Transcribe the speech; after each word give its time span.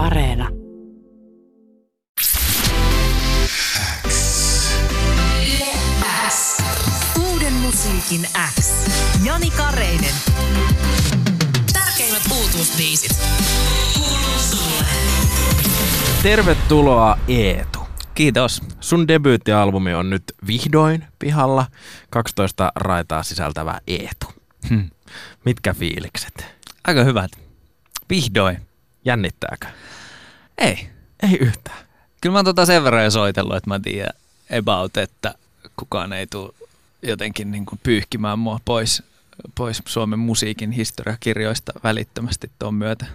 Areena. 0.00 0.48
Uuden 7.30 7.52
musiikin 7.52 8.26
X. 8.60 8.72
Jani 9.24 9.50
Kareinen. 9.50 10.14
Tärkeimmät 11.72 12.22
uutuusbiisit. 12.32 13.18
Kuuluu 13.94 14.38
sulle. 14.50 14.86
Tervetuloa 16.22 17.18
Eetu. 17.28 17.78
Kiitos. 18.14 18.62
Sun 18.80 19.08
debyyttialbumi 19.08 19.94
on 19.94 20.10
nyt 20.10 20.22
vihdoin 20.46 21.04
pihalla. 21.18 21.66
12 22.10 22.72
raitaa 22.76 23.22
sisältävä 23.22 23.80
Eetu. 23.86 24.26
Hmm. 24.68 24.90
Mitkä 25.44 25.74
fiilikset? 25.74 26.46
Aika 26.84 27.04
hyvät. 27.04 27.30
Vihdoin. 28.10 28.69
Jännittääkö? 29.04 29.66
Ei. 30.58 30.88
Ei 31.22 31.38
yhtään. 31.40 31.78
Kyllä 32.20 32.32
mä 32.32 32.38
oon 32.38 32.44
tota 32.44 32.66
sen 32.66 32.84
verran 32.84 33.04
jo 33.04 33.10
soitellut, 33.10 33.56
että 33.56 33.70
mä 33.70 33.80
tiedän 33.80 34.14
about, 34.58 34.96
että 34.96 35.34
kukaan 35.76 36.12
ei 36.12 36.26
tule 36.26 36.52
jotenkin 37.02 37.50
niin 37.50 37.66
kuin 37.66 37.80
pyyhkimään 37.82 38.38
mua 38.38 38.60
pois, 38.64 39.02
pois 39.54 39.82
Suomen 39.86 40.18
musiikin 40.18 40.70
historiakirjoista 40.70 41.72
välittömästi 41.84 42.50
tuon 42.58 42.74
myötä. 42.74 43.06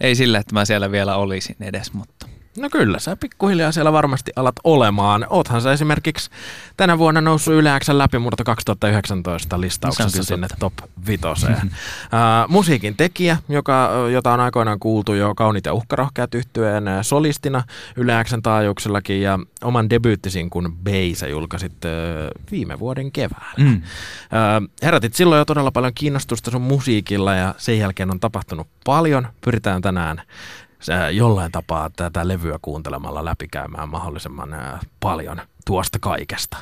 Ei 0.00 0.14
sillä, 0.14 0.38
että 0.38 0.54
mä 0.54 0.64
siellä 0.64 0.90
vielä 0.90 1.16
olisin 1.16 1.56
edes, 1.60 1.92
mutta 1.92 2.28
No 2.58 2.70
kyllä, 2.70 2.98
sä 2.98 3.16
pikkuhiljaa 3.16 3.72
siellä 3.72 3.92
varmasti 3.92 4.32
alat 4.36 4.54
olemaan. 4.64 5.26
Oothan 5.30 5.62
sä 5.62 5.72
esimerkiksi 5.72 6.30
tänä 6.76 6.98
vuonna 6.98 7.20
noussut 7.20 7.54
Yle 7.54 7.70
Xn 7.80 7.98
läpimurto 7.98 8.44
2019 8.44 9.60
listauksessa 9.60 10.22
sinne 10.22 10.46
top 10.58 10.72
vitoseen. 11.06 11.66
uh, 11.66 12.48
musiikin 12.48 12.96
tekijä, 12.96 13.36
joka, 13.48 13.90
jota 14.12 14.32
on 14.32 14.40
aikoinaan 14.40 14.78
kuultu 14.78 15.14
jo 15.14 15.34
Kaunit 15.34 15.66
ja 15.66 15.72
uhkarohkeat 15.72 16.34
yhtyeen 16.34 16.84
solistina 17.02 17.62
Yle 17.96 18.24
Xn 18.24 18.42
taajuuksillakin 18.42 19.22
ja 19.22 19.38
oman 19.64 19.90
debyyttisin 19.90 20.50
kun 20.50 20.76
Beisa 20.82 21.26
julkaisit 21.26 21.72
uh, 21.84 22.50
viime 22.50 22.78
vuoden 22.78 23.12
keväällä. 23.12 23.54
Mm. 23.58 23.74
Uh, 23.74 24.68
herätit 24.82 25.14
silloin 25.14 25.38
jo 25.38 25.44
todella 25.44 25.70
paljon 25.70 25.92
kiinnostusta 25.94 26.50
sun 26.50 26.62
musiikilla 26.62 27.34
ja 27.34 27.54
sen 27.58 27.78
jälkeen 27.78 28.10
on 28.10 28.20
tapahtunut 28.20 28.66
paljon. 28.84 29.28
Pyritään 29.40 29.82
tänään 29.82 30.22
jollain 31.12 31.52
tapaa 31.52 31.90
tätä 31.96 32.28
levyä 32.28 32.58
kuuntelemalla 32.62 33.24
läpikäymään 33.24 33.88
mahdollisimman 33.88 34.54
ää, 34.54 34.80
paljon 35.00 35.40
tuosta 35.66 35.98
kaikesta. 35.98 36.56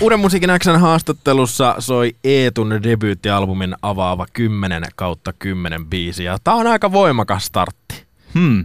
Uuden 0.00 0.20
musiikin 0.20 0.50
Xn 0.58 0.80
haastattelussa 0.80 1.74
soi 1.78 2.16
Eetun 2.24 2.70
debyyttialbumin 2.82 3.74
avaava 3.82 4.26
10 4.32 4.82
kautta 4.96 5.32
10 5.32 5.86
biisiä. 5.86 6.38
Tää 6.44 6.54
on 6.54 6.66
aika 6.66 6.92
voimakas 6.92 7.44
startti. 7.44 8.06
Hmm. 8.34 8.64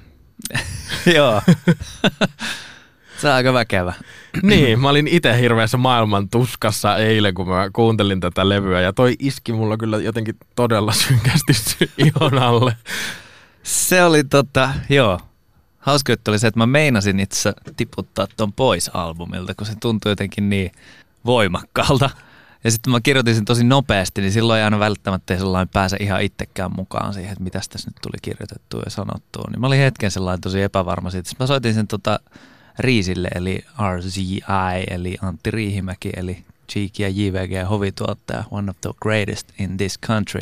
Joo. 1.15 1.41
Se 3.21 3.27
on 3.27 3.33
aika 3.33 3.53
väkevä. 3.53 3.93
niin, 4.43 4.79
mä 4.79 4.89
olin 4.89 5.07
itse 5.07 5.39
hirveässä 5.39 5.77
maailman 5.77 6.29
tuskassa 6.29 6.97
eilen, 6.97 7.33
kun 7.33 7.47
mä 7.47 7.69
kuuntelin 7.73 8.19
tätä 8.19 8.49
levyä, 8.49 8.81
ja 8.81 8.93
toi 8.93 9.15
iski 9.19 9.53
mulla 9.53 9.77
kyllä 9.77 9.97
jotenkin 9.97 10.35
todella 10.55 10.91
synkästi 10.91 11.53
ihon 11.97 12.37
alle. 12.37 12.75
Se 13.63 14.03
oli 14.03 14.23
tota, 14.23 14.73
joo. 14.89 15.19
Hauska 15.79 16.11
juttu 16.11 16.31
oli 16.31 16.39
se, 16.39 16.47
että 16.47 16.59
mä 16.59 16.65
meinasin 16.65 17.19
itse 17.19 17.53
tiputtaa 17.77 18.27
ton 18.37 18.53
pois 18.53 18.91
albumilta, 18.93 19.55
kun 19.55 19.67
se 19.67 19.73
tuntui 19.81 20.11
jotenkin 20.11 20.49
niin 20.49 20.71
voimakkaalta. 21.25 22.09
Ja 22.63 22.71
sitten 22.71 22.91
mä 22.91 23.01
kirjoitin 23.01 23.35
sen 23.35 23.45
tosi 23.45 23.63
nopeasti, 23.63 24.21
niin 24.21 24.31
silloin 24.31 24.57
ei 24.59 24.63
aina 24.63 24.79
välttämättä 24.79 25.37
sellainen 25.37 25.69
pääse 25.69 25.97
ihan 25.99 26.21
itsekään 26.21 26.71
mukaan 26.75 27.13
siihen, 27.13 27.31
että 27.31 27.43
mitä 27.43 27.59
tässä 27.69 27.89
nyt 27.89 27.97
tuli 28.01 28.17
kirjoitettua 28.21 28.81
ja 28.85 28.91
sanottua. 28.91 29.43
Niin 29.51 29.61
mä 29.61 29.67
olin 29.67 29.79
hetken 29.79 30.11
sellainen 30.11 30.41
tosi 30.41 30.61
epävarma 30.61 31.09
siitä. 31.09 31.29
Sitten 31.29 31.43
mä 31.43 31.47
soitin 31.47 31.73
sen 31.73 31.87
tota 31.87 32.19
Riisille, 32.79 33.27
eli 33.35 33.65
RZI, 33.97 34.41
eli 34.89 35.17
Antti 35.21 35.51
Riihimäki, 35.51 36.09
eli 36.15 36.43
Cheeky 36.71 37.03
ja 37.03 37.09
JVG 37.09 37.69
hovituottaja, 37.69 38.43
one 38.51 38.69
of 38.69 38.77
the 38.81 38.89
greatest 39.01 39.47
in 39.59 39.77
this 39.77 39.99
country. 39.99 40.41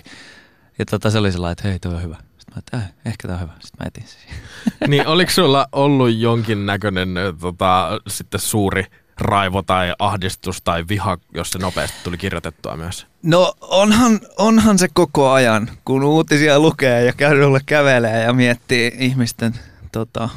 Ja 0.79 0.85
tota, 0.85 1.09
se 1.09 1.17
oli 1.17 1.31
sellainen, 1.31 1.51
että 1.51 1.67
hei, 1.67 1.79
toi 1.79 1.95
on 1.95 2.03
hyvä. 2.03 2.15
Sitten 2.37 2.55
mä 2.55 2.59
että 2.59 2.77
äh, 2.77 2.93
ehkä 3.05 3.27
tää 3.27 3.35
on 3.35 3.41
hyvä. 3.41 3.53
Sitten 3.59 3.77
mä 3.79 3.87
etin 3.87 4.03
sen. 4.07 4.19
siihen. 4.21 4.39
niin 4.91 5.07
oliko 5.07 5.31
sulla 5.31 5.67
ollut 5.71 6.17
jonkinnäköinen 6.17 7.09
tota, 7.39 7.99
sitten 8.07 8.39
suuri 8.39 8.85
raivo 9.19 9.61
tai 9.61 9.93
ahdistus 9.99 10.61
tai 10.61 10.85
viha, 10.89 11.17
jos 11.33 11.49
se 11.49 11.59
nopeasti 11.59 11.97
tuli 12.03 12.17
kirjoitettua 12.17 12.77
myös? 12.77 13.07
No 13.23 13.53
onhan, 13.61 14.19
onhan 14.37 14.79
se 14.79 14.87
koko 14.93 15.31
ajan, 15.31 15.69
kun 15.85 16.03
uutisia 16.03 16.59
lukee 16.59 17.05
ja 17.05 17.13
kadulla 17.13 17.59
kävelee 17.65 18.23
ja 18.23 18.33
miettii 18.33 18.91
ihmisten, 18.99 19.53
tota, 19.91 20.29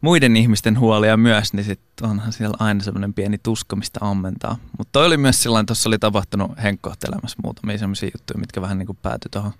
muiden 0.00 0.36
ihmisten 0.36 0.78
huolia 0.78 1.16
myös, 1.16 1.52
niin 1.52 1.64
sit 1.64 1.80
onhan 2.02 2.32
siellä 2.32 2.56
aina 2.60 2.82
semmoinen 2.82 3.14
pieni 3.14 3.38
tuska, 3.38 3.76
mistä 3.76 3.98
ammentaa. 4.02 4.56
Mutta 4.78 4.92
toi 4.92 5.06
oli 5.06 5.16
myös 5.16 5.42
sellainen, 5.42 5.66
tuossa 5.66 5.88
oli 5.88 5.98
tapahtunut 5.98 6.50
henkkohtelemassa 6.62 7.38
muutamia 7.44 7.78
semmoisia 7.78 8.10
juttuja, 8.14 8.38
mitkä 8.40 8.60
vähän 8.60 8.78
niin 8.78 8.86
kuin 8.86 8.98
päätyi 9.02 9.28
tuohon 9.30 9.52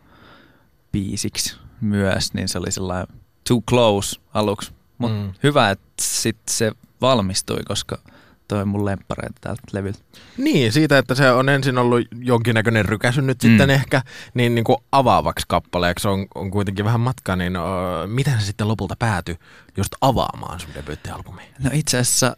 biisiksi 0.93 1.57
myös, 1.81 2.35
niin 2.35 2.49
se 2.49 2.59
oli 2.59 2.71
sellainen 2.73 3.17
too 3.49 3.61
close 3.61 4.21
aluksi. 4.35 4.73
Mutta 4.99 5.17
Mm. 5.17 5.23
mm. 5.23 5.33
hyvä, 5.43 5.71
että 5.71 5.93
sitten 6.01 6.55
se 6.55 6.73
valmistui, 7.01 7.61
koska 7.69 7.99
toi 8.55 8.65
mun 8.65 8.85
lemppareita 8.85 9.35
tältä 9.41 9.63
levyltä. 9.73 9.99
Niin, 10.39 10.73
siitä, 10.73 10.99
että 10.99 11.15
se 11.15 11.31
on 11.31 11.49
ensin 11.49 11.79
ollut 11.79 12.07
jonkinnäköinen 12.21 12.85
rykäsy 12.85 13.23
nyt 13.23 13.41
sitten 13.41 13.69
Mm. 13.69 13.75
ehkä, 13.75 14.03
niin, 14.35 14.55
niin 14.55 14.65
kuin 14.65 14.77
avaavaksi 14.93 15.47
kappaleeksi 15.49 16.09
on, 16.09 16.27
on 16.35 16.51
kuitenkin 16.51 16.85
vähän 16.85 17.01
matkaa, 17.01 17.37
niin 17.37 17.57
ö, 17.57 17.61
miten 18.07 18.41
se 18.41 18.47
sitten 18.47 18.69
lopulta 18.69 18.95
päätyi 18.99 19.37
just 19.77 19.93
avaamaan 20.01 20.61
sun 20.61 20.71
debyyttialbumi? 20.75 21.43
No 21.65 21.71
itse 21.73 21.99
asiassa, 21.99 22.37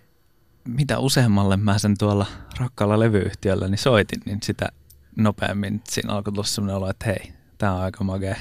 mitä 0.69 0.99
useammalle 0.99 1.56
mä 1.56 1.78
sen 1.78 1.99
tuolla 1.99 2.27
rakkaalla 2.61 2.99
levyyhtiöllä 3.01 3.69
niin 3.69 3.78
soitin, 3.78 4.21
niin 4.27 4.39
sitä 4.43 4.69
nopeammin 5.17 5.81
siinä 5.89 6.12
alkoi 6.12 6.33
tulla 6.33 6.47
sellainen 6.47 6.77
olo, 6.77 6.91
että 6.91 7.06
hei, 7.06 7.33
tää 7.59 7.72
on 7.75 7.81
aika 7.83 8.05
makea, 8.05 8.37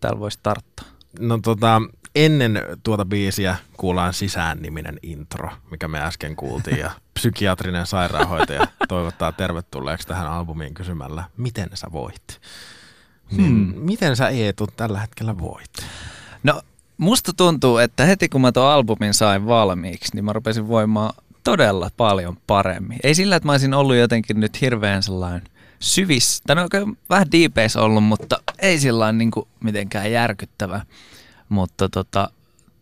täällä 0.00 0.20
voisi 0.20 0.38
tarttua. 0.42 0.86
No 1.20 1.38
tota, 1.42 1.82
ennen 2.14 2.62
tuota 2.82 3.04
biisiä 3.04 3.56
kuullaan 3.76 4.14
sisään-niminen 4.14 4.98
intro, 5.02 5.50
mikä 5.70 5.88
me 5.88 6.00
äsken 6.00 6.36
kuultiin, 6.36 6.78
ja 6.78 6.90
psykiatrinen 7.14 7.86
sairaanhoitaja 7.86 8.66
toivottaa 8.88 9.32
tervetulleeksi 9.32 10.06
tähän 10.06 10.26
albumiin 10.26 10.74
kysymällä, 10.74 11.24
miten 11.36 11.68
sä 11.74 11.86
voit? 11.92 12.40
Niin, 13.36 13.46
Hmm. 13.46 13.74
Miten 13.76 14.16
sä 14.16 14.28
Eetu 14.28 14.66
tällä 14.76 15.00
hetkellä 15.00 15.38
voit? 15.38 15.70
No 16.42 16.62
musta 16.96 17.32
tuntuu, 17.32 17.78
että 17.78 18.04
heti 18.04 18.28
kun 18.28 18.40
mä 18.40 18.52
tuon 18.52 18.72
albumin 18.72 19.14
sain 19.14 19.46
valmiiksi, 19.46 20.14
niin 20.14 20.24
mä 20.24 20.32
rupesin 20.32 20.68
voimaan 20.68 21.14
todella 21.44 21.90
paljon 21.96 22.36
paremmin. 22.46 22.98
Ei 23.02 23.14
sillä, 23.14 23.36
että 23.36 23.46
mä 23.46 23.52
olisin 23.52 23.74
ollut 23.74 23.96
jotenkin 23.96 24.40
nyt 24.40 24.60
hirveän 24.60 25.02
sellainen 25.02 25.42
syvissä, 25.80 26.42
tai 26.46 26.56
no 26.56 26.68
vähän 27.10 27.32
deepeissä 27.32 27.82
ollut, 27.82 28.04
mutta 28.04 28.42
ei 28.58 28.78
sillä 28.78 29.12
niin 29.12 29.30
kuin 29.30 29.48
mitenkään 29.60 30.12
järkyttävä. 30.12 30.80
Mutta 31.50 31.88
tota, 31.88 32.30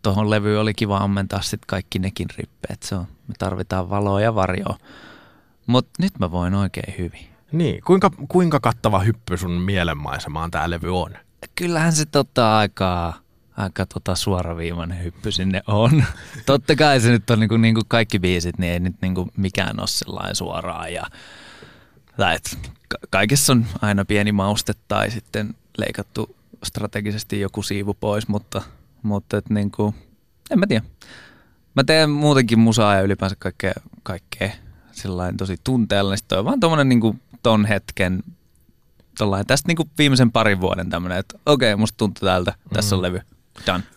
tuohon 0.01 0.29
levyyn 0.29 0.59
oli 0.59 0.73
kiva 0.73 0.97
ammentaa 0.97 1.41
sitten 1.41 1.67
kaikki 1.67 1.99
nekin 1.99 2.27
rippeet. 2.37 2.83
Se 2.83 2.95
on, 2.95 3.07
me 3.27 3.33
tarvitaan 3.39 3.89
valoa 3.89 4.21
ja 4.21 4.35
varjoa. 4.35 4.77
Mutta 5.67 5.91
nyt 5.99 6.19
mä 6.19 6.31
voin 6.31 6.53
oikein 6.53 6.95
hyvin. 6.97 7.29
Niin, 7.51 7.81
kuinka, 7.85 8.11
kuinka 8.27 8.59
kattava 8.59 8.99
hyppy 8.99 9.37
sun 9.37 9.51
mielenmaisemaan 9.51 10.51
tämä 10.51 10.69
levy 10.69 11.01
on? 11.01 11.13
Kyllähän 11.55 11.93
se 11.93 12.05
tota 12.05 12.57
aikaa, 12.57 13.19
aika 13.57 13.85
tota 13.85 14.15
suoraviivainen 14.15 15.03
hyppy 15.03 15.31
sinne 15.31 15.61
on. 15.67 16.03
Totta 16.45 16.75
kai 16.75 16.99
se 16.99 17.11
nyt 17.11 17.29
on 17.29 17.39
niinku, 17.39 17.57
niinku 17.57 17.81
kaikki 17.87 18.19
biisit, 18.19 18.57
niin 18.57 18.73
ei 18.73 18.79
nyt 18.79 18.95
niinku 19.01 19.27
mikään 19.37 19.79
ole 19.79 19.87
sellainen 19.87 20.35
suoraan. 20.35 20.93
Ja, 20.93 21.03
tai 22.17 22.35
et, 22.35 22.71
ka- 22.87 22.97
kaikessa 23.09 23.53
on 23.53 23.65
aina 23.81 24.05
pieni 24.05 24.31
mauste 24.31 24.73
tai 24.87 25.11
sitten 25.11 25.55
leikattu 25.77 26.35
strategisesti 26.63 27.39
joku 27.39 27.63
siivu 27.63 27.93
pois, 27.93 28.27
mutta, 28.27 28.61
mutta 29.03 29.37
et 29.37 29.49
niinku, 29.49 29.95
en 30.51 30.59
mä 30.59 30.67
tiedä. 30.67 30.85
Mä 31.75 31.83
teen 31.83 32.09
muutenkin 32.09 32.59
musaa 32.59 32.95
ja 32.95 33.01
ylipäänsä 33.01 33.35
kaikkea, 33.39 33.73
kaikkea 34.03 34.51
sellainen 34.91 35.37
tosi 35.37 35.55
tunteellinen. 35.63 36.17
Sitten 36.17 36.35
toi 36.35 36.39
on 36.39 36.45
vaan 36.45 36.59
tommonen 36.59 36.89
niinku 36.89 37.15
ton 37.43 37.65
hetken 37.65 38.23
tollain, 39.17 39.47
tästä 39.47 39.67
niinku 39.67 39.89
viimeisen 39.97 40.31
parin 40.31 40.61
vuoden 40.61 40.89
tämmönen, 40.89 41.17
että 41.17 41.39
okei, 41.45 41.75
musta 41.75 41.97
tuntuu 41.97 42.25
tältä, 42.25 42.53
tässä 42.73 42.95
on 42.95 43.01
levy, 43.01 43.21
done. 43.67 43.83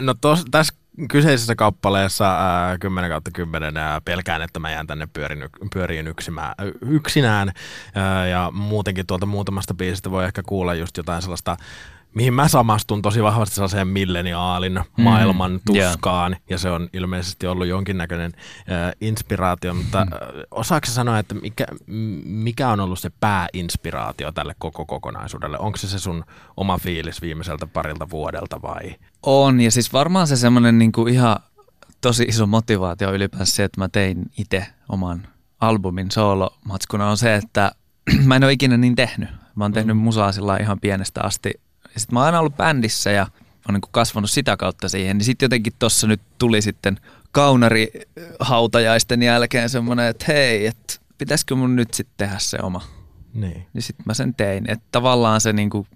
No 0.00 0.14
tos, 0.20 0.44
tässä 0.50 0.74
kyseisessä 1.10 1.54
kappaleessa 1.54 2.36
ää, 2.38 2.78
10 2.78 3.10
kautta 3.10 3.30
10 3.34 3.76
ää, 3.76 4.00
pelkään, 4.00 4.42
että 4.42 4.60
mä 4.60 4.70
jään 4.70 4.86
tänne 4.86 5.08
pyörin, 5.12 5.44
pyöriin 5.74 6.06
yksimä, 6.06 6.54
yksinään. 6.80 7.52
Ää, 7.94 8.28
ja 8.28 8.50
muutenkin 8.54 9.06
tuolta 9.06 9.26
muutamasta 9.26 9.74
biisistä 9.74 10.10
voi 10.10 10.24
ehkä 10.24 10.42
kuulla 10.46 10.74
just 10.74 10.96
jotain 10.96 11.22
sellaista 11.22 11.56
mihin 12.14 12.34
mä 12.34 12.48
samastun 12.48 13.02
tosi 13.02 13.22
vahvasti 13.22 13.54
sellaiseen 13.54 13.88
milleniaalin 13.88 14.72
Mm, 14.96 15.02
maailman 15.04 15.60
tuskaan, 15.66 16.36
ja 16.50 16.58
se 16.58 16.70
on 16.70 16.88
ilmeisesti 16.92 17.46
ollut 17.46 17.66
jonkinnäköinen 17.66 18.32
äh, 18.36 18.92
inspiraatio, 19.00 19.74
mutta 19.74 20.04
Mm. 20.04 20.12
äh, 20.12 20.18
osaako 20.50 20.86
sanoa, 20.86 21.18
että 21.18 21.34
mikä, 21.34 21.66
mikä 22.24 22.68
on 22.68 22.80
ollut 22.80 22.98
se 22.98 23.10
pääinspiraatio 23.20 24.32
tälle 24.32 24.54
koko 24.58 24.86
kokonaisuudelle? 24.86 25.58
Onko 25.58 25.78
se 25.78 25.88
se 25.88 25.98
sun 25.98 26.24
oma 26.56 26.78
fiilis 26.78 27.22
viimeiseltä 27.22 27.66
parilta 27.66 28.10
vuodelta 28.10 28.62
vai? 28.62 28.94
On, 29.22 29.60
ja 29.60 29.70
siis 29.70 29.92
varmaan 29.92 30.26
se 30.26 30.36
semmoinen 30.36 30.78
niinku 30.78 31.06
ihan 31.06 31.36
tosi 32.00 32.24
iso 32.28 32.46
motivaatio 32.46 33.12
ylipäänsä 33.12 33.56
se, 33.56 33.64
että 33.64 33.80
mä 33.80 33.88
tein 33.88 34.22
itse 34.38 34.66
oman 34.88 35.26
albumin 35.60 36.10
soolomatskuna 36.10 37.10
on 37.10 37.16
se, 37.16 37.34
että 37.34 37.72
mä 38.26 38.36
en 38.36 38.44
ole 38.44 38.52
ikinä 38.52 38.76
niin 38.76 38.96
tehnyt. 38.96 39.28
Mä 39.54 39.64
oon 39.64 39.72
tehnyt 39.72 39.98
musaa 39.98 40.32
sillä 40.32 40.56
ihan 40.56 40.80
pienestä 40.80 41.20
asti. 41.22 41.50
Ja 41.94 42.00
sit 42.00 42.12
mä 42.12 42.18
oon 42.18 42.26
aina 42.26 42.40
ollut 42.40 42.56
bändissä 42.56 43.10
ja 43.10 43.26
on 43.68 43.74
niinku 43.74 43.88
kasvanut 43.90 44.30
sitä 44.30 44.56
kautta 44.56 44.88
siihen. 44.88 45.18
Niin 45.18 45.24
sitten 45.24 45.44
jotenkin 45.44 45.72
tossa 45.78 46.06
nyt 46.06 46.20
tuli 46.38 46.62
sitten 46.62 47.00
kaunari 47.32 47.90
hautajaisten 48.40 49.22
jälkeen 49.22 49.68
semmoinen, 49.68 50.06
että 50.06 50.24
hei, 50.28 50.66
että 50.66 50.94
pitäisikö 51.18 51.54
mun 51.54 51.76
nyt 51.76 51.94
sitten 51.94 52.14
tehdä 52.16 52.38
se 52.38 52.58
oma 52.62 52.82
Niin. 53.34 53.66
niin 53.72 53.82
sitten 53.82 54.04
mä 54.06 54.14
sen 54.14 54.34
tein. 54.34 54.70
Että 54.70 54.86
tavallaan 54.92 55.40
se 55.40 55.52
niinku 55.52 55.86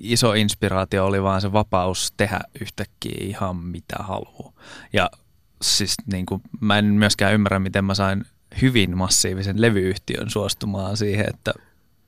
iso 0.00 0.32
inspiraatio 0.32 1.06
oli 1.06 1.22
vaan 1.22 1.40
se 1.40 1.52
vapaus 1.52 2.12
tehdä 2.16 2.40
yhtäkkiä 2.60 3.18
ihan 3.20 3.56
mitä 3.56 3.96
haluaa. 3.98 4.52
Ja 4.92 5.10
siis 5.62 5.94
niinku, 6.12 6.40
mä 6.60 6.78
en 6.78 6.84
myöskään 6.84 7.34
ymmärrä, 7.34 7.58
miten 7.58 7.84
mä 7.84 7.94
sain 7.94 8.24
hyvin 8.62 8.96
massiivisen 8.96 9.60
levyyhtiön 9.60 10.30
suostumaan 10.30 10.96
siihen, 10.96 11.26
että 11.34 11.52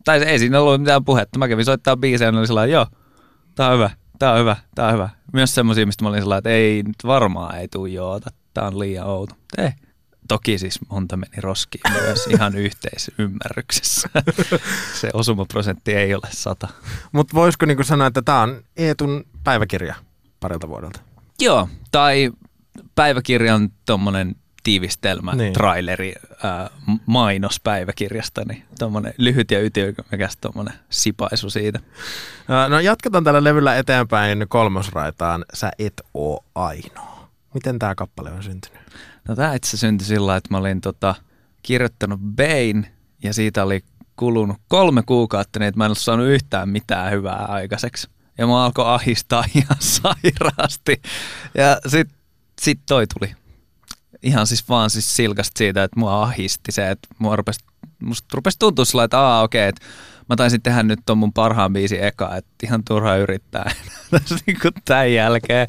tai 0.05 0.23
ei 0.23 0.39
siinä 0.39 0.61
ollut 0.61 0.81
mitään 0.81 1.05
puhetta. 1.05 1.39
Mä 1.39 1.49
kävin 1.49 1.65
soittaa 1.65 1.97
biisejä 1.97 2.31
ja 2.31 2.39
oli 2.39 2.47
sellainen, 2.47 2.73
joo, 2.73 2.87
tää 3.55 3.69
on 3.69 3.75
hyvä, 3.75 3.91
tää 4.19 4.33
on 4.33 4.41
hyvä, 4.41 4.57
tää 4.75 4.87
on 4.87 4.93
hyvä. 4.93 5.09
Myös 5.33 5.55
semmoisia, 5.55 5.87
mistä 5.87 6.05
mä 6.05 6.09
olin 6.09 6.21
sellainen, 6.21 6.39
että 6.39 6.51
ei 6.51 6.83
nyt 6.83 6.97
varmaan 7.07 7.59
ei 7.59 7.69
tuu 7.69 7.87
joota, 7.87 8.31
tää 8.55 8.67
on 8.67 8.79
liian 8.79 9.07
outo. 9.07 9.35
Ei. 9.59 9.71
Toki 10.29 10.59
siis 10.59 10.79
monta 10.91 11.17
meni 11.17 11.41
roskiin 11.41 11.93
myös 11.93 12.27
ihan 12.27 12.57
yhteisymmärryksessä. 12.67 14.09
Se 15.01 15.11
osumaprosentti 15.15 15.95
ei 15.95 16.15
ole 16.15 16.29
sata. 16.31 16.69
Mutta 17.13 17.35
voisiko 17.35 17.67
niinku 17.67 17.85
sanoa, 17.85 18.07
että 18.07 18.23
tämä 18.23 18.43
on 18.43 18.63
Eetun 18.77 19.25
päiväkirja 19.45 19.95
parilta 20.41 20.69
vuodelta? 20.69 21.01
Joo, 21.41 21.69
tai 21.91 22.33
päiväkirjan 22.95 23.69
tuommoinen 23.87 24.37
tiivistelmä, 24.63 25.33
Niin. 25.35 25.53
traileri, 25.53 26.15
ää, 26.43 26.71
mainos 27.07 27.61
päiväkirjasta, 27.61 28.43
niin 28.49 28.65
tuommoinen 28.79 29.15
lyhyt 29.19 29.51
ja 29.51 29.61
ytimekäs 29.61 30.37
tuommoinen 30.41 30.75
sipaisu 30.91 31.51
siitä. 31.51 31.81
No 32.69 32.81
jatketaan 32.81 33.25
tällä 33.25 33.45
levyllä 33.45 33.77
eteenpäin 33.77 34.45
kolmosraitaan 34.49 35.45
Sä 35.55 35.71
et 35.79 36.01
oo 36.15 36.45
ainoa. 36.55 37.29
Miten 37.55 37.79
tämä 37.79 37.95
kappale 37.95 38.31
on 38.33 38.43
syntynyt? 38.43 38.81
No 39.29 39.37
tämä 39.37 39.55
itse 39.55 39.77
syntyi 39.77 40.07
sillä 40.07 40.37
että 40.37 40.49
mä 40.51 40.59
olin 40.59 40.81
tota, 40.81 41.15
kirjoittanut 41.63 42.21
Bane 42.37 42.93
ja 43.23 43.35
siitä 43.35 43.63
oli 43.65 43.85
kulunut 44.17 44.57
kolme 44.69 45.03
kuukautta, 45.07 45.59
niin 45.59 45.67
että 45.69 45.79
mä 45.79 45.85
en 45.85 45.89
ollut 45.89 45.99
saanut 45.99 46.27
yhtään 46.27 46.69
mitään 46.69 47.13
hyvää 47.13 47.45
aikaiseksi. 47.45 48.09
Ja 48.39 48.47
mä 48.47 48.65
alkoi 48.65 48.95
ahistaa 48.95 49.45
ihan 49.55 49.77
sairaasti. 50.03 51.03
Ja 51.55 51.81
sit, 51.87 52.09
sit 52.61 52.81
toi 52.89 53.07
tuli. 53.07 53.35
Ihan 54.23 54.47
siis 54.47 54.69
vaan 54.69 54.91
siis 54.91 55.17
silkasta 55.17 55.59
siitä, 55.59 55.85
että 55.85 56.01
mua 56.01 56.23
ahisti 56.23 56.73
se, 56.73 56.91
että 56.91 57.09
mua 57.19 57.37
rupesi, 57.37 57.61
musta 58.01 58.29
rupesi 58.33 58.59
tuntua 58.59 58.85
sillä, 58.85 59.05
että 59.05 59.21
aa 59.21 59.43
okei, 59.43 59.69
että 59.69 59.87
mä 60.29 60.37
taisin 60.37 60.63
tehdä 60.63 60.83
nyt 60.83 61.01
ton 61.07 61.19
mun 61.19 61.33
parhaan 61.33 61.73
biisin 61.73 62.05
eka, 62.05 62.37
että 62.37 62.51
ihan 62.63 62.85
turha 62.85 63.17
yrittää 63.17 63.73
tässä 64.11 64.37
niinku 64.47 64.69
tämän 64.85 65.13
jälkeen. 65.13 65.69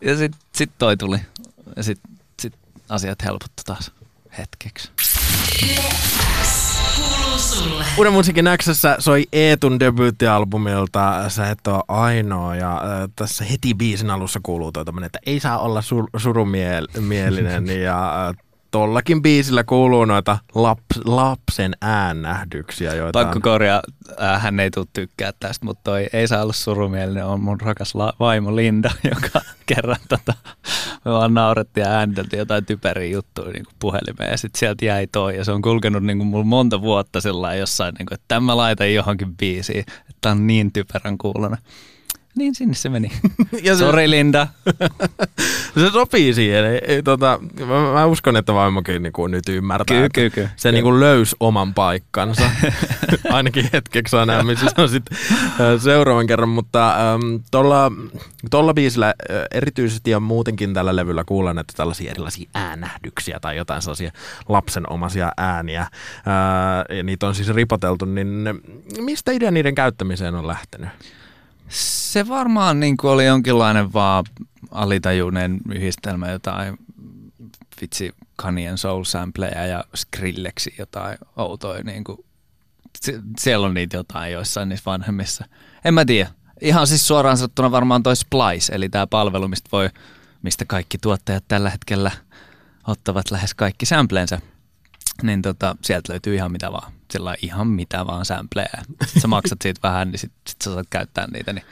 Ja 0.00 0.16
sit, 0.16 0.32
sit 0.52 0.70
toi 0.78 0.96
tuli. 0.96 1.18
Ja 1.76 1.82
sit, 1.82 2.00
sit 2.42 2.54
asiat 2.88 3.24
helpottu 3.24 3.62
taas 3.66 3.90
hetkeksi. 4.38 4.90
Uuden 7.98 8.12
musiikin 8.12 8.44
Xssä 8.58 8.96
soi 8.98 9.24
Eetun 9.32 9.80
debyyttialbumilta 9.80 11.28
Sä 11.28 11.50
et 11.50 11.66
oo 11.66 11.82
ainoa 11.88 12.56
ja 12.56 12.74
äh, 12.76 13.08
tässä 13.16 13.44
heti 13.44 13.74
biisin 13.74 14.10
alussa 14.10 14.40
kuuluu 14.42 14.72
toi 14.72 14.84
tämmönen, 14.84 15.06
että 15.06 15.18
ei 15.26 15.40
saa 15.40 15.58
olla 15.58 15.80
sur- 15.80 16.20
surumielinen 16.20 17.66
ja 17.84 18.28
äh, 18.28 18.36
tollakin 18.72 19.22
biisillä 19.22 19.64
kuuluu 19.64 20.04
noita 20.04 20.38
laps- 20.54 21.02
lapsen 21.04 21.76
äännähdyksiä, 21.80 22.94
joita 22.94 23.18
Pakko 23.18 23.36
on... 23.36 23.42
korjaa, 23.42 23.82
äh, 24.22 24.42
hän 24.42 24.60
ei 24.60 24.70
tule 24.70 24.86
tykkää 24.92 25.32
tästä, 25.40 25.66
mutta 25.66 25.80
toi 25.84 26.06
ei 26.12 26.28
saa 26.28 26.42
olla 26.42 26.52
surumielinen, 26.52 27.26
on 27.26 27.40
mun 27.40 27.60
rakas 27.60 27.94
la- 27.94 28.12
vaimo 28.20 28.56
Linda, 28.56 28.90
joka 29.14 29.40
kerran 29.66 29.96
tota, 30.08 30.34
me 31.04 31.10
vaan 31.12 31.34
naurettiin 31.34 31.84
ja 31.84 31.90
ääniteltiin 31.90 32.38
jotain 32.38 32.66
typeriä 32.66 33.12
juttuja 33.12 33.52
niin 33.52 33.64
kuin 33.64 33.74
puhelimeen 33.78 34.30
ja 34.30 34.36
sitten 34.38 34.58
sieltä 34.58 34.84
jäi 34.84 35.06
toi 35.06 35.36
ja 35.36 35.44
se 35.44 35.52
on 35.52 35.62
kulkenut 35.62 36.02
niin 36.02 36.18
kuin 36.18 36.28
mulla 36.28 36.44
monta 36.44 36.80
vuotta 36.80 37.20
sillä 37.20 37.54
jossain, 37.54 37.94
niin 37.98 38.06
kuin, 38.06 38.14
että 38.14 38.24
tämä 38.28 38.56
laitan 38.56 38.94
johonkin 38.94 39.36
biisiin, 39.36 39.78
että 39.78 39.92
tää 40.20 40.32
on 40.32 40.46
niin 40.46 40.72
typerän 40.72 41.18
kuulona. 41.18 41.56
Niin 42.36 42.54
sinne 42.54 42.74
se 42.74 42.88
meni. 42.88 43.12
Ja 43.62 43.74
se- 43.74 43.78
Sori 43.78 44.10
Linda. 44.10 44.46
Se 45.74 45.90
sopii 45.90 46.34
siihen. 46.34 46.64
Ei, 46.64 46.80
ei, 46.86 47.02
tota, 47.02 47.38
mä, 47.58 47.92
mä, 47.92 48.06
uskon, 48.06 48.36
että 48.36 48.54
vaimokin 48.54 49.02
niinku 49.02 49.26
nyt 49.26 49.48
ymmärtää. 49.48 49.94
Kyllä, 49.94 50.06
että 50.06 50.20
kyllä, 50.20 50.30
kyllä. 50.30 50.48
Se 50.56 50.72
niinku 50.72 51.00
löysi 51.00 51.36
oman 51.40 51.74
paikkansa. 51.74 52.50
Ainakin 53.30 53.70
hetkeksi 53.72 54.16
on 54.16 54.26
näin, 54.28 54.46
missä 54.46 54.66
se 54.76 54.82
on 54.82 54.88
sitten 54.88 55.18
seuraavan 55.80 56.26
kerran. 56.26 56.48
Mutta 56.48 57.12
äm, 57.14 57.40
tuolla, 57.50 57.92
tuolla 58.50 58.74
biisillä 58.74 59.14
erityisesti 59.50 60.10
ja 60.10 60.20
muutenkin 60.20 60.74
tällä 60.74 60.96
levyllä 60.96 61.24
kuulen, 61.24 61.58
että 61.58 61.72
tällaisia 61.76 62.10
erilaisia 62.10 62.50
äänähdyksiä 62.54 63.40
tai 63.40 63.56
jotain 63.56 63.82
sellaisia 63.82 64.12
lapsenomaisia 64.48 65.32
ääniä. 65.36 65.86
Ää, 66.26 66.84
ja 66.96 67.02
niitä 67.02 67.26
on 67.26 67.34
siis 67.34 67.48
ripoteltu, 67.48 68.04
niin 68.04 68.44
mistä 68.98 69.32
idea 69.32 69.50
niiden 69.50 69.74
käyttämiseen 69.74 70.34
on 70.34 70.46
lähtenyt? 70.46 70.88
Se 71.68 72.28
varmaan 72.28 72.80
niin 72.80 72.96
kuin 72.96 73.10
oli 73.10 73.26
jonkinlainen 73.26 73.92
vaan 73.92 74.24
alitajuinen 74.72 75.60
yhdistelmä 75.74 76.30
jotain 76.30 76.78
vitsi 77.80 78.12
Kanien 78.36 78.78
Soul 78.78 79.04
Sampleja 79.04 79.66
ja 79.66 79.84
Skrillexi 79.94 80.74
jotain 80.78 81.18
outoja. 81.36 81.82
Niin 81.82 82.04
kuin, 82.04 82.18
sie- 83.04 83.22
siellä 83.38 83.66
on 83.66 83.74
niitä 83.74 83.96
jotain 83.96 84.32
joissain 84.32 84.68
niissä 84.68 84.90
vanhemmissa. 84.90 85.44
En 85.84 85.94
mä 85.94 86.04
tiedä. 86.04 86.30
Ihan 86.60 86.86
siis 86.86 87.08
suoraan 87.08 87.36
sanottuna 87.36 87.70
varmaan 87.70 88.02
toi 88.02 88.16
Splice, 88.16 88.72
eli 88.74 88.88
tämä 88.88 89.06
palvelu, 89.06 89.48
mistä, 89.48 89.68
voi, 89.72 89.90
mistä 90.42 90.64
kaikki 90.64 90.98
tuottajat 90.98 91.44
tällä 91.48 91.70
hetkellä 91.70 92.10
ottavat 92.86 93.30
lähes 93.30 93.54
kaikki 93.54 93.86
sampleensä. 93.86 94.40
Niin 95.22 95.42
tota, 95.42 95.76
sieltä 95.82 96.12
löytyy 96.12 96.34
ihan 96.34 96.52
mitä 96.52 96.72
vaan. 96.72 96.92
Sillä 97.10 97.34
ihan 97.42 97.66
mitä 97.66 98.06
vaan 98.06 98.24
sampleja. 98.24 98.82
Sä 99.20 99.28
maksat 99.28 99.58
siitä 99.62 99.80
vähän, 99.82 100.10
niin 100.10 100.18
sit, 100.18 100.32
sit 100.48 100.62
sä 100.64 100.74
saat 100.74 100.86
käyttää 100.90 101.26
niitä. 101.32 101.52
Niin 101.52 101.64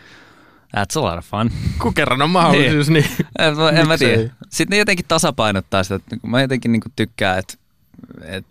that's 0.77 0.99
a 0.99 1.03
lot 1.03 1.19
of 1.19 1.27
fun. 1.27 1.51
Kun 1.83 1.95
kerran 1.95 2.23
on 2.23 2.31
mahdollisuus, 2.31 2.91
niin, 2.91 3.07
En, 3.39 3.57
mä- 3.57 3.71
en 3.71 3.89
mä 3.89 3.99
tiedä. 3.99 4.31
Sitten 4.51 4.71
ne 4.71 4.79
jotenkin 4.79 5.07
tasapainottaa 5.09 5.83
sitä. 5.83 5.95
että 5.95 6.17
Mä 6.27 6.41
jotenkin 6.41 6.73
niin 6.73 6.83
tykkään, 6.97 7.39
että 7.39 7.55
et, 8.23 8.47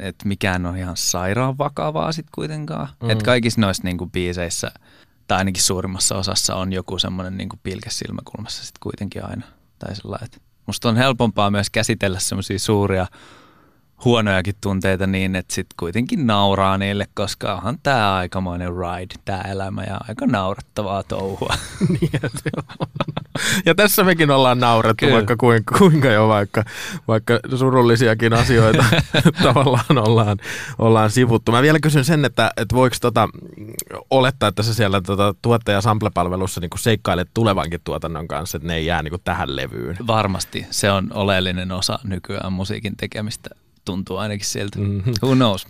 et 0.00 0.16
mikään 0.24 0.66
on 0.66 0.76
ihan 0.76 0.96
sairaan 0.96 1.58
vakavaa 1.58 2.12
sit 2.12 2.26
kuitenkaan. 2.34 2.88
Mm. 3.02 3.10
Että 3.10 3.24
kaikissa 3.24 3.60
noissa 3.60 3.82
niin 3.84 4.10
biiseissä, 4.12 4.72
tai 5.28 5.38
ainakin 5.38 5.62
suurimmassa 5.62 6.16
osassa 6.16 6.54
on 6.56 6.72
joku 6.72 6.98
semmoinen 6.98 7.36
niin 7.36 7.48
pilke 7.62 7.90
silmäkulmassa 7.90 8.64
sit 8.64 8.78
kuitenkin 8.80 9.24
aina. 9.24 9.42
Tai 9.78 9.96
sellainen, 9.96 10.24
että 10.24 10.38
musta 10.66 10.88
on 10.88 10.96
helpompaa 10.96 11.50
myös 11.50 11.70
käsitellä 11.70 12.18
semmoisia 12.18 12.58
suuria 12.58 13.06
huonojakin 14.04 14.54
tunteita 14.60 15.06
niin, 15.06 15.36
että 15.36 15.54
sitten 15.54 15.74
kuitenkin 15.78 16.26
nauraa 16.26 16.78
niille, 16.78 17.06
koska 17.14 17.54
onhan 17.54 17.78
tämä 17.82 18.14
aikamoinen 18.14 18.68
ride, 18.68 19.14
tämä 19.24 19.40
elämä 19.40 19.82
ja 19.82 20.00
aika 20.08 20.26
naurattavaa 20.26 21.02
touhua. 21.02 21.54
On. 21.80 22.90
Ja 23.66 23.74
tässä 23.74 24.04
mekin 24.04 24.30
ollaan 24.30 24.58
naurettu 24.60 25.04
Kyllä. 25.04 25.14
vaikka 25.14 25.36
kuinka, 25.36 25.78
kuinka 25.78 26.08
jo, 26.08 26.28
vaikka, 26.28 26.64
vaikka 27.08 27.40
surullisiakin 27.56 28.32
asioita 28.32 28.84
tavallaan 29.42 29.98
ollaan, 29.98 30.38
ollaan 30.78 31.10
sivuttu. 31.10 31.52
Mä 31.52 31.62
vielä 31.62 31.78
kysyn 31.80 32.04
sen, 32.04 32.24
että, 32.24 32.50
että 32.56 32.76
voiko 32.76 32.96
tota, 33.00 33.28
olettaa, 34.10 34.48
että 34.48 34.62
sä 34.62 34.74
siellä 34.74 35.00
tota, 35.00 35.34
tuottaja 35.42 35.80
Sample-palvelussa 35.80 36.60
niin 36.60 36.70
seikkailet 36.76 37.28
tulevankin 37.34 37.80
tuotannon 37.84 38.28
kanssa, 38.28 38.56
että 38.56 38.68
ne 38.68 38.76
ei 38.76 38.86
jää 38.86 39.02
niin 39.02 39.14
tähän 39.24 39.56
levyyn. 39.56 39.96
Varmasti 40.06 40.66
se 40.70 40.90
on 40.90 41.10
oleellinen 41.14 41.72
osa 41.72 41.98
nykyään 42.04 42.52
musiikin 42.52 42.96
tekemistä. 42.96 43.50
Tuntuu 43.84 44.16
ainakin 44.16 44.46
siltä. 44.46 44.78
Mhm. 44.78 44.90
Mm-hmm. 44.90 45.14
Who 45.22 45.34
knows? 45.34 45.66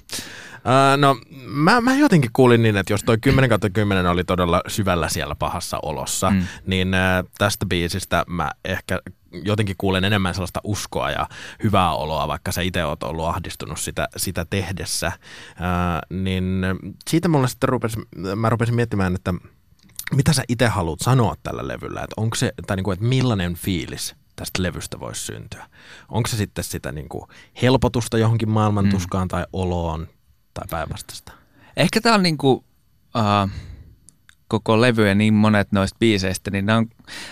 Uh, 0.54 0.96
no, 0.96 1.16
mä, 1.46 1.80
mä 1.80 1.96
jotenkin 1.96 2.30
kuulin 2.32 2.62
niin, 2.62 2.76
että 2.76 2.92
jos 2.92 3.04
toi 3.04 3.18
10 3.18 3.50
10 3.72 4.06
oli 4.06 4.24
todella 4.24 4.60
syvällä 4.68 5.08
siellä 5.08 5.34
pahassa 5.34 5.78
olossa, 5.82 6.30
mm. 6.30 6.36
Mm. 6.36 6.44
niin 6.66 6.88
uh, 6.88 7.30
tästä 7.38 7.66
biisistä 7.66 8.24
mä 8.28 8.50
ehkä 8.64 9.00
jotenkin 9.32 9.76
kuulen 9.78 10.04
enemmän 10.04 10.34
sellaista 10.34 10.60
uskoa 10.64 11.10
ja 11.10 11.28
hyvää 11.62 11.92
oloa, 11.92 12.28
vaikka 12.28 12.52
sä 12.52 12.60
itse 12.60 12.84
oot 12.84 13.02
ollut 13.02 13.26
ahdistunut 13.26 13.80
sitä, 13.80 14.08
sitä 14.16 14.46
tehdessä. 14.50 15.12
Uh, 15.50 16.18
niin 16.18 16.64
siitä 17.08 17.28
mulle 17.28 17.48
sitten 17.48 17.68
rupesi, 17.68 17.98
mä 18.36 18.48
rupesin 18.48 18.74
miettimään, 18.74 19.14
että 19.14 19.34
mitä 20.14 20.32
sä 20.32 20.42
itse 20.48 20.66
haluat 20.66 21.00
sanoa 21.00 21.34
tällä 21.42 21.68
levyllä? 21.68 22.00
Että 22.00 22.14
onko 22.16 22.34
se, 22.34 22.52
tai 22.66 22.76
niin 22.76 22.84
kuin, 22.84 22.92
että 22.92 23.06
millainen 23.06 23.54
fiilis 23.54 24.19
tästä 24.40 24.62
levystä 24.62 25.00
voisi 25.00 25.20
syntyä? 25.20 25.66
Onko 26.08 26.28
se 26.28 26.36
sitten 26.36 26.64
sitä 26.64 26.92
niin 26.92 27.08
kuin 27.08 27.24
helpotusta 27.62 28.18
johonkin 28.18 28.50
maailmantuskaan 28.50 29.24
mm. 29.24 29.28
tai 29.28 29.44
oloon 29.52 30.08
tai 30.54 30.64
päinvastaista? 30.70 31.32
Ehkä 31.76 32.00
tämä 32.00 32.14
on 32.14 32.22
niinku, 32.22 32.52
uh, 32.52 33.50
koko 34.48 34.80
levy 34.80 35.08
ja 35.08 35.14
niin 35.14 35.34
monet 35.34 35.72
noista 35.72 35.96
biiseistä, 35.98 36.50
niin 36.50 36.66
ne 36.66 36.74
on, 36.74 36.86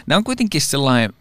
ne 0.07 0.17
on 0.17 0.25
kuitenkin 0.25 0.61
sellainen, 0.61 1.13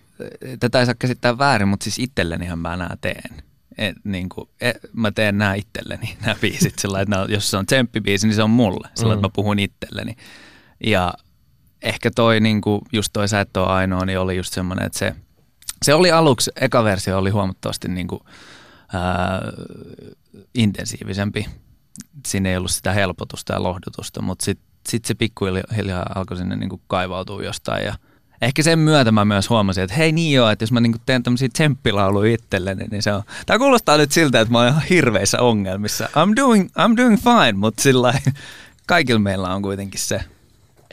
tätä 0.60 0.80
ei 0.80 0.86
saa 0.86 0.96
käsittää 0.96 1.38
väärin, 1.38 1.68
mutta 1.68 1.84
siis 1.84 2.00
itsellenihan 2.00 2.60
mä 2.60 2.78
nämä 2.78 2.98
teen. 3.02 3.44
Et, 3.78 3.96
niin 4.04 4.30
kuin, 4.30 4.50
et, 4.62 4.78
mä 4.94 5.12
teen 5.12 5.38
nämä 5.38 5.54
itselleni, 5.54 6.18
nämä 6.22 6.36
biisit. 6.42 6.80
Sillä, 6.80 7.02
että 7.02 7.26
jos 7.30 7.52
se 7.52 7.58
on 7.58 7.66
tsemppibiisi, 7.66 8.28
niin 8.28 8.36
se 8.36 8.44
on 8.44 8.50
mulle. 8.50 8.90
Sillä, 8.96 9.14
mm. 9.14 9.18
että 9.18 9.28
mä 9.28 9.32
puhun 9.36 9.60
itselleni. 9.60 10.16
Ja 10.84 11.14
ehkä 11.82 12.12
toi, 12.16 12.40
niin 12.40 12.62
kuin, 12.62 12.82
just 12.94 13.10
toi 13.14 13.28
sä 13.28 13.42
et 13.42 13.58
ole 13.58 13.68
ainoa, 13.68 14.06
niin 14.06 14.20
oli 14.20 14.38
just 14.38 14.54
semmoinen, 14.54 14.86
että 14.86 15.00
se, 15.00 15.16
se 15.84 15.94
oli 15.94 16.12
aluksi, 16.12 16.52
eka 16.56 16.84
versio 16.84 17.18
oli 17.18 17.30
huomattavasti 17.30 17.88
niin 17.88 18.08
kuin, 18.08 18.22
ää, 18.94 19.42
intensiivisempi. 20.54 21.46
Siinä 22.28 22.50
ei 22.50 22.58
ollut 22.58 22.72
sitä 22.72 22.94
helpotusta 22.94 23.54
ja 23.54 23.64
lohdutusta, 23.64 24.22
mutta 24.22 24.46
sitten 24.46 24.68
sit 24.90 25.06
se 25.06 25.16
pikkuhiljaa 25.16 26.06
alkoi 26.16 26.38
sinne 26.38 26.56
niin 26.56 26.70
kuin 26.70 26.82
kaivautua 26.88 27.44
jostain 27.44 27.86
ja 27.86 27.94
Ehkä 28.42 28.64
sen 28.64 28.80
myötä 28.80 29.12
mä 29.12 29.26
myös 29.26 29.50
huomasin, 29.50 29.84
että 29.84 29.96
hei 29.96 30.12
niin 30.12 30.34
joo, 30.34 30.50
että 30.50 30.64
jos 30.64 30.72
mä 30.72 30.80
niinku 30.80 30.98
teen 31.06 31.24
tämmöisiä 31.24 31.50
tsemppilauluja 31.50 32.34
itselleni, 32.34 32.86
niin 32.92 33.04
se 33.04 33.14
on... 33.14 33.24
Tää 33.46 33.58
kuulostaa 33.58 33.98
nyt 33.98 34.12
siltä, 34.12 34.42
että 34.42 34.52
mä 34.52 34.58
oon 34.58 34.68
ihan 34.68 34.84
hirveissä 34.90 35.42
ongelmissa. 35.42 36.06
I'm 36.06 36.36
doing, 36.36 36.70
I'm 36.70 36.98
doing 36.98 37.18
fine, 37.24 37.54
mutta 37.54 37.84
sillä 37.84 38.14
kaikilla 38.88 39.20
meillä 39.20 39.56
on 39.56 39.62
kuitenkin 39.62 40.00
se, 40.00 40.22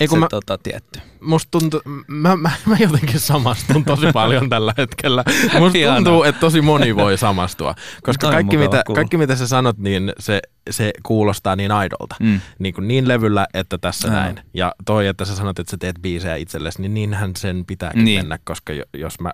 Ei, 0.01 0.09
se 0.09 0.17
mä, 0.17 0.27
tota, 0.31 0.59
tietty. 0.59 1.01
musta 1.21 1.51
tuntuu, 1.51 1.81
mä, 2.07 2.37
mä, 2.37 2.51
mä 2.67 2.77
jotenkin 2.79 3.21
samastun 3.21 3.85
tosi 3.85 4.07
paljon 4.13 4.49
tällä 4.51 4.75
hetkellä. 4.79 5.25
Musta 5.59 5.79
Ihanaa. 5.79 5.97
tuntuu, 5.97 6.23
että 6.23 6.41
tosi 6.41 6.61
moni 6.61 6.97
voi 6.97 7.19
samastua. 7.19 7.75
Koska 8.03 8.31
kaikki 8.31 8.57
mitä, 8.57 8.83
kuulla. 8.87 8.99
kaikki 8.99 9.17
mitä 9.17 9.37
sä 9.37 9.47
sanot, 9.47 9.79
niin 9.79 10.13
se, 10.19 10.41
se 10.71 10.93
kuulostaa 11.03 11.57
niin 11.57 11.71
aidolta. 11.73 12.17
Mm. 12.21 12.41
Niin, 12.59 12.75
kuin 12.75 12.89
niin 12.89 13.09
levyllä, 13.09 13.47
että 13.55 13.79
tässä 13.79 14.09
Joo. 14.09 14.17
näin. 14.17 14.41
Ja 14.55 14.75
toi, 14.87 15.07
että 15.07 15.25
sä 15.25 15.37
sanot, 15.37 15.59
että 15.59 15.71
sä 15.71 15.77
teet 15.77 15.97
biisejä 16.03 16.37
itsellesi, 16.37 16.81
niin 16.83 16.95
niinhän 16.95 17.33
sen 17.37 17.65
pitääkin 17.67 18.05
Niin. 18.05 18.19
mennä, 18.21 18.39
koska 18.45 18.73
jo- 18.73 18.85
jos 18.95 19.21
mä 19.21 19.33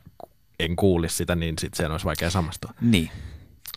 en 0.59 0.77
kuulisi 0.77 1.17
sitä, 1.17 1.35
niin 1.35 1.55
sit 1.61 1.75
sen 1.75 1.91
olisi 1.91 2.07
vaikea 2.07 2.31
samastua. 2.31 2.71
Niin. 2.81 3.11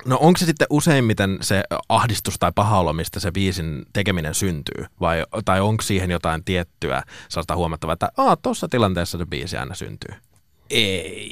No 0.05 0.17
onko 0.21 0.38
se 0.38 0.45
sitten 0.45 0.67
useimmiten 0.69 1.38
se 1.41 1.63
ahdistus 1.89 2.35
tai 2.39 2.51
paha 2.55 2.79
olo, 2.79 2.93
mistä 2.93 3.19
se 3.19 3.31
biisin 3.31 3.85
tekeminen 3.93 4.35
syntyy? 4.35 4.85
Vai, 5.01 5.25
tai 5.45 5.62
onko 5.62 5.83
siihen 5.83 6.12
jotain 6.12 6.43
tiettyä 6.43 7.03
sellaista 7.29 7.55
huomattavaa, 7.55 7.93
että 7.93 8.09
Aa, 8.17 8.35
tuossa 8.35 8.67
tilanteessa 8.67 9.17
se 9.17 9.25
biisi 9.25 9.57
aina 9.57 9.75
syntyy? 9.75 10.15
Ei. 10.69 11.31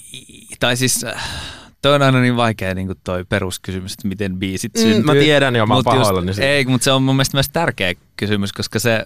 Tai 0.59 0.77
siis 0.77 1.05
toi 1.81 1.95
on 1.95 2.01
aina 2.01 2.21
niin 2.21 2.35
vaikea 2.35 2.75
niin 2.75 2.91
toi 3.03 3.25
peruskysymys, 3.25 3.93
että 3.93 4.07
miten 4.07 4.37
biisit 4.39 4.73
Mm, 4.75 4.81
syntyy. 4.81 5.03
mä 5.03 5.13
tiedän 5.13 5.55
jo, 5.55 5.65
mä 5.65 5.73
Mut 5.75 5.85
just- 5.85 5.97
pahoillani 5.97 6.33
siitä. 6.33 6.47
Ei, 6.49 6.65
mutta 6.65 6.85
se 6.85 6.91
on 6.91 7.03
mun 7.03 7.15
mielestä 7.15 7.37
myös 7.37 7.49
tärkeä 7.49 7.93
kysymys, 8.17 8.53
koska 8.53 8.79
se 8.79 9.03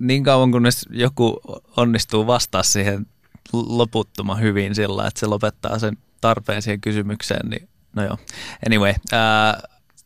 niin 0.00 0.24
kauan 0.24 0.52
kunnes 0.52 0.86
joku 0.90 1.40
onnistuu 1.76 2.26
vastaa 2.26 2.62
siihen 2.62 3.06
loputtoman 3.52 4.40
hyvin 4.40 4.74
sillä, 4.74 5.06
että 5.06 5.20
se 5.20 5.26
lopettaa 5.26 5.78
sen 5.78 5.96
tarpeen 6.20 6.62
siihen 6.62 6.80
kysymykseen, 6.80 7.50
niin 7.50 7.68
no 7.96 8.04
joo. 8.04 8.18
Anyway, 8.66 8.94
ää, 9.12 9.60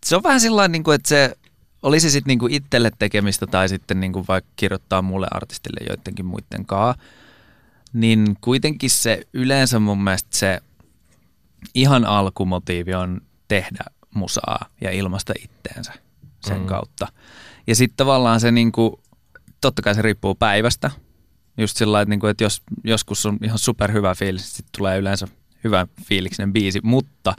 se 0.07 0.17
on 0.17 0.23
vähän 0.23 0.41
sillä 0.41 0.69
niin 0.69 0.85
kuin, 0.85 0.95
että 0.95 1.09
se 1.09 1.37
oli 1.83 2.01
se 2.01 2.11
sitten 2.11 2.31
niin 2.31 2.39
kuin 2.39 2.53
itselle 2.53 2.91
tekemistä 2.99 3.47
tai 3.47 3.69
sitten 3.69 4.01
niin 4.01 4.13
kuin 4.13 4.25
vaikka 4.29 4.51
kirjoittaa 4.57 5.03
mulle 5.03 5.27
artistille 5.31 5.87
joidenkin 5.89 6.27
muiden 6.27 6.67
kaa, 6.67 6.95
niin 7.93 8.37
kuitenkin 8.41 8.91
se 8.91 9.23
yleensä 9.33 9.79
mun 9.79 10.05
mielestä 10.05 10.37
se 10.37 10.61
ihan 11.75 12.05
alkumotiivi 12.05 12.95
on 12.95 13.21
tehdä 13.49 13.85
musaa 14.15 14.69
ja 14.81 14.91
ilmaista 14.91 15.33
itteensä 15.45 15.93
sen 16.47 16.57
Mm. 16.57 16.63
mm. 16.63 16.67
kautta. 16.67 17.07
Ja 17.67 17.75
sitten 17.75 17.97
tavallaan 17.97 18.41
se 18.41 18.51
niinku, 18.51 19.01
totta 19.61 19.83
kai 19.83 19.95
se 19.95 20.03
riippuu 20.03 20.35
päivästä. 20.35 20.91
Just 21.59 21.77
sillä 21.77 21.93
lailla, 21.93 22.03
että, 22.03 22.11
niinku, 22.11 22.27
että 22.27 22.45
jos 22.45 22.63
joskus 22.85 23.27
on 23.27 23.39
ihan 23.45 23.59
superhyvä 23.59 24.15
fiilis, 24.15 24.57
sitten 24.57 24.73
tulee 24.79 24.99
yleensä 24.99 25.29
hyvä 25.65 25.87
fiiliksinen 26.05 26.53
biisi, 26.53 26.81
mutta 26.83 27.35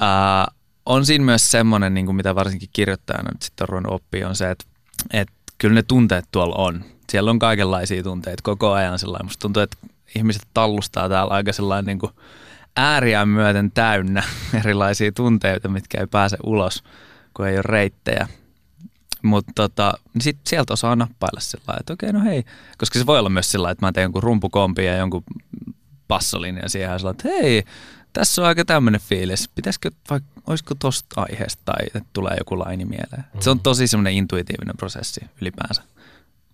ää, 0.00 0.48
on 0.86 1.06
siinä 1.06 1.24
myös 1.24 1.50
semmoinen, 1.50 1.94
niin 1.94 2.14
mitä 2.14 2.34
varsinkin 2.34 2.68
kirjoittajana 2.72 3.30
nyt 3.32 3.42
sitten 3.42 3.64
on 3.64 3.68
ruvennut 3.68 3.94
oppia, 3.94 4.28
on 4.28 4.36
se, 4.36 4.50
että, 4.50 4.64
että 5.12 5.34
kyllä 5.58 5.74
ne 5.74 5.82
tunteet 5.82 6.24
tuolla 6.32 6.54
on. 6.54 6.84
Siellä 7.10 7.30
on 7.30 7.38
kaikenlaisia 7.38 8.02
tunteita 8.02 8.42
koko 8.42 8.72
ajan 8.72 8.98
sellainen. 8.98 9.26
Musta 9.26 9.40
tuntuu, 9.40 9.62
että 9.62 9.76
ihmiset 10.14 10.42
tallustaa 10.54 11.08
täällä 11.08 11.34
aika 11.34 11.52
sellainen 11.52 11.86
niin 11.86 11.98
kuin 11.98 12.12
ääriään 12.76 13.28
myöten 13.28 13.70
täynnä 13.70 14.22
erilaisia 14.60 15.12
tunteita, 15.12 15.68
mitkä 15.68 16.00
ei 16.00 16.06
pääse 16.06 16.36
ulos, 16.44 16.84
kun 17.34 17.46
ei 17.46 17.54
ole 17.54 17.62
reittejä. 17.62 18.28
Mutta 19.22 19.52
tota, 19.54 19.92
niin 20.14 20.22
sit 20.22 20.38
sieltä 20.46 20.72
osaa 20.72 20.96
nappailla 20.96 21.40
sillä 21.40 21.76
että 21.80 21.92
okei, 21.92 22.12
no 22.12 22.20
hei. 22.20 22.44
Koska 22.78 22.98
se 22.98 23.06
voi 23.06 23.18
olla 23.18 23.28
myös 23.28 23.50
sillä 23.50 23.70
että 23.70 23.86
mä 23.86 23.92
teen 23.92 24.02
jonkun 24.02 24.22
rumpukompin 24.22 24.86
ja 24.86 24.96
jonkun 24.96 25.24
siihen 26.18 26.60
ja 26.62 26.68
sillä 26.68 26.88
lailla, 26.88 27.10
että 27.10 27.28
hei, 27.28 27.64
tässä 28.12 28.42
on 28.42 28.48
aika 28.48 28.64
tämmöinen 28.64 29.00
fiilis. 29.00 29.48
Pitäisikö, 29.54 29.90
vaikka, 30.10 30.30
olisiko 30.46 30.74
tosta 30.74 31.20
aiheesta 31.20 31.62
tai 31.64 31.86
että 31.86 32.08
tulee 32.12 32.36
joku 32.38 32.58
laini 32.58 32.84
mieleen. 32.84 33.24
Mm. 33.34 33.40
Se 33.40 33.50
on 33.50 33.60
tosi 33.60 33.86
semmoinen 33.86 34.12
intuitiivinen 34.12 34.76
prosessi 34.76 35.20
ylipäänsä. 35.40 35.82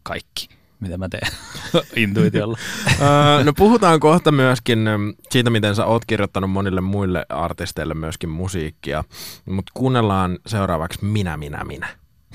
Kaikki, 0.02 0.48
mitä 0.80 0.98
mä 0.98 1.08
teen 1.08 1.32
intuitiolla. 1.96 2.58
No 3.44 3.52
puhutaan 3.52 4.00
kohta 4.00 4.32
myöskin 4.32 4.88
äm, 4.88 5.14
siitä, 5.30 5.50
miten 5.50 5.74
sä 5.74 5.86
oot 5.86 6.04
kirjoittanut 6.04 6.50
monille 6.50 6.80
muille 6.80 7.26
artisteille 7.28 7.94
myöskin 7.94 8.30
musiikkia, 8.30 9.04
mutta 9.44 9.72
kuunnellaan 9.74 10.38
seuraavaksi 10.46 11.04
Minä, 11.04 11.36
minä, 11.36 11.64
minä. 11.64 11.88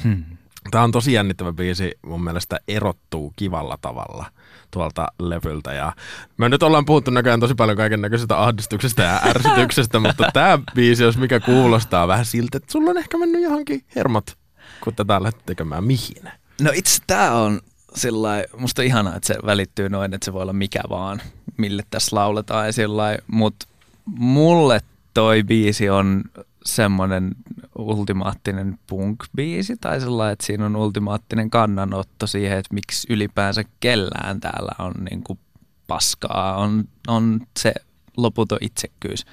Hmm. 0.04 0.24
Tämä 0.72 0.84
on 0.84 0.92
tosi 0.92 1.14
jännittävä 1.14 1.54
biisi, 1.54 1.92
mun 2.06 2.24
mielestä 2.24 2.60
erottuu 2.68 3.34
kivalla 3.36 3.78
tavalla 3.82 4.26
tuolta 4.72 5.08
levyltä. 5.20 5.74
Ja 5.74 5.94
me 6.38 6.50
nyt 6.50 6.64
ollaan 6.64 6.86
puhuttu 6.86 7.12
näköjään 7.12 7.40
tosi 7.40 7.56
paljon 7.56 7.78
kaiken 7.78 8.02
näköisestä 8.02 8.44
ahdistuksesta 8.44 9.02
ja 9.02 9.22
ärsytyksestä, 9.30 10.00
mutta 10.06 10.30
tämä 10.34 10.60
biisi, 10.76 11.04
jos 11.04 11.18
mikä 11.18 11.40
kuulostaa 11.40 12.08
vähän 12.08 12.26
siltä, 12.26 12.58
että 12.58 12.72
sulla 12.72 12.90
on 12.90 12.98
ehkä 12.98 13.18
mennyt 13.18 13.42
johonkin 13.42 13.82
hermot, 13.96 14.38
kun 14.84 14.96
tätä 14.96 15.16
alet 15.16 15.38
tekemään. 15.46 15.84
Mihin? 15.84 16.24
No 16.62 16.72
itse 16.74 17.02
tämä 17.08 17.32
on 17.32 17.60
sillä 17.96 18.44
musta 18.58 18.82
ihanaa, 18.82 19.16
että 19.16 19.28
se 19.28 19.36
välittyy 19.46 19.90
noin, 19.90 20.14
että 20.14 20.26
se 20.26 20.34
voi 20.34 20.42
olla 20.42 20.54
mikä 20.54 20.82
vaan, 20.90 21.22
mille 21.58 21.84
tässä 21.90 22.16
lauletaan 22.16 22.66
ja 22.66 22.74
sillä 22.74 23.18
mutta 23.28 23.68
mulle 24.06 24.82
toi 25.14 25.44
biisi 25.44 25.90
on 25.90 26.24
semmoinen 26.66 27.32
ultimaattinen 27.78 28.80
punk-biisi 28.92 29.78
tai 29.82 30.00
sellainen, 30.02 30.34
että 30.34 30.46
siinä 30.46 30.66
on 30.66 30.76
ultimaattinen 30.76 31.50
kannanotto 31.50 32.28
siihen, 32.28 32.58
että 32.58 32.74
miksi 32.74 33.08
ylipäänsä 33.14 33.64
kellään 33.80 34.40
täällä 34.40 34.72
on 34.80 34.94
niin 35.10 35.24
kuin 35.24 35.40
paskaa, 35.88 36.56
on, 36.58 36.84
on 37.08 37.40
se 37.60 37.74
loputon 38.18 38.58
itsekkyys 38.62 39.26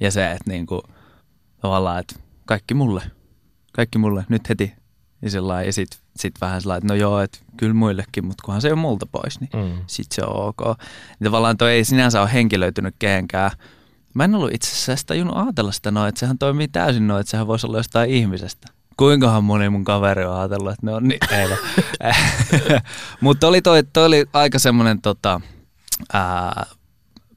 ja 0.00 0.10
se, 0.10 0.30
että 0.30 0.50
niin 0.50 0.66
kuin, 0.66 0.82
tavallaan, 1.60 2.00
että 2.00 2.14
kaikki 2.44 2.74
mulle, 2.74 3.02
kaikki 3.72 3.98
mulle, 3.98 4.24
nyt 4.28 4.48
heti. 4.48 4.72
Ja, 5.22 5.30
sillä 5.30 5.62
ja 5.62 5.72
sit, 5.72 5.88
sit 6.16 6.34
vähän 6.40 6.62
sellainen, 6.62 6.78
että 6.84 6.94
no 6.94 7.00
joo, 7.00 7.20
että 7.20 7.38
kyllä 7.56 7.74
muillekin, 7.74 8.24
mutta 8.26 8.42
kunhan 8.44 8.62
se 8.62 8.72
on 8.72 8.78
multa 8.78 9.06
pois, 9.06 9.40
niin 9.40 9.50
Mm. 9.54 9.82
sit 9.86 10.12
se 10.12 10.22
on 10.22 10.36
ok. 10.48 10.60
Niin 11.20 11.24
tavallaan 11.24 11.56
toi 11.56 11.72
ei 11.72 11.84
sinänsä 11.84 12.20
ole 12.20 12.32
henkilöitynyt 12.32 12.94
kehenkään. 12.98 13.50
Mä 14.18 14.24
en 14.24 14.34
ollut 14.34 14.54
itse 14.54 14.72
asiassa 14.72 15.06
tajunnut 15.06 15.36
ajatella 15.36 15.72
sitä 15.72 15.90
noin, 15.90 16.08
että 16.08 16.18
sehän 16.18 16.38
toimii 16.38 16.68
täysin 16.68 17.06
noin, 17.06 17.20
että 17.20 17.30
sehän 17.30 17.46
voisi 17.46 17.66
olla 17.66 17.76
jostain 17.76 18.10
ihmisestä. 18.10 18.68
Kuinkahan 18.96 19.44
moni 19.44 19.68
mun 19.68 19.84
kaveri 19.84 20.24
on 20.24 20.36
ajatellut, 20.36 20.72
että 20.72 20.86
ne 20.86 20.94
on 20.94 21.08
niin, 21.08 21.18
ei. 21.30 21.48
Mutta 23.20 23.48
oli 23.48 23.62
toi, 23.62 23.82
toi 23.82 24.06
oli 24.06 24.26
aika 24.32 24.58
semmoinen 24.58 25.00
tota, 25.02 25.40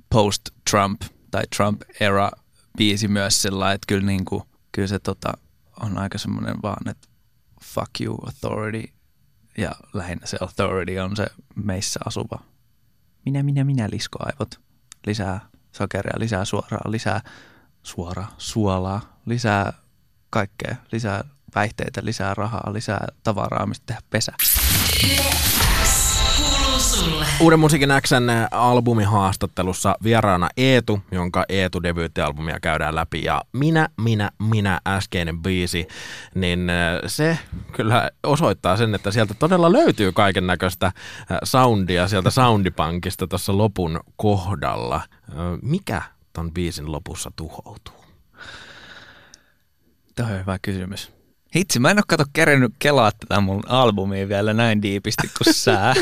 post-Trump 0.09 1.01
tai 1.31 1.43
Trump-era 1.57 2.31
biisi 2.77 3.07
myös 3.07 3.41
sillä 3.41 3.71
että 3.71 3.85
kyllä, 3.87 4.05
niinku, 4.05 4.43
kyllä 4.71 4.87
se 4.87 4.99
tota, 4.99 5.33
on 5.81 5.97
aika 5.97 6.17
semmoinen 6.17 6.55
vaan, 6.61 6.89
että 6.89 7.07
fuck 7.63 8.01
you 8.01 8.17
authority 8.25 8.93
ja 9.57 9.71
lähinnä 9.93 10.25
se 10.25 10.37
authority 10.41 10.99
on 10.99 11.15
se 11.15 11.27
meissä 11.55 11.99
asuva 12.05 12.39
minä, 13.25 13.43
minä, 13.43 13.63
minä 13.63 13.89
liskoaivot. 13.91 14.59
Lisää 15.07 15.51
sokeria, 15.71 16.19
lisää 16.19 16.45
suoraa, 16.45 16.81
lisää 16.91 17.21
suoraa, 17.83 18.35
suolaa, 18.37 19.19
lisää 19.25 19.73
kaikkea, 20.29 20.75
lisää 20.91 21.23
päihteitä, 21.53 22.01
lisää 22.03 22.33
rahaa, 22.33 22.73
lisää 22.73 23.07
tavaraa, 23.23 23.65
mistä 23.65 23.83
tehdä 23.85 24.01
pesä. 24.09 24.31
Uuden 27.41 27.59
musiikin 27.59 27.89
Xn 28.01 28.29
albumihaastattelussa 28.51 29.95
vieraana 30.03 30.49
Eetu, 30.57 30.99
jonka 31.11 31.45
Eetu 31.49 31.83
debyyttialbumia 31.83 32.59
käydään 32.59 32.95
läpi. 32.95 33.23
Ja 33.23 33.41
Minä, 33.53 33.89
minä, 34.01 34.31
minä 34.49 34.81
äskeinen 34.87 35.41
biisi, 35.41 35.87
niin 36.35 36.69
äh, 36.69 36.99
se 37.07 37.37
kyllä 37.71 38.11
osoittaa 38.23 38.77
sen, 38.77 38.95
että 38.95 39.11
sieltä 39.11 39.33
todella 39.33 39.71
löytyy 39.71 40.11
kaiken 40.11 40.47
näköistä 40.47 40.85
äh, 40.85 40.93
soundia 41.43 42.07
sieltä 42.07 42.29
soundipankista 42.29 43.27
tuossa 43.27 43.57
lopun 43.57 43.99
kohdalla. 44.15 45.01
Mikä 45.61 46.01
ton 46.33 46.51
biisin 46.51 46.91
lopussa 46.91 47.31
tuhoutuu? 47.35 48.05
Tämä 50.15 50.29
on 50.29 50.39
hyvä 50.39 50.59
kysymys. 50.61 51.20
Hitsi, 51.55 51.79
mä 51.79 51.91
en 51.91 51.97
ole 51.97 52.03
kato 52.07 52.23
kerennyt 52.33 52.73
kelaa 52.79 53.11
tätä 53.11 53.41
mun 53.41 53.63
albumia 53.67 54.27
vielä 54.27 54.53
näin 54.53 54.81
diipisti 54.81 55.29
kuin 55.37 55.53
sä. 55.53 55.93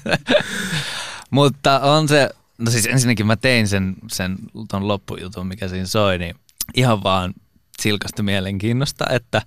Mutta 1.30 1.80
on 1.80 2.08
se, 2.08 2.30
no 2.58 2.70
siis 2.70 2.86
ensinnäkin 2.86 3.26
mä 3.26 3.36
tein 3.36 3.68
sen, 3.68 3.96
sen 4.12 4.36
ton 4.70 4.88
loppujutun, 4.88 5.46
mikä 5.46 5.68
siinä 5.68 5.86
soi, 5.86 6.18
niin 6.18 6.34
ihan 6.74 7.02
vaan 7.02 7.34
silkasta 7.82 8.22
mielenkiinnosta, 8.22 9.04
että 9.10 9.42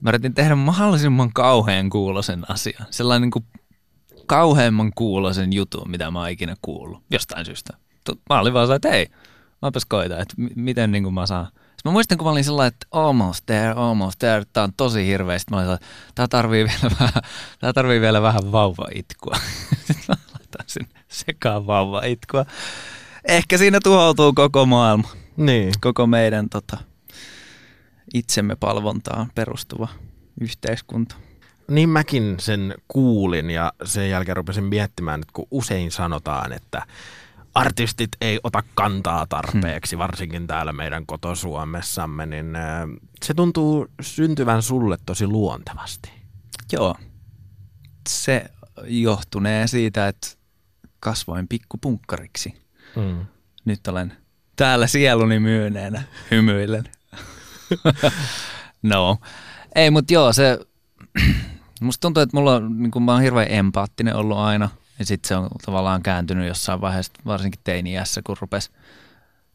mä 0.00 0.10
yritin 0.10 0.34
tehdä 0.34 0.54
mahdollisimman 0.54 1.32
kauhean 1.32 1.90
kuulosen 1.90 2.50
asian. 2.50 2.86
Sellainen 2.90 3.22
niin 3.22 3.30
kuin 3.30 3.44
kauheamman 4.26 4.92
kuulosen 4.94 5.52
jutun, 5.52 5.90
mitä 5.90 6.10
mä 6.10 6.20
oon 6.20 6.30
ikinä 6.30 6.56
kuullut, 6.62 7.02
jostain 7.10 7.44
syystä. 7.44 7.76
Mä 8.30 8.40
olin 8.40 8.54
vaan 8.54 8.72
että 8.72 8.90
hei, 8.90 9.06
mäpäs 9.62 9.84
koita, 9.84 10.18
että 10.18 10.34
miten 10.56 10.92
niin 10.92 11.02
kuin 11.02 11.14
mä 11.14 11.26
saan. 11.26 11.48
Sitten 11.84 11.92
mä 11.92 11.96
muistan, 11.96 12.18
kun 12.18 12.26
mä 12.26 12.30
olin 12.30 12.44
sellainen, 12.44 12.72
että 12.72 12.86
almost 12.90 13.46
there, 13.46 13.70
almost 13.76 14.18
there, 14.18 14.44
tää 14.52 14.64
on 14.64 14.72
tosi 14.76 15.06
hirveä. 15.06 15.38
Sitten 15.38 15.56
mä 15.56 15.58
olin 15.58 15.66
sellainen, 15.66 15.88
että 16.08 16.12
tää 16.14 16.28
tarvii 16.28 16.64
vielä 16.64 16.94
vähän, 17.00 17.22
tää 17.58 17.72
tarvii 17.72 18.00
vielä 18.00 18.22
vähän 18.22 18.52
vauva-itkua. 18.52 19.36
Sitten 19.86 20.04
mä 20.08 20.14
laitan 20.32 20.64
sinne 20.66 21.00
sekaan 21.08 21.66
vauva-itkua. 21.66 22.44
Ehkä 23.28 23.58
siinä 23.58 23.80
tuhoutuu 23.82 24.32
koko 24.32 24.66
maailma, 24.66 25.08
Niin. 25.36 25.72
koko 25.80 26.06
meidän 26.06 26.48
tota, 26.48 26.78
itsemme 28.14 28.56
palvontaan 28.56 29.30
perustuva 29.34 29.88
yhteiskunta. 30.40 31.14
Niin 31.68 31.88
mäkin 31.88 32.34
sen 32.38 32.74
kuulin 32.88 33.50
ja 33.50 33.72
sen 33.84 34.10
jälkeen 34.10 34.36
rupesin 34.36 34.64
miettimään, 34.64 35.20
että 35.20 35.32
kun 35.32 35.48
usein 35.50 35.90
sanotaan, 35.90 36.52
että 36.52 36.82
artistit 37.54 38.10
ei 38.20 38.40
ota 38.42 38.62
kantaa 38.74 39.26
tarpeeksi, 39.26 39.98
varsinkin 39.98 40.46
täällä 40.46 40.72
meidän 40.72 41.06
kotosuomessamme, 41.06 42.26
niin 42.26 42.56
äh, 42.56 42.62
se 43.24 43.34
tuntuu 43.34 43.86
syntyvän 44.00 44.62
sulle 44.62 44.96
tosi 45.06 45.26
luontevasti. 45.26 46.12
Joo. 46.72 46.96
Se 48.08 48.44
johtunee 48.86 49.66
siitä, 49.66 50.08
että 50.08 50.28
kasvoin 51.00 51.48
pikkupunkkariksi. 51.48 52.54
Mm. 52.96 53.26
Nyt 53.64 53.86
olen 53.88 54.12
täällä 54.56 54.86
sieluni 54.86 55.40
myyneenä, 55.40 56.02
hymyillen. 56.30 56.84
no. 58.82 59.18
Ei, 59.74 59.90
mutta 59.90 60.14
joo, 60.14 60.32
se... 60.32 60.58
Musta 61.80 62.00
tuntuu, 62.00 62.22
että 62.22 62.36
mulla 62.36 62.54
on, 62.54 62.82
niin 62.82 63.02
mä 63.02 63.12
oon 63.12 63.22
hirveän 63.22 63.50
empaattinen 63.50 64.16
ollut 64.16 64.38
aina. 64.38 64.70
Ja 64.98 65.06
sitten 65.06 65.28
se 65.28 65.36
on 65.36 65.48
tavallaan 65.64 66.02
kääntynyt 66.02 66.48
jossain 66.48 66.80
vaiheessa, 66.80 67.12
varsinkin 67.26 67.60
teini-iässä, 67.64 68.22
kun 68.22 68.36
rupesi 68.40 68.70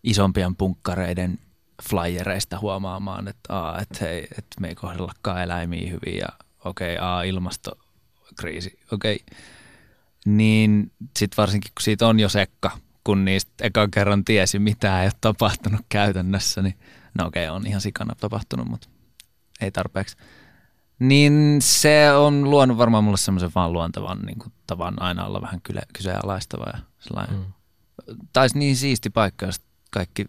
isompien 0.03 0.55
punkkareiden 0.55 1.39
flyereista 1.89 2.59
huomaamaan, 2.59 3.27
että, 3.27 3.53
aa, 3.53 3.81
että 3.81 3.97
hei, 4.01 4.23
että 4.23 4.61
me 4.61 4.67
ei 4.67 4.75
kohdellakaan 4.75 5.43
eläimiä 5.43 5.89
hyvin 5.89 6.17
ja 6.17 6.27
okei, 6.65 6.95
okay, 6.95 7.07
aa, 7.07 7.23
ilmastokriisi, 7.23 8.79
okei. 8.91 9.15
Okay. 9.15 9.37
Niin 10.25 10.91
sitten 11.19 11.37
varsinkin, 11.37 11.71
kun 11.71 11.83
siitä 11.83 12.07
on 12.07 12.19
jo 12.19 12.29
sekka, 12.29 12.71
kun 13.03 13.25
niistä 13.25 13.51
ekan 13.61 13.91
kerran 13.91 14.25
tiesi, 14.25 14.59
mitä 14.59 15.01
ei 15.01 15.05
ole 15.05 15.13
tapahtunut 15.21 15.81
käytännössä, 15.89 16.61
niin 16.61 16.79
no 17.17 17.25
okei, 17.25 17.49
okay, 17.49 17.55
on 17.55 17.67
ihan 17.67 17.81
sikana 17.81 18.15
tapahtunut, 18.15 18.67
mutta 18.67 18.87
ei 19.61 19.71
tarpeeksi. 19.71 20.17
Niin 20.99 21.57
se 21.61 22.11
on 22.11 22.49
luonut 22.49 22.77
varmaan 22.77 23.03
mulle 23.03 23.17
semmoisen 23.17 23.51
vaan 23.55 23.73
luontavan 23.73 24.19
niin 24.19 24.39
kuin, 24.39 24.53
tavan 24.67 25.01
aina 25.01 25.25
olla 25.25 25.41
vähän 25.41 25.61
kyle, 25.61 25.81
kyseenalaistava 25.93 26.65
ja 26.73 26.79
sellainen. 26.99 27.35
Mm. 27.35 27.45
Taisi 28.33 28.57
niin 28.59 28.75
siisti 28.75 29.09
paikka, 29.09 29.45
jos 29.45 29.61
kaikki 29.91 30.25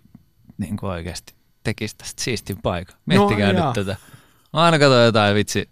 niin 0.58 0.76
kuin 0.76 0.90
oikeasti 0.90 1.34
tekisi 1.64 1.96
tästä 1.96 2.22
siistin 2.22 2.62
paikan. 2.62 2.96
Miettikää 3.06 3.46
No, 3.46 3.52
no, 3.52 3.58
jaa. 3.58 3.66
nyt 3.76 3.86
tätä. 3.86 3.96
Mä 4.52 4.60
aina 4.60 4.78
katsoin 4.78 5.04
jotain 5.04 5.34
vitsi 5.34 5.70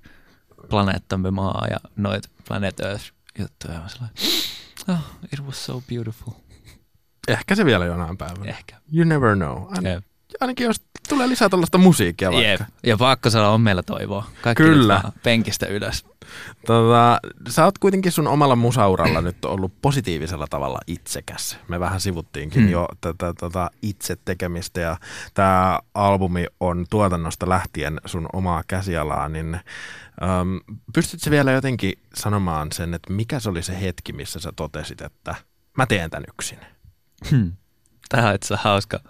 planeettamme 0.70 1.30
maa 1.30 1.66
ja 1.70 1.76
noit 1.96 2.30
Planet 2.48 2.80
Earth 2.80 3.04
juttuja. 3.38 3.74
Ja 3.74 3.80
mä 3.80 3.88
sellainen, 3.88 4.16
oh, 4.88 4.98
it 5.32 5.40
was 5.46 5.66
so 5.66 5.82
beautiful. 5.90 6.32
Ehkä 7.28 7.54
se 7.54 7.64
vielä 7.64 7.84
jonain 7.84 8.16
päivänä. 8.16 8.50
Ehkä. 8.50 8.76
You 8.92 9.04
never 9.04 9.36
know. 9.36 9.56
Ain- 9.72 9.86
Jep. 9.86 10.04
Ainakin 10.40 10.64
jos 10.64 10.80
tulee 11.08 11.28
lisää 11.28 11.48
tällaista 11.48 11.78
musiikkia 11.78 12.32
vaikka. 12.32 12.48
Jep. 12.50 12.60
Ja 12.86 12.96
pakko 12.96 13.30
sanoa, 13.30 13.48
on 13.48 13.60
meillä 13.60 13.82
toivoa. 13.82 14.24
Kaikki 14.42 14.62
Kyllä. 14.62 15.02
penkistä 15.22 15.66
ylös. 15.66 16.04
Tota, 16.66 17.20
sä 17.48 17.64
oot 17.64 17.78
kuitenkin 17.78 18.12
sun 18.12 18.26
omalla 18.26 18.56
musauralla 18.56 19.20
nyt 19.20 19.44
ollut 19.44 19.72
positiivisella 19.82 20.46
tavalla 20.50 20.78
itsekäs. 20.86 21.58
Me 21.68 21.80
vähän 21.80 22.00
sivuttiinkin 22.00 22.62
Hmm. 22.62 22.70
jo 22.70 22.88
tätä 23.00 23.34
tota 23.40 23.70
itse 23.82 24.16
tekemistä 24.24 24.80
ja 24.80 24.96
tämä 25.34 25.78
albumi 25.94 26.46
on 26.60 26.86
tuotannosta 26.90 27.48
lähtien 27.48 28.00
sun 28.04 28.26
omaa 28.32 28.62
käsialaa, 28.68 29.28
niin 29.28 29.54
äm, 29.54 30.60
pystytkö 30.94 31.30
vielä 31.30 31.52
jotenkin 31.52 31.92
sanomaan 32.14 32.72
sen, 32.72 32.94
että 32.94 33.12
mikä 33.12 33.40
se 33.40 33.50
oli 33.50 33.62
se 33.62 33.80
hetki, 33.80 34.12
missä 34.12 34.40
sä 34.40 34.52
totesit, 34.56 35.00
että 35.00 35.34
mä 35.76 35.86
teen 35.86 36.10
tän 36.10 36.24
yksin? 36.28 36.58
Hmm. 37.30 37.52
Tämä 38.08 38.28
on 38.28 38.34
itse 38.34 38.56
hauska, 38.58 39.00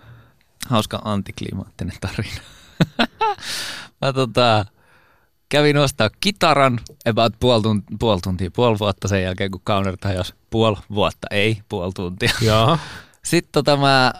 hauska 0.66 1.02
antiklimaattinen 1.04 1.96
tarina. 2.00 2.40
Mä 4.00 4.12
tota, 4.12 4.64
kävin 5.48 5.76
ostaa 5.76 6.10
kitaran 6.20 6.80
about 7.08 7.34
puoli, 7.40 7.62
tuntia, 7.62 7.96
puoli 7.98 8.20
tuntia, 8.20 8.50
puoli 8.50 8.78
vuotta 8.78 9.08
sen 9.08 9.22
jälkeen, 9.22 9.50
kun 9.50 9.60
Kauner 9.64 9.96
jos 10.14 10.34
puoli 10.50 10.76
vuotta, 10.90 11.26
ei 11.30 11.62
puoli 11.68 11.92
tuntia. 11.92 12.32
Joo. 12.40 12.78
Sitten 13.24 13.52
tota 13.52 13.76
mä 13.76 14.12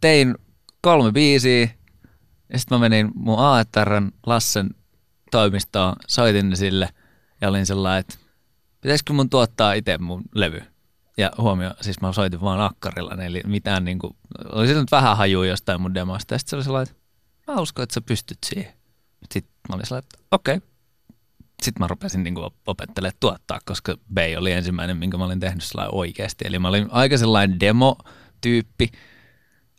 tein 0.00 0.34
kolme 0.80 1.12
biisiä 1.12 1.68
ja 2.52 2.58
sitten 2.58 2.78
mä 2.78 2.88
menin 2.88 3.10
mun 3.14 3.38
AETRn 3.38 4.10
Lassen 4.26 4.70
toimistoon, 5.30 5.96
soitin 6.08 6.50
ne 6.50 6.56
sille 6.56 6.88
ja 7.40 7.48
olin 7.48 7.66
sellainen, 7.66 8.00
että 8.00 8.14
pitäisikö 8.80 9.12
mun 9.12 9.30
tuottaa 9.30 9.72
itse 9.72 9.98
mun 9.98 10.22
levy. 10.34 10.62
Ja 11.20 11.30
huomio, 11.38 11.74
siis 11.80 12.00
mä 12.00 12.12
soitin 12.12 12.40
vaan 12.40 12.60
akkarilla, 12.60 13.24
eli 13.24 13.40
mitään 13.46 13.84
niinku, 13.84 14.16
oli 14.52 14.66
se 14.66 14.74
nyt 14.74 14.90
vähän 14.90 15.16
hajua 15.16 15.46
jostain 15.46 15.80
mun 15.80 15.94
demosta. 15.94 16.34
Ja 16.34 16.38
sitten 16.38 16.50
se 16.50 16.56
oli 16.56 16.64
sellainen, 16.64 16.92
että 16.92 17.52
mä 17.52 17.60
uskon, 17.60 17.82
että 17.82 17.94
sä 17.94 18.00
pystyt 18.00 18.38
siihen. 18.46 18.72
Sitten 19.32 19.52
mä 19.68 19.74
olin 19.74 19.86
sellainen, 19.86 20.08
että 20.14 20.26
okei. 20.30 20.56
Okay. 20.56 20.68
Sitten 21.62 21.80
mä 21.80 21.86
rupesin 21.86 22.24
niinku 22.24 22.50
opettelemaan 22.66 23.16
tuottaa, 23.20 23.58
koska 23.64 23.96
Bay 24.14 24.36
oli 24.36 24.52
ensimmäinen, 24.52 24.96
minkä 24.96 25.18
mä 25.18 25.24
olin 25.24 25.40
tehnyt 25.40 25.64
sellainen 25.64 25.94
oikeasti. 25.94 26.44
Eli 26.46 26.58
mä 26.58 26.68
olin 26.68 26.88
aika 26.90 27.18
sellainen 27.18 27.60
demo-tyyppi 27.60 28.90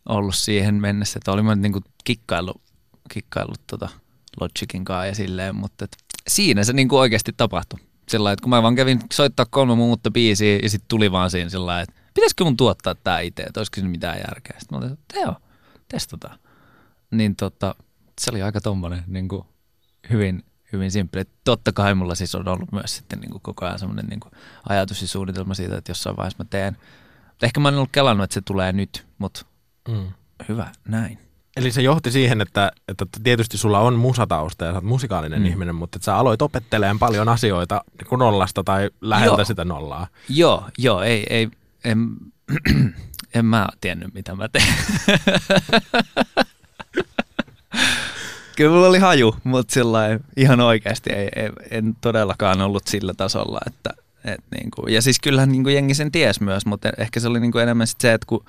ollut 0.09 0.35
siihen 0.35 0.75
mennessä, 0.75 1.17
että 1.17 1.31
olin 1.31 1.45
mä 1.45 1.55
niinku 1.55 1.81
kikkaillut, 2.03 2.61
kikkaillut 3.13 3.61
tota 3.67 3.89
Logicin 4.41 4.85
kanssa 4.85 5.05
ja 5.05 5.15
silleen, 5.15 5.55
mutta 5.55 5.85
et 5.85 5.97
siinä 6.27 6.63
se 6.63 6.73
niinku 6.73 6.97
oikeasti 6.97 7.33
tapahtui. 7.37 7.79
Sillä 8.09 8.31
että 8.31 8.43
kun 8.43 8.49
mä 8.49 8.63
vaan 8.63 8.75
kävin 8.75 8.99
soittaa 9.13 9.45
kolme 9.49 9.75
muuta 9.75 10.11
biisiä 10.11 10.59
ja 10.63 10.69
sitten 10.69 10.87
tuli 10.87 11.11
vaan 11.11 11.31
siinä 11.31 11.49
sillä 11.49 11.81
että 11.81 11.95
pitäisikö 12.13 12.43
mun 12.43 12.57
tuottaa 12.57 12.95
tää 12.95 13.19
itse, 13.19 13.43
että 13.43 13.59
olisiko 13.59 13.75
siinä 13.75 13.89
mitään 13.89 14.17
järkeä. 14.17 14.59
Sitten 14.59 14.79
mä 14.79 14.85
olin, 14.85 14.93
että 14.93 15.19
joo, 15.19 15.35
testataan. 15.87 16.39
Niin 17.11 17.35
tota, 17.35 17.75
se 18.21 18.31
oli 18.31 18.41
aika 18.41 18.61
tommonen 18.61 19.03
niin 19.07 19.27
kuin 19.27 19.43
hyvin, 20.09 20.43
hyvin 20.73 20.91
simppeli. 20.91 21.25
Totta 21.43 21.71
kai 21.73 21.95
mulla 21.95 22.15
siis 22.15 22.35
on 22.35 22.47
ollut 22.47 22.71
myös 22.71 22.95
sitten 22.95 23.19
niin 23.19 23.31
kuin 23.31 23.41
koko 23.41 23.65
ajan 23.65 23.79
semmoinen 23.79 24.05
niin 24.05 24.19
kuin 24.19 24.31
ajatus 24.69 25.01
ja 25.01 25.07
suunnitelma 25.07 25.53
siitä, 25.53 25.77
että 25.77 25.91
jossain 25.91 26.17
vaiheessa 26.17 26.43
mä 26.43 26.47
teen. 26.49 26.77
Ehkä 27.41 27.59
mä 27.59 27.69
en 27.69 27.75
ollut 27.75 27.91
kelannut, 27.91 28.23
että 28.23 28.33
se 28.33 28.41
tulee 28.41 28.71
nyt, 28.73 29.07
mutta 29.17 29.45
Mm. 29.87 30.07
hyvä, 30.49 30.71
näin. 30.87 31.19
Eli 31.57 31.71
se 31.71 31.81
johti 31.81 32.11
siihen, 32.11 32.41
että, 32.41 32.71
että 32.87 33.05
tietysti 33.23 33.57
sulla 33.57 33.79
on 33.79 33.93
musatausta 33.95 34.65
ja 34.65 34.71
sä 34.71 34.77
oot 34.77 34.83
musikaalinen 34.83 35.39
Mm. 35.39 35.45
ihminen, 35.45 35.75
mutta 35.75 35.97
että 35.97 36.05
sä 36.05 36.15
aloit 36.15 36.41
opettelemaan 36.41 36.99
paljon 36.99 37.29
asioita 37.29 37.81
niin 37.99 38.07
kuin 38.07 38.19
nollasta 38.19 38.63
tai 38.63 38.89
läheltä 39.01 39.39
Joo. 39.41 39.45
sitä 39.45 39.65
nollaa. 39.65 40.07
Joo, 40.29 40.65
joo, 40.77 41.01
ei, 41.01 41.25
ei 41.29 41.49
en, 41.83 42.07
en 43.35 43.45
mä 43.45 43.67
tiennyt, 43.81 44.13
mitä 44.13 44.35
mä 44.35 44.47
teen. 44.49 44.73
Kyllä 48.55 48.71
mulla 48.71 48.87
oli 48.87 48.99
haju, 48.99 49.35
mutta 49.43 49.73
sillä 49.73 50.19
ihan 50.37 50.59
oikeasti 50.59 51.09
ei, 51.13 51.29
ei, 51.35 51.49
en 51.71 51.95
todellakaan 52.01 52.61
ollut 52.61 52.87
sillä 52.87 53.13
tasolla, 53.13 53.59
että 53.67 53.89
et 54.25 54.43
niinku, 54.51 54.87
ja 54.87 55.01
siis 55.01 55.19
kyllähän 55.19 55.51
niinku 55.51 55.69
jengi 55.69 55.93
sen 55.93 56.11
ties 56.11 56.41
myös, 56.41 56.65
mutta 56.65 56.89
ehkä 56.97 57.19
se 57.19 57.27
oli 57.27 57.39
niinku 57.39 57.57
enemmän 57.57 57.87
sit 57.87 58.01
se, 58.01 58.13
että 58.13 58.25
kun 58.27 58.45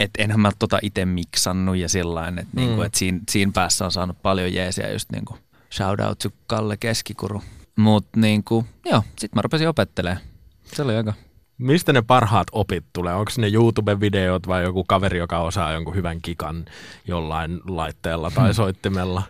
et 0.00 0.10
enhän 0.18 0.40
mä 0.40 0.50
tota 0.58 0.78
itse 0.82 1.04
miksannut 1.04 1.76
ja 1.76 1.88
sillain, 1.88 2.38
että 2.38 2.56
niinku, 2.56 2.76
Mm. 2.76 2.82
et 2.82 2.94
siinä, 2.94 3.20
siinä 3.30 3.52
päässä 3.54 3.84
on 3.84 3.92
saanut 3.92 4.22
paljon 4.22 4.54
jeesiä 4.54 4.92
just 4.92 5.12
niinku 5.12 5.38
shout 5.72 6.00
out 6.00 6.18
to 6.18 6.28
Kalle 6.46 6.76
Keskikuru. 6.76 7.42
Mutta 7.76 8.20
niinku, 8.20 8.66
joo, 8.84 9.02
sit 9.18 9.34
mä 9.34 9.42
rupesin 9.42 9.68
opettelemaan. 9.68 10.20
Se 10.64 10.82
oli 10.82 10.96
aika 10.96 11.14
Mistä 11.58 11.92
ne 11.92 12.02
parhaat 12.02 12.46
opit 12.52 12.84
tulee? 12.92 13.14
Onko 13.14 13.30
ne 13.38 13.48
YouTube-videot 13.48 14.46
vai 14.48 14.62
joku 14.62 14.84
kaveri, 14.84 15.18
joka 15.18 15.38
osaa 15.38 15.72
jonkun 15.72 15.94
hyvän 15.94 16.20
kikan 16.22 16.64
jollain 17.06 17.60
laitteella 17.68 18.30
tai 18.30 18.54
soittimella? 18.54 19.22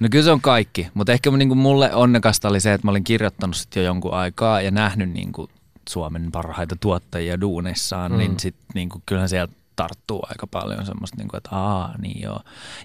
No 0.00 0.08
kyllä 0.10 0.24
se 0.24 0.30
on 0.30 0.40
kaikki, 0.40 0.88
mutta 0.94 1.12
ehkä 1.12 1.30
niin 1.30 1.48
kuin 1.48 1.58
mulle 1.58 1.94
onnekasta 1.94 2.48
oli 2.48 2.60
se, 2.60 2.72
että 2.72 2.86
mä 2.86 2.90
olin 2.90 3.04
kirjoittanut 3.04 3.56
sit 3.56 3.76
jo 3.76 3.82
jonkun 3.82 4.14
aikaa 4.14 4.60
ja 4.60 4.70
nähnyt 4.70 5.10
niin 5.10 5.32
kuin 5.32 5.48
Suomen 5.88 6.32
parhaita 6.32 6.76
tuottajia 6.80 7.40
duunissaan, 7.40 8.12
mm. 8.12 8.18
niin 8.18 8.40
sit 8.40 8.56
niin 8.74 8.88
kuin, 8.88 9.02
kyllähän 9.06 9.28
sieltä 9.28 9.52
tarttuu 9.78 10.26
aika 10.28 10.46
paljon 10.46 10.86
semmoista, 10.86 11.16
niin 11.16 11.28
kuin, 11.28 11.38
että 11.38 11.50
aa, 11.52 11.94
niin 11.98 12.22
joo. 12.22 12.40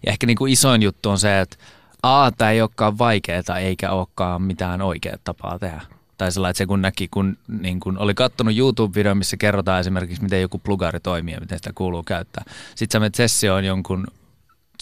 Ja 0.06 0.12
ehkä 0.12 0.28
niin 0.28 0.38
kuin 0.38 0.54
isoin 0.54 0.84
juttu 0.84 1.10
on 1.10 1.20
se, 1.20 1.40
että 1.40 1.58
aa, 2.04 2.32
tämä 2.32 2.52
ei 2.52 2.62
olekaan 2.62 2.98
vaikeaa 2.98 3.60
eikä 3.62 3.92
olekaan 3.92 4.42
mitään 4.42 4.82
oikeaa 4.82 5.18
tapaa 5.24 5.60
tehdä. 5.60 5.82
Tai 6.18 6.32
sellainen, 6.32 6.50
että 6.52 6.58
se 6.58 6.66
kun 6.66 6.82
näki, 6.82 7.08
kun, 7.08 7.38
niin 7.48 7.80
kun 7.80 7.98
oli 7.98 8.14
kattonut 8.14 8.56
YouTube-video, 8.56 9.16
missä 9.16 9.38
kerrotaan 9.38 9.80
esimerkiksi, 9.80 10.24
miten 10.24 10.42
joku 10.42 10.60
plugari 10.60 11.00
toimii 11.00 11.34
ja 11.34 11.40
miten 11.40 11.58
sitä 11.60 11.72
kuuluu 11.76 12.04
käyttää. 12.04 12.44
Sitten 12.76 12.96
sä 12.96 13.00
menet 13.00 13.16
sessioon 13.16 13.66
jonkun 13.66 14.08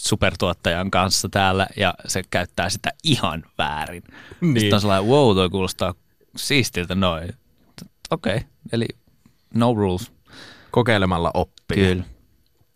supertuottajan 0.00 0.90
kanssa 0.90 1.28
täällä 1.28 1.66
ja 1.76 1.94
se 2.06 2.22
käyttää 2.30 2.68
sitä 2.68 2.92
ihan 3.04 3.44
väärin. 3.58 4.02
Niin. 4.40 4.60
Sitten 4.60 4.74
on 4.74 4.80
sellainen, 4.80 5.10
wow, 5.10 5.34
toi 5.34 5.50
kuulostaa 5.50 5.94
siistiltä 6.36 6.94
noin. 6.94 7.34
Okei, 8.10 8.36
okay. 8.36 8.48
eli 8.72 8.86
no 9.54 9.74
rules. 9.74 10.12
Kokeilemalla 10.70 11.30
oppii. 11.34 11.61
Kyllä. 11.74 12.04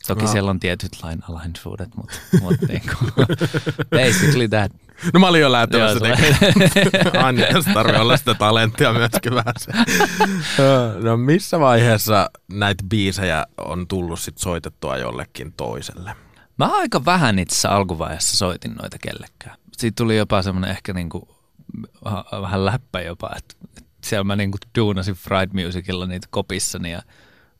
Toki 0.06 0.24
no. 0.24 0.32
siellä 0.32 0.50
on 0.50 0.60
tietyt 0.60 0.92
line-aligned 1.04 1.56
mutta, 1.96 2.14
mutta 2.40 2.66
niin 2.66 2.82
kuin, 2.82 3.26
basically 4.02 4.48
that. 4.48 4.72
No 5.14 5.20
mä 5.20 5.28
olin 5.28 5.40
jo 5.40 5.52
lähtemässä 5.52 6.00
tekemään. 6.00 7.24
Anja, 7.26 7.48
jos 7.48 7.64
tarvii 7.64 8.00
olla 8.00 8.16
sitä 8.16 8.34
talenttia 8.34 8.92
myöskin 8.92 9.34
vähän 9.34 9.54
se. 9.58 9.72
No 11.02 11.16
missä 11.16 11.60
vaiheessa 11.60 12.30
näitä 12.52 12.84
biisejä 12.88 13.46
on 13.58 13.88
tullut 13.88 14.20
sit 14.20 14.38
soitettua 14.38 14.96
jollekin 14.96 15.52
toiselle? 15.52 16.16
Mä 16.58 16.66
aika 16.66 17.04
vähän 17.04 17.38
itse 17.38 17.68
alkuvaiheessa 17.68 18.36
soitin 18.36 18.72
noita 18.72 18.96
kellekään. 19.02 19.56
Siitä 19.76 19.96
tuli 19.96 20.16
jopa 20.16 20.42
semmoinen 20.42 20.70
ehkä 20.70 20.92
niinku, 20.92 21.36
vähän 22.42 22.64
läppä 22.64 23.00
jopa, 23.00 23.30
että 23.36 23.54
siellä 24.04 24.24
mä 24.24 24.36
niinku 24.36 24.58
duunasin 24.78 25.14
Fried 25.14 25.50
Musicilla 25.52 26.06
niitä 26.06 26.26
kopissani 26.30 26.92
ja 26.92 27.02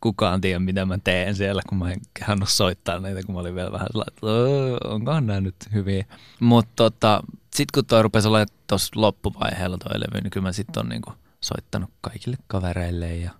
kukaan 0.07 0.41
tiedä, 0.41 0.59
mitä 0.59 0.87
mä 0.87 0.99
teen 1.05 1.35
siellä, 1.35 1.63
kun 1.69 1.79
mä 1.79 1.91
en 1.91 2.01
kehannut 2.15 2.49
soittaa 2.49 2.99
niitä, 3.01 3.23
kun 3.23 3.35
mä 3.35 3.41
olin 3.41 3.55
vielä 3.55 3.73
vähän 3.73 3.87
sellainen, 3.93 4.13
että 4.15 4.89
onkohan 4.89 5.27
nämä 5.27 5.41
nyt 5.41 5.57
hyviä. 5.73 6.05
Mutta 6.41 6.73
tota, 6.77 7.23
sitten 7.43 7.67
kun 7.75 7.87
toi 7.87 8.03
rupesi 8.03 8.29
olla 8.29 8.47
tuossa 8.67 8.93
loppuvaiheella 8.95 9.79
toi 9.79 10.01
levy, 10.01 10.21
niin 10.21 10.31
kyllä 10.31 10.47
mä 10.47 10.53
sitten 10.53 10.81
on 10.83 10.89
niinku 10.89 11.13
soittanut 11.41 11.91
kaikille 12.01 12.37
kavereille 12.47 13.17
ja 13.17 13.31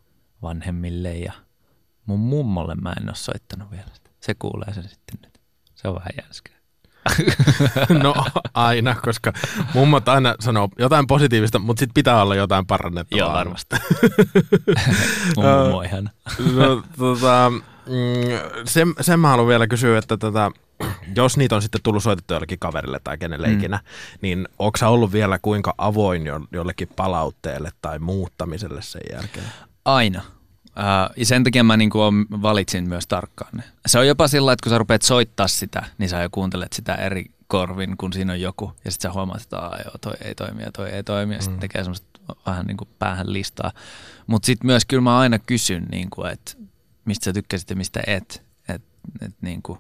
vanhemmille 0.43 1.15
ja 1.15 1.33
mun 2.07 2.21
mummolle 2.21 2.75
mä 2.75 2.95
en 3.01 3.09
ole 3.09 3.15
soittanut 3.15 3.71
vielä. 3.71 3.91
Se 4.21 4.35
kuulee 4.35 4.75
sen 4.75 4.89
sitten 4.89 5.19
nyt. 5.23 5.41
Se 5.75 5.89
on 5.89 5.95
vähän 5.95 6.11
jänskää. 6.23 6.56
no 8.03 8.15
aina, 8.55 8.95
koska 8.95 9.33
mummot 9.75 10.09
aina 10.09 10.35
sanoo 10.41 10.69
jotain 10.79 11.07
positiivista, 11.07 11.59
mutta 11.59 11.81
sitten 11.81 11.95
pitää 11.95 12.23
olla 12.23 12.35
jotain 12.35 12.67
parannettavaa. 12.67 13.27
Joo, 13.27 13.33
varmasti. 13.33 13.77
Mummo 15.37 15.83
ihan. 15.83 16.11
no, 16.55 16.83
tota, 16.99 17.53
mm, 17.87 18.63
sen, 18.65 18.95
sen 19.01 19.21
mä 19.21 19.29
haluan 19.29 19.49
vielä 19.49 19.67
kysyä, 19.67 19.99
että 19.99 20.17
tota, 20.17 20.51
jos 21.17 21.37
niitä 21.37 21.57
on 21.57 21.63
sitten 21.63 21.81
tullut 21.83 22.03
soitettu 22.03 22.35
jollekin 22.35 22.59
kaverille 22.59 23.01
tai 23.05 23.19
kenelle 23.19 23.47
mm. 23.47 23.55
ikinä, 23.59 23.81
niin 24.21 24.49
onko 24.59 24.79
sä 24.79 24.89
ollut 24.89 25.13
vielä 25.13 25.39
kuinka 25.39 25.75
avoin 25.79 26.27
jo, 26.27 26.41
jollekin 26.53 26.89
palautteelle 26.97 27.71
tai 27.83 27.99
muuttamiselle 27.99 28.83
sen 28.83 29.03
jälkeen? 29.13 29.47
Aina. 29.85 30.23
Uh, 30.77 31.15
ja 31.17 31.27
sen 31.27 31.45
takia 31.45 31.65
mä 31.65 31.77
niin 31.77 31.91
kuin 31.91 32.27
valitsin 32.31 32.89
myös 32.89 33.07
tarkkaan 33.07 33.51
ne. 33.57 33.63
Se 33.87 33.99
on 33.99 34.09
jopa 34.09 34.29
sillä, 34.29 34.53
että 34.53 34.63
kun 34.63 34.71
sä 34.71 34.79
rupeat 34.79 35.03
soittaa 35.03 35.49
sitä, 35.49 35.85
niin 35.99 36.09
sä 36.09 36.23
jo 36.23 36.29
kuuntelet 36.31 36.73
sitä 36.73 36.95
eri 36.95 37.25
korvin, 37.47 37.97
kun 37.97 38.13
siinä 38.13 38.33
on 38.33 38.41
joku. 38.41 38.73
Ja 38.85 38.91
sitten 38.91 39.11
sä 39.11 39.15
huomaat, 39.15 39.43
että 39.43 39.57
joo, 39.57 39.95
toi 40.01 40.15
ei 40.25 40.35
toimi 40.35 40.63
ja 40.63 40.73
toi 40.73 40.91
ei 40.91 41.03
toimi. 41.03 41.35
Ja 41.35 41.41
sitten 41.41 41.57
mm. 41.57 41.61
tekee 41.61 41.83
semmoista 41.83 42.21
vähän 42.47 42.67
niin 42.67 42.77
kuin 42.77 42.89
päähän 42.99 43.33
listaa. 43.33 43.73
Mutta 44.27 44.47
sitten 44.47 44.67
myös 44.67 44.85
kyllä 44.85 45.03
mä 45.03 45.19
aina 45.19 45.39
kysyn, 45.39 45.87
niin 45.91 46.11
kuin, 46.11 46.31
että 46.31 46.53
mistä 47.05 47.25
sä 47.25 47.33
tykkäsit 47.33 47.71
ja 47.71 47.77
mistä 47.77 48.01
et. 48.07 48.43
Et, 48.69 48.83
et 49.23 49.35
niin 49.41 49.63
kuin, 49.63 49.79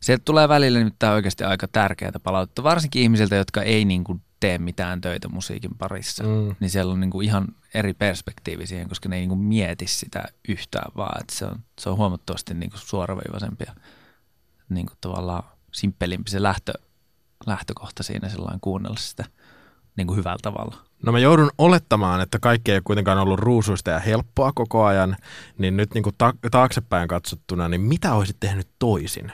sieltä 0.00 0.22
tulee 0.24 0.48
välillä 0.48 0.78
nimittäin 0.78 1.12
oikeasti 1.12 1.44
aika 1.44 1.68
tärkeää 1.68 2.12
palautetta, 2.22 2.62
varsinkin 2.62 3.02
ihmisiltä, 3.02 3.36
jotka 3.36 3.62
ei 3.62 3.84
niin 3.84 4.04
kuin 4.04 4.22
tee 4.42 4.58
mitään 4.58 5.00
töitä 5.00 5.28
musiikin 5.28 5.74
parissa. 5.78 6.24
Mm. 6.24 6.56
Niin 6.60 6.70
siellä 6.70 6.92
on 6.92 7.00
niin 7.00 7.10
kuin 7.10 7.26
ihan 7.26 7.48
eri 7.74 7.94
perspektiivi 7.94 8.66
siihen, 8.66 8.88
koska 8.88 9.08
ne 9.08 9.16
ei 9.16 9.20
niin 9.20 9.28
kuin 9.28 9.38
mieti 9.38 9.86
sitä 9.86 10.24
yhtään, 10.48 10.92
vaan 10.96 11.20
että 11.20 11.34
se 11.34 11.44
on, 11.46 11.60
se 11.80 11.90
on 11.90 11.96
huomattavasti 11.96 12.54
niin 12.54 12.70
kuin 12.70 12.80
suoraviivaisempi 12.80 13.64
ja 13.66 13.74
niin 14.68 14.86
kuin 14.86 14.96
tavallaan 15.00 15.44
simppelimpi 15.72 16.30
se 16.30 16.42
lähtö, 16.42 16.72
lähtökohta 17.46 18.02
siinä 18.02 18.28
sellainen 18.28 18.60
kuunnella 18.60 18.96
sitä 18.96 19.24
niin 19.96 20.06
kuin 20.06 20.16
hyvällä 20.16 20.38
tavalla. 20.42 20.76
No 21.06 21.12
mä 21.12 21.18
joudun 21.18 21.50
olettamaan, 21.58 22.20
että 22.20 22.38
kaikki 22.38 22.72
ei 22.72 22.80
kuitenkaan 22.84 23.18
ollut 23.18 23.40
ruusuista 23.40 23.90
ja 23.90 23.98
helppoa 23.98 24.52
koko 24.52 24.84
ajan, 24.84 25.16
niin 25.58 25.76
nyt 25.76 25.94
niin 25.94 26.04
kuin 26.04 26.14
ta- 26.18 26.34
taaksepäin 26.50 27.08
katsottuna, 27.08 27.68
niin 27.68 27.80
mitä 27.80 28.14
olisit 28.14 28.36
tehnyt 28.40 28.68
toisin 28.78 29.32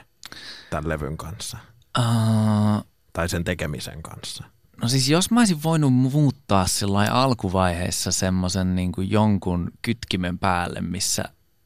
tämän 0.69 0.89
levyn 0.89 1.17
kanssa? 1.17 1.57
Uh, 1.99 2.85
tai 3.13 3.29
sen 3.29 3.43
tekemisen 3.43 4.03
kanssa? 4.03 4.43
No 4.81 4.87
siis 4.87 5.09
jos 5.09 5.31
mä 5.31 5.39
olisin 5.39 5.63
voinut 5.63 5.93
muuttaa 5.93 6.67
sellainen 6.67 7.13
alkuvaiheessa 7.13 8.11
semmoisen 8.11 8.75
niin 8.75 8.91
jonkun 8.97 9.71
kytkimen 9.81 10.39
päälle, 10.39 10.81
missä, 10.81 11.23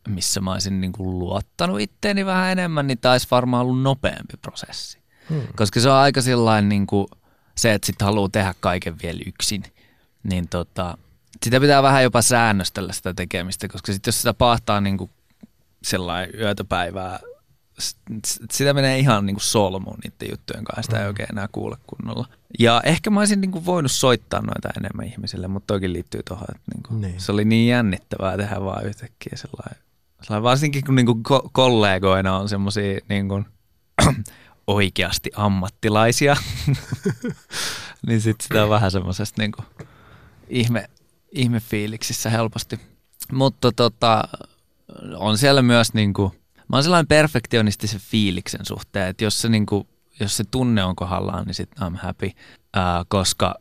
missä 0.08 0.42
mä 0.42 0.52
olisin 0.52 0.82
niin 0.82 0.92
kuin 0.92 1.20
luottanut 1.20 1.82
itteeni 1.82 2.26
vähän 2.26 2.52
enemmän, 2.52 2.88
niin 2.88 2.98
taisi 2.98 3.28
varmaan 3.32 3.66
ollut 3.66 3.82
nopeampi 3.82 4.38
prosessi. 4.42 5.00
Hmm. 5.30 5.42
Koska 5.56 5.80
se 5.80 5.90
on 5.90 5.96
aika 5.96 6.22
sellainen 6.22 6.70
niin 6.70 6.88
kuin 6.88 7.08
se, 7.58 7.74
että 7.74 7.86
sitten 7.86 8.06
haluaa 8.06 8.30
tehdä 8.30 8.54
kaiken 8.60 8.96
vielä 9.04 9.20
yksin, 9.26 9.64
niin 10.24 10.48
tota, 10.48 10.98
sitä 11.44 11.60
pitää 11.60 11.84
vähän 11.84 12.04
jopa 12.04 12.22
säännöstellä 12.22 12.94
sitä 12.94 13.14
tekemistä, 13.14 13.68
koska 13.68 13.94
sitten 13.94 14.10
jos 14.10 14.18
sitä 14.18 14.34
pahtaa 14.34 14.82
niin 14.82 14.98
kuin 14.98 15.12
sellainen 15.84 16.40
yötäpäivää 16.40 17.20
sitä 18.52 18.74
menee 18.74 19.00
ihan 19.00 19.26
niin 19.26 19.36
kuin 19.36 19.44
solmuun 19.44 19.98
niiden 20.04 20.32
juttujen 20.32 20.64
kanssa, 20.64 20.82
sitä 20.82 20.98
ei 20.98 21.04
mm. 21.04 21.08
oikein 21.08 21.30
enää 21.32 21.48
kuule 21.52 21.78
kunnolla. 21.88 22.28
Ja 22.60 22.82
ehkä 22.86 23.10
mä 23.10 23.20
olisin 23.20 23.42
niin 23.42 23.52
kuin 23.52 23.66
voinut 23.66 23.92
soittaa 23.92 24.42
noita 24.42 24.70
enemmän 24.78 25.06
ihmisille, 25.06 25.48
mutta 25.48 25.74
toki 25.74 25.94
liittyy 25.94 26.22
tuohon, 26.28 26.48
että 26.50 26.72
niin 26.76 26.84
kuin 26.84 27.02
niin. 27.02 27.22
se 27.22 27.32
oli 27.32 27.46
niin 27.46 27.70
jännittävää 27.70 28.38
tehdä 28.38 28.62
vaan 28.62 28.86
yhtäkkiä 28.86 29.34
sellainen. 29.36 29.84
sellainen 30.22 30.44
varsinkin 30.44 30.86
kun 30.86 30.96
niin 30.96 31.06
kuin 31.06 31.24
ko- 31.30 31.50
kollegoina 31.52 32.38
on 32.38 32.50
semmoisia 32.50 33.00
niin 33.10 33.30
kuin, 33.30 33.46
oikeasti 34.68 35.32
ammattilaisia, 35.36 36.36
niin 38.08 38.22
sitten 38.22 38.44
sitä 38.48 38.64
on 38.64 38.70
vähän 38.70 38.92
semmoisesta 38.92 39.42
niin 39.42 39.52
kuin 39.52 39.66
ihme, 40.48 40.90
ihmefiiliksissä 41.32 42.30
helposti. 42.30 42.80
Mutta 43.32 43.72
tota, 43.72 44.24
on 45.16 45.38
siellä 45.38 45.62
myös 45.62 45.94
niin 45.94 46.14
kuin– 46.14 46.32
mä 46.74 46.78
oon 46.78 46.84
sellainen 46.84 47.08
perfektionistisen 47.08 48.00
fiiliksen 48.00 48.66
suhteen, 48.66 49.08
että 49.08 49.24
jos 49.24 49.42
se, 49.42 49.50
niin 49.50 49.66
kuin, 49.66 49.88
jos 50.20 50.38
se 50.38 50.44
tunne 50.44 50.84
on 50.84 50.96
kohdallaan, 50.96 51.46
niin 51.46 51.54
sitten 51.54 51.88
I'm 51.88 51.98
happy, 51.98 52.26
uh, 52.26 53.06
koska 53.08 53.56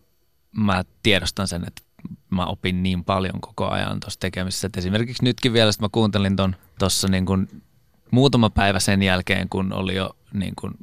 mä 0.56 0.84
tiedostan 1.02 1.48
sen, 1.48 1.64
että 1.66 1.82
mä 2.30 2.46
opin 2.46 2.82
niin 2.82 3.04
paljon 3.04 3.40
koko 3.40 3.68
ajan 3.68 4.00
tuossa 4.00 4.20
tekemisessä. 4.20 4.66
Et 4.66 4.76
esimerkiksi 4.76 5.24
nytkin 5.24 5.52
vielä, 5.52 5.70
että 5.70 5.82
mä 5.82 5.88
kuuntelin 5.92 6.36
ton 6.36 6.56
tuossa 6.78 7.08
niin 7.08 7.26
muutama 8.10 8.50
päivä 8.50 8.80
sen 8.80 9.02
jälkeen, 9.02 9.48
kun 9.48 9.72
oli 9.72 9.94
jo 9.94 10.16
niin 10.32 10.54
kuin 10.60 10.74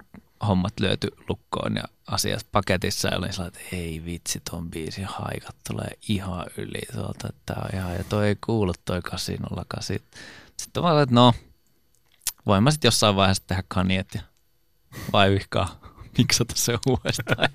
hommat 0.48 0.80
lyöty 0.80 1.08
lukkoon 1.30 1.76
ja 1.76 1.84
asiat 2.08 2.48
paketissa 2.52 3.08
ja 3.08 3.18
olin 3.18 3.34
sellainen, 3.34 3.62
että 3.62 3.76
ei 3.76 4.02
vitsi, 4.06 4.42
ton 4.52 4.70
biisin 4.70 5.06
haikat 5.06 5.56
tulee 5.68 5.92
ihan 6.10 6.46
yli 6.58 6.82
tuolta, 6.94 7.28
että 7.30 7.54
on 7.64 7.70
ihan, 7.74 7.94
ja 7.94 8.04
toi 8.04 8.28
ei 8.28 8.38
kuulu 8.46 8.74
toi 8.86 9.02
808. 9.02 9.84
Sitten 10.58 10.84
mä 10.84 10.92
olin, 10.92 11.04
että 11.04 11.16
no, 11.16 11.34
voin 12.50 12.64
mä 12.64 12.72
sitten 12.72 12.88
jossain 12.88 13.16
vaiheessa 13.16 13.44
tehdä 13.48 13.64
kaniet 13.68 14.08
ja 14.16 14.22
vaivihkaa 15.14 15.80
miksata 16.18 16.54
se 16.58 16.78
uudestaan. 16.88 17.50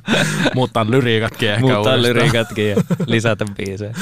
Muuttaa 0.54 0.90
lyriikatkin 0.90 1.48
ehkä 1.48 1.60
Muuttaa 1.60 1.80
uudestaan. 1.80 2.02
lyriikatkin 2.02 2.70
ja 2.70 2.76
lisätä 3.06 3.44
biisejä. 3.56 3.94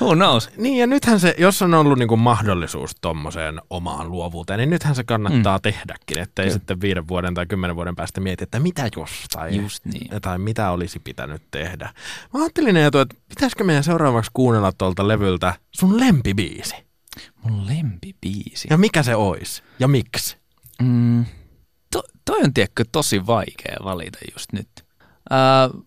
Who 0.00 0.14
knows? 0.14 0.50
Niin 0.56 0.78
ja 0.78 0.86
nythän 0.86 1.20
se, 1.20 1.34
jos 1.38 1.62
on 1.62 1.74
ollut 1.74 1.98
niinku 1.98 2.16
mahdollisuus 2.16 2.96
tuommoiseen 3.00 3.60
omaan 3.70 4.10
luovuuteen, 4.10 4.58
niin 4.58 4.70
nythän 4.70 4.94
se 4.94 5.04
kannattaa 5.04 5.58
mm. 5.58 5.62
tehdäkin, 5.62 6.18
ettei 6.18 6.44
Kyllä. 6.44 6.58
sitten 6.58 6.80
viiden 6.80 7.08
vuoden 7.08 7.34
tai 7.34 7.46
kymmenen 7.46 7.76
vuoden 7.76 7.96
päästä 7.96 8.20
mieti, 8.20 8.44
että 8.44 8.60
mitä 8.60 8.88
jos 8.96 9.10
tai, 9.32 9.56
Just 9.56 9.84
niin. 9.84 10.20
tai 10.22 10.38
mitä 10.38 10.70
olisi 10.70 10.98
pitänyt 10.98 11.42
tehdä. 11.50 11.92
Mä 12.34 12.40
ajattelin, 12.40 12.76
että 12.76 13.06
pitäisikö 13.28 13.64
meidän 13.64 13.84
seuraavaksi 13.84 14.30
kuunnella 14.34 14.72
tuolta 14.72 15.08
levyltä 15.08 15.54
sun 15.70 16.00
lempibiisi? 16.00 16.87
Mun 17.42 17.66
lempibiisi. 17.66 18.68
Ja 18.70 18.78
mikä 18.78 19.02
se 19.02 19.16
ois? 19.16 19.62
Ja 19.78 19.88
miksi? 19.88 20.36
Mm, 20.82 21.24
to, 21.92 22.02
toi 22.24 22.40
on 22.42 22.54
tiedätkö 22.54 22.84
tosi 22.92 23.26
vaikea 23.26 23.76
valita 23.84 24.18
just 24.32 24.52
nyt. 24.52 24.68
Uh, 25.30 25.86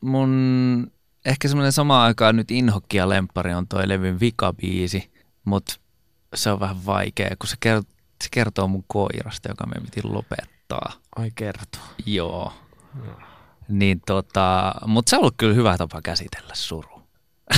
mun 0.00 0.92
ehkä 1.24 1.48
semmoinen 1.48 1.72
sama 1.72 2.04
aikaan 2.04 2.36
nyt 2.36 2.50
inhokki 2.50 2.96
ja 2.96 3.08
lemppari 3.08 3.54
on 3.54 3.68
toi 3.68 3.88
levyn 3.88 4.20
vikabiisi, 4.20 5.10
mutta 5.44 5.74
se 6.34 6.50
on 6.50 6.60
vähän 6.60 6.86
vaikea, 6.86 7.36
kun 7.38 7.48
se 7.48 7.56
kertoo, 7.60 7.94
se 8.22 8.28
kertoo 8.30 8.68
mun 8.68 8.84
koirasta, 8.86 9.48
joka 9.48 9.66
me 9.66 9.80
piti 9.84 10.00
lopettaa. 10.04 10.92
Ai 11.16 11.30
kertoo. 11.34 11.82
Joo. 12.06 12.52
Niin 13.68 14.00
tota, 14.06 14.74
mutta 14.86 15.10
se 15.10 15.16
on 15.16 15.20
ollut 15.20 15.34
kyllä 15.36 15.54
hyvä 15.54 15.78
tapa 15.78 16.02
käsitellä 16.02 16.54
suru. 16.54 16.99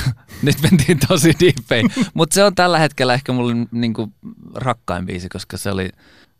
Nyt 0.41 0.61
mentiin 0.61 0.99
tosi 1.07 1.33
diippein. 1.39 1.89
Mutta 2.13 2.33
se 2.33 2.43
on 2.43 2.55
tällä 2.55 2.79
hetkellä 2.79 3.13
ehkä 3.13 3.31
mulle 3.33 3.53
niinku 3.71 4.13
rakkain 4.55 5.05
biisi, 5.05 5.29
koska 5.29 5.57
se 5.57 5.71
oli, 5.71 5.89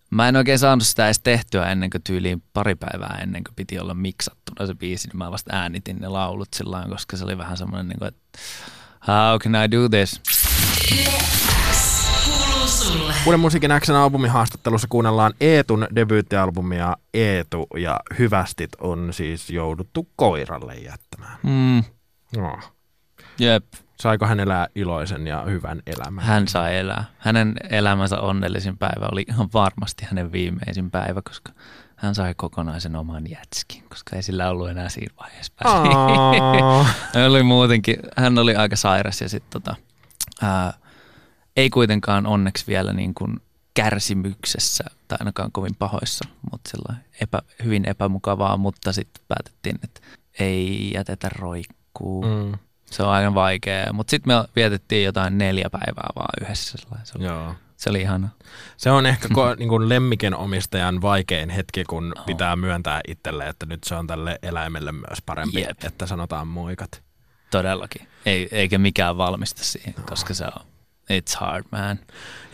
mä 0.10 0.28
en 0.28 0.36
oikein 0.36 0.60
saanut 0.60 0.88
sitä 0.88 1.06
edes 1.06 1.20
tehtyä 1.20 1.72
ennen 1.72 1.90
kuin 1.90 2.04
tyyliin 2.04 2.44
pari 2.54 2.76
päivää 2.76 3.20
ennen 3.22 3.44
kuin 3.44 3.56
piti 3.56 3.80
olla 3.80 3.94
miksattuna 3.94 4.68
se 4.68 4.76
biisi, 4.76 5.08
niin 5.08 5.18
mä 5.18 5.32
vasta 5.32 5.56
äänitin 5.56 5.98
ne 6.00 6.08
laulut 6.08 6.48
sillä 6.56 6.72
lailla, 6.72 6.96
koska 6.96 7.18
se 7.18 7.24
oli 7.24 7.38
vähän 7.38 7.58
semmoinen, 7.58 7.88
niinku, 7.88 8.06
että 8.06 8.22
how 9.08 9.40
can 9.40 9.56
I 9.66 9.72
do 9.72 9.90
this? 9.90 10.22
Uuden 13.26 13.40
musiikin 13.40 13.72
Xn 13.80 13.94
albumin 13.94 14.32
haastattelussa 14.32 14.88
kuunnellaan 14.90 15.34
Eetun 15.42 15.88
debyyttialbumia 15.96 16.98
Eetu 17.14 17.68
ja 17.78 18.00
Hyvästit 18.20 18.70
on 18.82 19.10
siis 19.12 19.50
jouduttu 19.50 20.08
koiralle 20.16 20.76
jättämään. 20.76 21.38
Mm, 21.44 21.84
No. 22.38 22.60
Jep, 23.40 23.66
Saiko 24.00 24.26
hän 24.26 24.40
elää 24.40 24.68
iloisen 24.76 25.28
ja 25.28 25.42
hyvän 25.42 25.82
elämän? 25.88 26.24
hän 26.24 26.48
sai 26.48 26.78
elää. 26.78 27.06
Hänen 27.18 27.56
elämänsä 27.70 28.20
onnellisin 28.20 28.78
päivä 28.78 29.10
oli 29.12 29.26
ihan 29.30 29.50
varmasti 29.54 30.06
hänen 30.06 30.32
viimeisin 30.32 30.92
päivä, 30.92 31.22
koska 31.22 31.52
hän 31.96 32.16
sai 32.16 32.34
kokonaisen 32.38 32.96
oman 32.96 33.30
jätskin, 33.30 33.84
koska 33.90 34.16
ei 34.16 34.24
sillä 34.24 34.50
ollut 34.50 34.70
enää 34.70 34.90
siinä 34.90 35.16
vaiheessa. 35.20 35.54
Hän 37.14 37.30
oli 37.30 37.44
muutenkin, 37.44 37.96
hän 38.18 38.38
oli 38.38 38.56
aika 38.56 38.76
sairas 38.76 39.22
ja 39.22 39.30
sitten 39.30 39.62
tota, 39.62 39.76
ää, 40.42 40.74
ei 41.56 41.70
kuitenkaan 41.70 42.26
onneksi 42.26 42.68
vielä 42.68 42.94
niin 42.94 43.14
kuin 43.14 43.40
kärsimyksessä 43.74 44.84
tai 45.08 45.18
ainakaan 45.20 45.52
kovin 45.52 45.76
pahoissa, 45.80 46.30
mutta 46.52 46.94
epä, 47.22 47.42
hyvin 47.64 47.86
epämukavaa, 47.90 48.58
mutta 48.58 48.94
sitten 48.94 49.24
päätettiin, 49.28 49.80
että 49.84 50.02
ei 50.40 50.92
jätetä 50.94 51.30
roikkuu. 51.40 52.24
Mm. 52.24 52.58
Se 52.94 53.04
on 53.04 53.10
aika 53.10 53.34
vaikea, 53.34 53.94
mutta 53.94 54.12
sitten 54.12 54.36
me 54.36 54.44
vietettiin 54.56 55.06
jotain 55.06 55.38
neljä 55.38 55.70
päivää 55.70 56.10
vaan 56.16 56.30
yhdessä. 56.42 56.78
Se 57.04 57.14
oli, 57.18 57.26
joo. 57.26 57.56
se 57.78 57.90
oli 57.90 58.02
ihana. 58.02 58.30
Se 58.78 58.92
on 58.92 59.06
ehkä 59.06 59.28
ko, 59.34 59.54
niin 59.60 59.70
kuin 59.70 59.90
lemmiken 59.90 60.36
omistajan 60.36 61.02
vaikein 61.02 61.50
hetki, 61.50 61.84
kun 61.84 62.14
pitää 62.26 62.56
myöntää 62.56 63.02
itselle, 63.08 63.48
että 63.48 63.66
nyt 63.66 63.84
se 63.84 63.96
on 63.96 64.08
tälle 64.08 64.40
eläimelle 64.44 64.92
myös 64.92 65.22
parempi, 65.26 65.62
Jep. 65.62 65.84
että 65.84 66.06
sanotaan 66.06 66.48
moikat. 66.48 67.04
Todellakin. 67.52 68.08
Ei, 68.26 68.48
eikä 68.52 68.78
mikään 68.78 69.18
valmista 69.18 69.64
siihen, 69.64 69.94
koska 70.10 70.34
se 70.34 70.46
on, 70.46 70.66
it's 71.12 71.38
hard 71.40 71.66
man. 71.72 72.00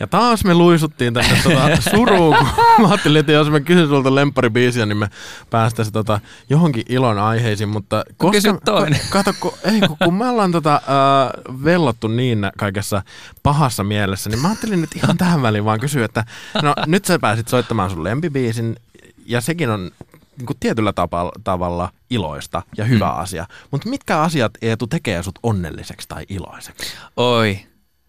Ja 0.00 0.06
taas 0.06 0.44
me 0.44 0.54
luisuttiin 0.54 1.14
tänne 1.14 1.40
tota 1.42 1.82
suruun, 1.90 2.36
kun 2.36 2.46
mä 2.78 2.88
ajattelin, 2.88 3.20
että 3.20 3.32
jos 3.32 3.50
mä 3.50 3.60
kysyn 3.60 3.88
sulta 3.88 4.14
lempparibiisiä, 4.14 4.86
niin 4.86 4.96
me 4.96 5.08
päästäisiin 5.50 5.92
tota 5.92 6.20
johonkin 6.50 6.84
ilon 6.88 7.18
aiheisiin, 7.18 7.68
mutta 7.68 8.04
koska... 8.16 8.32
kysy 8.32 8.58
toinen. 8.64 9.00
Kato, 9.10 9.34
kun, 9.40 9.52
ei, 9.64 9.80
kun, 9.80 9.96
kun 10.04 10.14
me 10.14 10.28
ollaan 10.28 10.52
tota, 10.52 10.74
äh, 10.74 11.54
vellottu 11.64 12.08
niin 12.08 12.50
kaikessa 12.58 13.02
pahassa 13.42 13.84
mielessä, 13.84 14.30
niin 14.30 14.40
mä 14.40 14.48
ajattelin 14.48 14.80
nyt 14.80 14.96
ihan 14.96 15.16
tähän 15.16 15.42
väliin 15.42 15.64
vaan 15.64 15.80
kysyä, 15.80 16.04
että 16.04 16.24
no 16.62 16.74
nyt 16.86 17.04
sä 17.04 17.18
pääsit 17.18 17.48
soittamaan 17.48 17.90
sun 17.90 18.04
lempibiisin, 18.04 18.76
ja 19.26 19.40
sekin 19.40 19.70
on 19.70 19.90
niin 20.38 20.46
kuin 20.46 20.56
tietyllä 20.60 20.92
tapa, 20.92 21.32
tavalla 21.44 21.90
iloista 22.10 22.62
ja 22.76 22.84
hyvä 22.84 23.12
mm. 23.12 23.18
asia. 23.18 23.46
Mutta 23.70 23.88
mitkä 23.88 24.20
asiat 24.20 24.52
Eetu 24.62 24.86
tekee 24.86 25.22
sut 25.22 25.38
onnelliseksi 25.42 26.08
tai 26.08 26.26
iloiseksi? 26.28 26.92
Oi, 27.16 27.60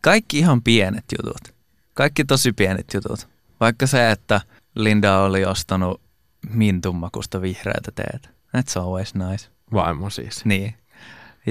kaikki 0.01 0.39
ihan 0.39 0.61
pienet 0.61 1.05
jutut. 1.17 1.55
Kaikki 1.93 2.25
tosi 2.25 2.53
pienet 2.53 2.93
jutut. 2.93 3.27
Vaikka 3.59 3.87
se, 3.87 4.11
että 4.11 4.41
Linda 4.75 5.19
oli 5.19 5.45
ostanut 5.45 6.01
mintummakusta 6.49 7.41
vihreätä 7.41 7.91
teetä. 7.95 8.29
That's 8.57 8.81
always 8.81 9.15
nice. 9.15 9.47
Vaimo 9.73 10.09
siis. 10.09 10.45
Niin. 10.45 10.75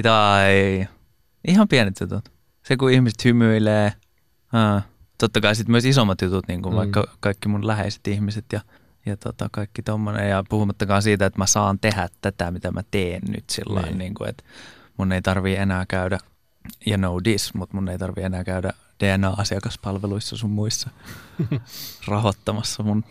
Tai 0.02 0.88
ihan 1.48 1.68
pienet 1.68 2.00
jutut. 2.00 2.28
Se, 2.62 2.76
kun 2.76 2.90
ihmiset 2.92 3.24
hymyilee. 3.24 3.92
Aa. 4.52 4.82
Totta 5.18 5.40
kai 5.40 5.54
sitten 5.56 5.70
myös 5.70 5.84
isommat 5.84 6.22
jutut, 6.22 6.48
niin 6.48 6.62
kuin 6.62 6.72
Mm. 6.72 6.76
vaikka 6.76 7.04
kaikki 7.20 7.48
mun 7.48 7.66
läheiset 7.66 8.06
ihmiset 8.08 8.44
ja, 8.52 8.60
ja 9.06 9.16
tota, 9.16 9.48
kaikki 9.52 9.82
tommonen. 9.82 10.30
Ja 10.30 10.44
puhumattakaan 10.48 11.02
siitä, 11.02 11.26
että 11.26 11.38
mä 11.38 11.46
saan 11.46 11.78
tehdä 11.78 12.08
tätä, 12.20 12.50
mitä 12.50 12.70
mä 12.70 12.80
teen 12.90 13.22
nyt 13.28 13.50
sillä 13.50 13.80
Niin. 13.80 13.88
niin. 13.88 13.98
niin 13.98 14.14
kuin, 14.14 14.30
että 14.30 14.44
mun 14.96 15.12
ei 15.12 15.22
tarvii 15.22 15.56
enää 15.56 15.84
käydä, 15.88 16.18
ja 16.86 16.98
no 16.98 17.20
this, 17.22 17.54
mutta 17.54 17.76
mun 17.76 17.88
ei 17.88 17.98
tarvii 17.98 18.24
enää 18.24 18.44
käydä 18.44 18.72
DNA-asiakaspalveluissa 19.04 20.36
sun 20.36 20.50
muissa 20.50 20.90
rahoittamassa 22.08 22.82
mun 22.82 23.04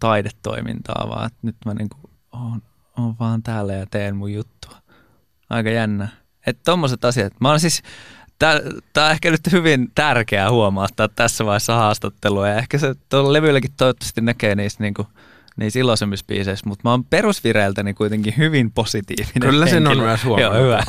taidetoimintaa, 0.00 1.06
vaan 1.08 1.26
että 1.26 1.38
nyt 1.42 1.56
mä 1.66 1.74
niinku 1.74 1.96
oon, 2.32 2.62
oon 2.98 3.14
vaan 3.20 3.42
täällä 3.42 3.72
ja 3.72 3.86
teen 3.86 4.16
mun 4.16 4.32
juttua. 4.32 4.76
Aika 5.50 5.70
jännä. 5.70 6.08
Että 6.46 6.62
tommoset 6.64 7.04
asiat. 7.04 7.40
Mä 7.40 7.48
oon 7.48 7.60
siis, 7.60 7.82
tää, 8.38 8.60
tää 8.92 9.06
on 9.06 9.12
ehkä 9.12 9.30
nyt 9.30 9.52
hyvin 9.52 9.90
tärkeää 9.94 10.50
huomauttaa 10.50 11.08
tässä 11.08 11.46
vaiheessa 11.46 11.74
haastattelua 11.74 12.48
ja 12.48 12.54
ehkä 12.54 12.78
se 12.78 12.94
tuolla 13.08 13.32
levylläkin 13.32 13.72
toivottavasti 13.76 14.20
näkee 14.20 14.54
niissä 14.54 14.82
niinku 14.82 15.06
niissä 15.56 15.80
iloisemmissa 15.80 16.24
biiseissä, 16.28 16.68
mutta 16.68 16.80
mä 16.84 16.90
oon 16.90 17.04
perusvireiltäni 17.04 17.94
kuitenkin 17.94 18.34
hyvin 18.36 18.72
positiivinen 18.72 19.40
Kyllä 19.40 19.66
sen 19.66 19.86
on 19.86 19.98
myös 19.98 20.24
Joo, 20.24 20.36
huomannut. 20.36 20.62
hyvä. 20.64 20.82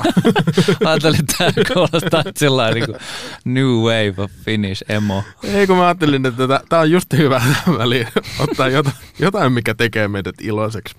Ajattelin, 0.89 1.19
että 1.19 1.36
tämä 1.38 1.51
kuulostaa 1.73 2.23
sillä 2.36 2.71
niin 2.71 2.86
kuin 2.86 2.97
new 3.45 3.65
wave 3.67 4.13
of 4.17 4.32
Finnish 4.45 4.84
emo. 4.89 5.23
Ei 5.43 5.67
kun 5.67 5.78
mä 5.78 5.86
ajattelin, 5.86 6.25
että 6.25 6.47
tämä 6.69 6.82
on 6.82 6.91
just 6.91 7.13
hyvä 7.13 7.41
väliin 7.78 8.08
ottaa 8.39 8.67
jotain, 8.69 8.95
jotain, 9.19 9.54
mikä 9.54 9.75
tekee 9.75 10.08
meidät 10.08 10.36
iloiseksi. 10.41 10.95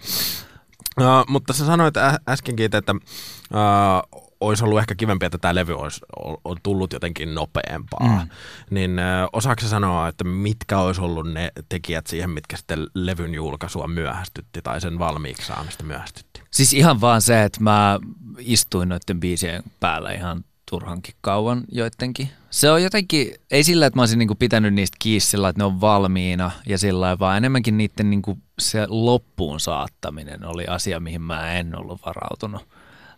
Uh, 1.00 1.06
mutta 1.28 1.52
sä 1.52 1.66
sanoit 1.66 1.96
ä- 1.96 2.18
äskenkin, 2.28 2.70
että 2.72 2.94
uh, 2.94 4.25
olisi 4.40 4.64
ollut 4.64 4.78
ehkä 4.78 4.94
kivempi, 4.94 5.26
että 5.26 5.38
tämä 5.38 5.54
levy 5.54 5.74
olisi 5.74 6.00
ol- 6.24 6.36
on 6.44 6.56
tullut 6.62 6.92
jotenkin 6.92 7.34
nopeampaa. 7.34 8.08
Mm. 8.08 8.28
Niin 8.70 9.00
osaako 9.32 9.62
sanoa, 9.62 10.08
että 10.08 10.24
mitkä 10.24 10.78
olisi 10.78 11.00
ollut 11.00 11.32
ne 11.32 11.52
tekijät 11.68 12.06
siihen, 12.06 12.30
mitkä 12.30 12.56
sitten 12.56 12.86
levyn 12.94 13.34
julkaisua 13.34 13.88
myöhästytti 13.88 14.62
tai 14.62 14.80
sen 14.80 14.98
valmiiksi 14.98 15.46
saamista 15.46 15.84
myöhästytti? 15.84 16.42
Siis 16.50 16.72
ihan 16.72 17.00
vaan 17.00 17.22
se, 17.22 17.44
että 17.44 17.60
mä 17.62 17.98
istuin 18.38 18.88
noiden 18.88 19.20
biisien 19.20 19.62
päällä 19.80 20.12
ihan 20.12 20.44
turhankin 20.70 21.14
kauan 21.20 21.64
joidenkin. 21.72 22.30
Se 22.50 22.70
on 22.70 22.82
jotenkin, 22.82 23.34
ei 23.50 23.64
sillä, 23.64 23.86
että 23.86 23.98
mä 23.98 24.02
olisin 24.02 24.18
niinku 24.18 24.34
pitänyt 24.34 24.74
niistä 24.74 24.96
kiinni 24.98 25.20
sillä, 25.20 25.48
että 25.48 25.60
ne 25.60 25.64
on 25.64 25.80
valmiina 25.80 26.50
ja 26.66 26.78
sillä 26.78 27.18
vaan 27.18 27.36
enemmänkin 27.36 27.78
niiden 27.78 28.10
niinku 28.10 28.38
se 28.58 28.86
loppuun 28.88 29.60
saattaminen 29.60 30.44
oli 30.44 30.66
asia, 30.66 31.00
mihin 31.00 31.22
mä 31.22 31.52
en 31.52 31.78
ollut 31.78 32.00
varautunut. 32.06 32.68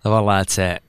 Tavallaan, 0.03 0.43
että 0.43 0.55
se, 0.55 0.81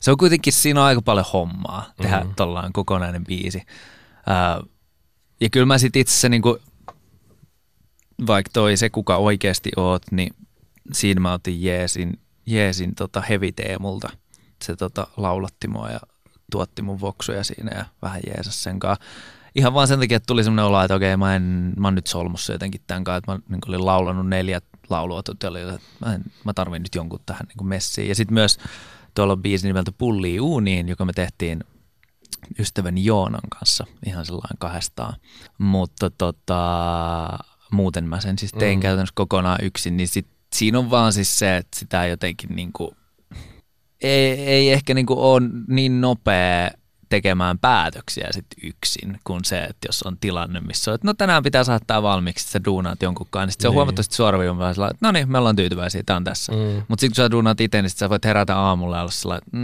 se 0.00 0.10
on 0.10 0.16
kuitenkin, 0.16 0.52
siinä 0.52 0.80
on 0.80 0.86
aika 0.86 1.02
paljon 1.02 1.26
hommaa 1.32 1.92
tehdä 1.96 2.16
Mhm. 2.16 2.22
mm-hmm. 2.24 2.34
tuollainen 2.36 2.72
kokonainen 2.72 3.24
biisi. 3.24 3.62
Ää, 4.26 4.60
ja 5.40 5.50
kyllä 5.50 5.66
mä 5.66 5.78
sit 5.78 5.96
itse 5.96 6.28
niinku, 6.28 6.58
vaikka 8.26 8.50
toi 8.52 8.76
se, 8.76 8.90
kuka 8.90 9.16
oikeasti 9.16 9.70
oot, 9.76 10.02
niin 10.10 10.34
siinä 10.92 11.20
mä 11.20 11.32
otin 11.32 11.62
jeesin, 11.62 12.20
jeesin 12.46 12.94
tota 12.94 13.20
heavy 13.20 13.52
teemulta. 13.52 14.08
Se 14.64 14.76
tota 14.76 15.06
laulatti 15.16 15.68
mua 15.68 15.90
ja 15.90 16.00
tuotti 16.50 16.82
mun 16.82 17.00
voksuja 17.00 17.44
siinä 17.44 17.76
ja 17.76 17.84
vähän 18.02 18.20
jeesas 18.26 18.62
sen 18.62 18.78
kanssa. 18.78 19.04
Ihan 19.54 19.74
vaan 19.74 19.88
sen 19.88 20.00
takia, 20.00 20.16
että 20.16 20.26
tuli 20.26 20.44
semmoinen 20.44 20.64
olo, 20.64 20.82
että 20.82 20.94
okei, 20.94 21.16
mä, 21.16 21.36
en, 21.36 21.72
mä 21.76 21.86
oon 21.86 21.94
nyt 21.94 22.06
solmussa 22.06 22.52
jotenkin 22.52 22.80
tämän 22.86 23.04
kanssa, 23.04 23.16
että 23.16 23.32
mä 23.32 23.38
niin 23.48 23.60
olin 23.68 23.86
laulanut 23.86 24.28
neljä 24.28 24.60
laulua, 24.90 25.20
että 25.20 25.50
mä, 26.00 26.14
en, 26.14 26.24
mä 26.44 26.52
tarvin 26.54 26.82
nyt 26.82 26.94
jonkun 26.94 27.20
tähän 27.26 27.46
niin 27.46 27.66
messiin. 27.68 28.08
Ja 28.08 28.14
sitten 28.14 28.34
myös 28.34 28.58
tuolla 29.14 29.32
on 29.32 29.42
biisi 29.42 29.66
nimeltä 29.66 29.92
Pulli 29.98 30.40
uuniin, 30.40 30.88
joka 30.88 31.04
me 31.04 31.12
tehtiin 31.12 31.64
ystäväni 32.58 33.04
Joonan 33.04 33.48
kanssa 33.58 33.86
ihan 34.06 34.26
sellainen 34.26 34.58
kahdestaan. 34.58 35.14
Mutta 35.58 36.10
tota, 36.10 37.28
muuten 37.70 38.04
mä 38.08 38.20
sen 38.20 38.38
siis 38.38 38.52
tein 38.52 38.78
Mm. 38.78 38.82
käytännössä 38.82 39.12
kokonaan 39.16 39.58
yksin, 39.62 39.96
niin 39.96 40.08
sit, 40.08 40.26
siinä 40.54 40.78
on 40.78 40.90
vaan 40.90 41.12
siis 41.12 41.38
se, 41.38 41.56
että 41.56 41.78
sitä 41.78 42.06
jotenkin 42.06 42.56
niinku, 42.56 42.94
ei, 44.02 44.30
ei 44.30 44.72
ehkä 44.72 44.94
niinku 44.94 45.14
ole 45.32 45.42
niin 45.68 46.00
nopea 46.00 46.70
tekemään 47.08 47.58
päätöksiä 47.58 48.28
sit 48.30 48.46
yksin 48.62 49.20
kuin 49.24 49.44
se, 49.44 49.58
että 49.64 49.88
jos 49.88 50.02
on 50.02 50.16
tilanne, 50.18 50.60
missä 50.60 50.90
on, 50.90 50.94
että 50.94 51.06
no 51.06 51.14
tänään 51.14 51.42
pitää 51.42 51.64
saattaa 51.64 52.02
valmiiksi, 52.02 52.42
että 52.44 52.52
sä 52.52 52.64
duunaat 52.64 53.02
jonkunkaan, 53.02 53.46
niin 53.46 53.52
sit 53.52 53.60
se 53.60 53.68
on 53.68 53.72
Niin. 53.72 53.76
huomattavasti 53.76 54.14
suoraviivampaa 54.14 54.74
sillä, 54.74 54.88
että 54.90 55.06
no 55.06 55.12
niin, 55.12 55.32
me 55.32 55.38
ollaan 55.38 55.56
tyytyväisiä, 55.56 56.02
tää 56.06 56.16
on 56.16 56.24
tässä. 56.24 56.52
Mm. 56.52 56.58
Mutta 56.88 57.00
sitten 57.00 57.10
kun 57.10 57.14
sä 57.24 57.30
duunaat 57.30 57.60
itse, 57.60 57.82
niin 57.82 57.90
sit 57.90 57.98
sä 57.98 58.10
voit 58.10 58.24
herätä 58.24 58.58
aamulla 58.58 58.96
ja 58.96 59.02
olla 59.02 59.10
sellainen, 59.10 59.42
että 59.46 59.56
mm, 59.56 59.62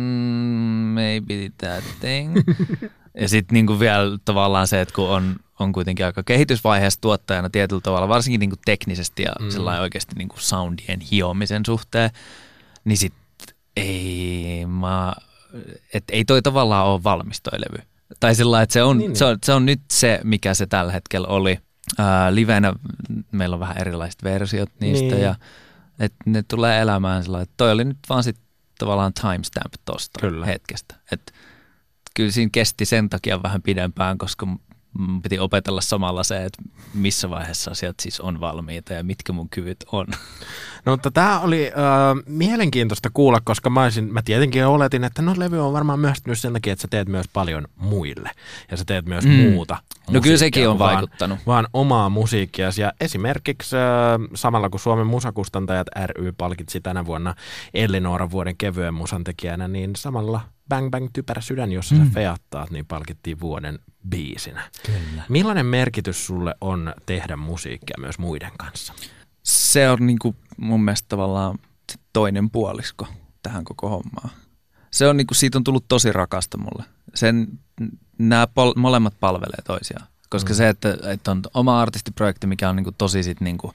maybe 0.94 1.50
that 1.58 1.84
thing. 2.00 2.36
ja 3.20 3.28
sitten 3.28 3.54
niinku 3.54 3.80
vielä 3.80 4.18
tavallaan 4.24 4.68
se, 4.68 4.80
että 4.80 4.94
kun 4.94 5.08
on, 5.08 5.36
on 5.58 5.72
kuitenkin 5.72 6.06
aika 6.06 6.22
kehitysvaiheessa 6.22 7.00
tuottajana 7.00 7.50
tietyllä 7.50 7.80
tavalla, 7.80 8.08
varsinkin 8.08 8.40
niinku 8.40 8.56
teknisesti 8.64 9.22
ja 9.22 9.32
Mm. 9.40 9.80
oikeasti 9.80 10.14
niinku 10.16 10.36
soundien 10.38 11.00
hiomisen 11.00 11.62
suhteen, 11.66 12.10
niin 12.84 12.98
sit 12.98 13.14
Ei, 13.76 14.66
mä, 14.66 15.12
et 15.94 16.04
ei 16.12 16.24
toi 16.24 16.42
tavallaan 16.42 16.86
ole 16.86 17.02
valmis 17.04 17.40
toi 17.42 17.60
levy. 17.60 17.86
Tai 18.20 18.34
sillä 18.34 18.62
että 18.62 18.72
se 18.72 18.82
on, 18.82 18.98
Niin, 18.98 19.08
niin. 19.08 19.16
se, 19.16 19.24
on, 19.24 19.38
se 19.44 19.52
on 19.52 19.66
nyt 19.66 19.80
se, 19.90 20.20
mikä 20.24 20.54
se 20.54 20.66
tällä 20.66 20.92
hetkellä 20.92 21.28
oli. 21.28 21.58
Ää, 21.98 22.34
livenä 22.34 22.72
meillä 23.32 23.54
on 23.54 23.60
vähän 23.60 23.78
erilaiset 23.78 24.24
versiot 24.24 24.70
niistä 24.80 25.14
Niin. 25.14 25.20
ja 25.22 25.34
et 25.98 26.12
ne 26.26 26.42
tulee 26.42 26.80
elämään 26.80 27.22
sillä 27.24 27.40
että 27.40 27.54
toi 27.56 27.72
oli 27.72 27.84
nyt 27.84 27.98
vaan 28.08 28.22
sit 28.24 28.36
tavallaan 28.78 29.12
timestamp 29.14 29.74
tosta 29.84 30.20
Kyllä. 30.20 30.46
hetkestä. 30.46 30.94
Et 31.12 31.32
kyllä 32.14 32.30
siinä 32.30 32.50
kesti 32.52 32.84
sen 32.84 33.10
takia 33.10 33.42
vähän 33.42 33.62
pidempään, 33.62 34.18
koska 34.18 34.46
piti 35.22 35.38
opetella 35.38 35.80
samalla 35.80 36.22
se, 36.22 36.44
että 36.44 36.62
missä 36.94 37.30
vaiheessa 37.30 37.70
asiat 37.70 38.00
siis 38.00 38.20
on 38.20 38.40
valmiita 38.40 38.92
ja 38.92 39.04
mitkä 39.04 39.32
mun 39.32 39.48
kyvyt 39.48 39.84
on. 39.92 40.06
No 40.86 40.92
mutta 40.92 41.10
tämä 41.10 41.40
oli 41.40 41.66
äh, 41.66 42.24
mielenkiintoista 42.26 43.10
kuulla, 43.14 43.40
koska 43.44 43.70
mä, 43.70 43.82
olisin, 43.82 44.12
mä 44.12 44.22
tietenkin 44.22 44.66
oletin, 44.66 45.04
että 45.04 45.22
no 45.22 45.34
levy 45.36 45.66
on 45.66 45.72
varmaan 45.72 46.00
myöstynyt 46.00 46.38
sen 46.38 46.52
takia, 46.52 46.72
että 46.72 46.82
sä 46.82 46.88
teet 46.88 47.08
myös 47.08 47.26
paljon 47.32 47.68
muille 47.76 48.30
ja 48.70 48.76
sä 48.76 48.84
teet 48.84 49.06
myös 49.06 49.24
mm. 49.24 49.30
Mm. 49.30 49.36
muuta. 49.36 49.76
No 50.10 50.20
kyllä 50.20 50.36
sekin 50.36 50.68
on 50.68 50.72
kuin 50.72 50.78
vaan- 50.78 50.94
vaikuttanut. 50.94 51.38
Vaan 51.46 51.66
omaa 51.72 52.08
musiikkia. 52.08 52.68
Ja 52.78 52.92
esimerkiksi 53.00 53.76
äh, 53.76 53.82
samalla 54.34 54.70
kun 54.70 54.80
Suomen 54.80 55.06
musakustantajat 55.06 55.86
ry 56.06 56.32
palkitsi 56.32 56.80
tänä 56.80 57.06
vuonna 57.06 57.34
Ellinooran 57.74 58.30
vuoden 58.30 58.56
kevyen 58.56 58.94
musan 58.94 59.24
tekijänä, 59.24 59.68
niin 59.68 59.96
samalla 59.96 60.40
Bang 60.68 60.90
Bang 60.90 61.08
Typerä 61.12 61.40
sydän, 61.40 61.72
jossa 61.72 61.94
mm. 61.94 62.04
sä 62.04 62.10
feattaat, 62.14 62.70
niin 62.70 62.86
palkittiin 62.86 63.40
vuoden 63.40 63.78
biisinä. 64.08 64.62
Kyllä. 64.86 65.22
Millainen 65.28 65.66
merkitys 65.66 66.26
sulle 66.26 66.54
on 66.60 66.94
tehdä 67.06 67.36
musiikkia 67.36 67.96
myös 68.00 68.18
muiden 68.18 68.52
kanssa? 68.58 68.92
Se 69.42 69.90
on 69.90 70.06
niinku 70.06 70.36
mun 70.56 70.84
mielestä 70.84 71.08
tavallaan 71.08 71.58
toinen 72.12 72.50
puolisko 72.50 73.08
tähän 73.42 73.64
koko 73.64 73.88
hommaan. 73.88 74.30
Se 74.90 75.08
on 75.08 75.16
niinku, 75.16 75.34
siitä 75.34 75.58
on 75.58 75.64
tullut 75.64 75.84
tosi 75.88 76.12
rakasta 76.12 76.58
mulle. 76.58 76.84
Sen, 77.14 77.48
nämä 78.28 78.46
pol, 78.46 78.72
molemmat 78.76 79.14
palvelee 79.20 79.62
toisiaan. 79.66 80.06
Koska 80.28 80.50
mm. 80.52 80.56
se, 80.56 80.68
että, 80.68 80.96
että 81.12 81.30
on 81.30 81.42
oma 81.54 81.80
artistiprojekti, 81.80 82.46
mikä 82.46 82.68
on 82.68 82.76
niinku 82.76 82.92
tosi 82.92 83.22
sit 83.22 83.40
niinku 83.40 83.74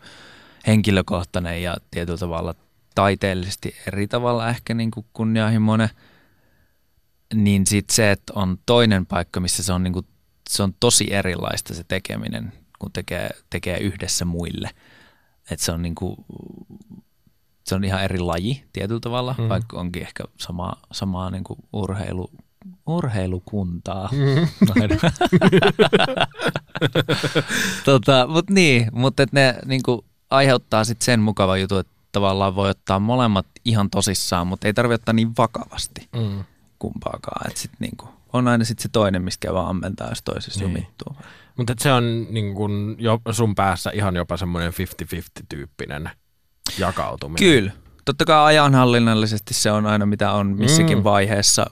henkilökohtainen 0.68 1.64
ja 1.64 1.78
tietyllä 1.92 2.18
tavalla 2.18 2.56
taiteellisesti 2.96 3.76
eri 3.88 4.08
tavalla 4.08 4.50
ehkä 4.50 4.74
niinku 4.74 5.06
kunnianhimoinen, 5.14 5.90
niin 7.34 7.68
sitten 7.68 7.96
se, 7.96 8.12
että 8.12 8.34
on 8.36 8.58
toinen 8.66 9.06
paikka, 9.06 9.40
missä 9.40 9.64
se 9.64 9.74
on, 9.74 9.84
niinku, 9.84 10.06
se 10.50 10.64
on 10.64 10.74
tosi 10.80 11.14
erilaista 11.14 11.74
se 11.74 11.84
tekeminen, 11.84 12.54
kun 12.80 12.92
tekee, 12.92 13.30
tekee 13.50 13.78
yhdessä 13.78 14.26
muille. 14.26 14.70
Että 15.52 15.66
se 15.66 15.72
on 15.72 15.82
niinku, 15.82 16.26
se 17.64 17.76
on 17.76 17.84
ihan 17.84 18.04
eri 18.04 18.20
laji 18.20 18.64
tietyllä 18.74 19.00
tavalla, 19.00 19.36
mm. 19.38 19.50
vaikka 19.50 19.80
onkin 19.80 20.02
ehkä 20.02 20.24
sama, 20.38 20.74
samaa 20.92 21.30
niinku 21.30 21.58
urheilu, 21.74 22.32
urheilukuntaa. 22.88 24.10
Mm. 24.12 24.48
tota, 27.86 28.28
mut 28.28 28.50
niin, 28.50 28.88
mutta 28.92 29.26
ne 29.32 29.56
niinku 29.66 30.06
aiheuttaa 30.30 30.84
sit 30.84 31.02
sen 31.02 31.20
mukava 31.20 31.58
jutun, 31.58 31.80
että 31.80 31.94
tavallaan 32.12 32.56
voi 32.56 32.70
ottaa 32.70 33.00
molemmat 33.00 33.46
ihan 33.66 33.90
tosissaan, 33.90 34.48
mutta 34.48 34.68
ei 34.68 34.74
tarvitse 34.74 34.96
ottaa 35.02 35.14
niin 35.14 35.32
vakavasti 35.38 36.10
Mm. 36.16 36.44
kumpaakaan. 36.80 37.52
Et 37.52 37.58
sit 37.58 37.72
niinku, 37.80 38.08
on 38.34 38.48
aina 38.48 38.64
sit 38.66 38.80
se 38.80 38.90
toinen, 38.90 39.22
mistä 39.22 39.54
vaan 39.54 39.70
ammentaa, 39.70 40.10
jos 40.10 40.22
toisessa 40.24 40.60
Niin. 40.60 40.70
jumittuu. 40.70 41.16
Mutta 41.58 41.74
se 41.80 41.92
on 41.92 42.28
niin 42.30 42.56
kun 42.56 42.96
jo, 43.00 43.22
sun 43.32 43.56
päässä 43.56 43.92
ihan 43.94 44.16
jopa 44.16 44.38
semmoinen 44.38 44.74
50-50-tyyppinen 44.74 46.10
jakautuminen. 46.80 47.50
Kyllä. 47.50 47.72
Totta 48.06 48.26
kai 48.26 48.46
ajanhallinnallisesti 48.46 49.54
se 49.54 49.72
on 49.72 49.86
aina 49.86 50.06
mitä 50.06 50.32
on 50.32 50.48
missäkin 50.48 50.98
Mm. 50.98 51.04
vaiheessa, 51.04 51.66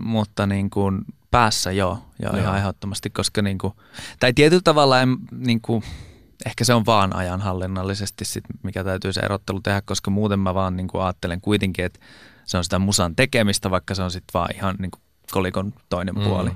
mutta 0.00 0.46
niin 0.46 0.70
kuin 0.70 1.04
päässä 1.30 1.72
joo, 1.72 1.98
joo, 2.22 2.32
Joo. 2.32 2.42
ihan 2.42 2.58
ehdottomasti, 2.58 3.10
koska 3.10 3.42
niin 3.42 3.58
kuin, 3.58 3.72
tai 4.20 4.32
tietyllä 4.32 4.62
tavalla 4.64 5.00
en, 5.00 5.16
niin 5.30 5.60
kuin, 5.60 5.82
ehkä 6.46 6.64
se 6.64 6.74
on 6.74 6.86
vaan 6.86 7.16
ajanhallinnallisesti 7.16 8.24
sit, 8.24 8.44
mikä 8.62 8.84
täytyy 8.84 9.12
se 9.12 9.20
erottelu 9.20 9.60
tehdä, 9.60 9.80
koska 9.84 10.10
muuten 10.10 10.38
mä 10.38 10.54
vaan 10.54 10.76
niin 10.76 10.88
kuin 10.88 11.02
ajattelen 11.02 11.40
kuitenkin, 11.40 11.84
että 11.84 12.00
se 12.44 12.56
on 12.58 12.64
sitä 12.64 12.78
musan 12.78 13.16
tekemistä, 13.16 13.70
vaikka 13.70 13.94
se 13.94 14.02
on 14.02 14.10
sitten 14.10 14.34
vaan 14.34 14.54
ihan 14.54 14.74
niin 14.78 14.90
kuin 14.90 15.00
kolikon 15.32 15.72
toinen 15.88 16.14
Mm. 16.14 16.24
puoli. 16.24 16.50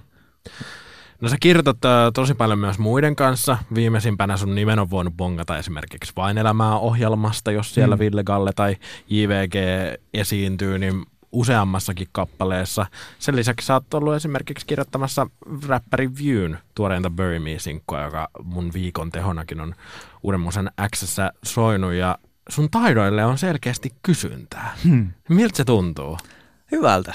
No 1.22 1.28
sä 1.28 1.37
kirjoitat 1.40 1.76
tosi 2.14 2.35
paljon 2.35 2.58
myös 2.58 2.78
muiden 2.78 3.16
kanssa. 3.16 3.58
Viimeisimpänä 3.74 4.37
sun 4.37 4.54
nimen 4.54 4.78
on 4.78 4.90
voinut 4.90 5.16
bongata 5.16 5.58
esimerkiksi 5.58 6.12
Vain 6.16 6.38
elämää 6.38 6.78
ohjelmasta, 6.78 7.52
jos 7.52 7.74
siellä 7.74 7.96
mm. 7.96 8.00
Ville 8.00 8.24
Galle 8.24 8.52
tai 8.56 8.76
JVG 9.08 9.54
esiintyy, 10.14 10.78
niin 10.78 11.06
useammassakin 11.32 12.08
kappaleessa. 12.12 12.87
Sen 13.18 13.37
lisäksi 13.37 13.66
sä 13.66 13.74
oot 13.74 13.94
ollut 13.94 14.14
esimerkiksi 14.14 14.66
kirjoittamassa 14.66 15.26
räppäri 15.66 16.11
Viewn 16.18 16.56
tuoreinta 16.74 17.11
Bury 17.11 17.38
Me-sinkkua, 17.38 18.02
joka 18.02 18.28
mun 18.42 18.70
viikon 18.72 19.11
tehonakin 19.11 19.61
on 19.61 19.74
uuden 20.22 20.40
musan 20.40 20.70
Xssä 20.96 21.32
soinut 21.44 21.92
ja 21.92 22.18
sun 22.48 22.70
taidoille 22.70 23.24
on 23.24 23.38
selkeästi 23.38 23.92
kysyntää. 24.02 24.76
Hmm. 24.85 25.12
Miltä 25.28 25.56
se 25.56 25.64
tuntuu? 25.64 26.18
Hyvältä. 26.72 27.14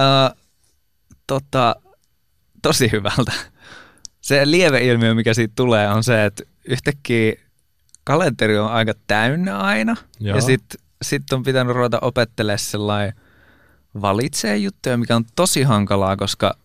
Ö, 0.00 0.36
tota, 1.26 1.76
tosi 2.62 2.92
hyvältä. 2.92 3.32
Se 4.20 4.50
lieveilmiö, 4.50 5.14
mikä 5.14 5.34
siitä 5.34 5.52
tulee, 5.56 5.88
on 5.88 6.04
se, 6.04 6.24
että 6.24 6.42
yhtäkkiä 6.68 7.32
kalenteri 8.04 8.58
on 8.58 8.70
aika 8.70 8.92
täynnä 9.06 9.58
aina. 9.58 9.96
Joo. 10.20 10.36
Ja 10.36 10.42
sitten 10.42 10.80
sit 11.02 11.32
on 11.32 11.42
pitänyt 11.42 11.76
ruveta 11.76 11.98
opettelemaan 12.00 12.58
sellainen 12.58 13.12
valitsee 14.00 14.56
juttuja, 14.56 14.96
mikä 14.96 15.16
on 15.16 15.24
tosi 15.36 15.62
hankalaa, 15.62 16.16
koska, 16.16 16.56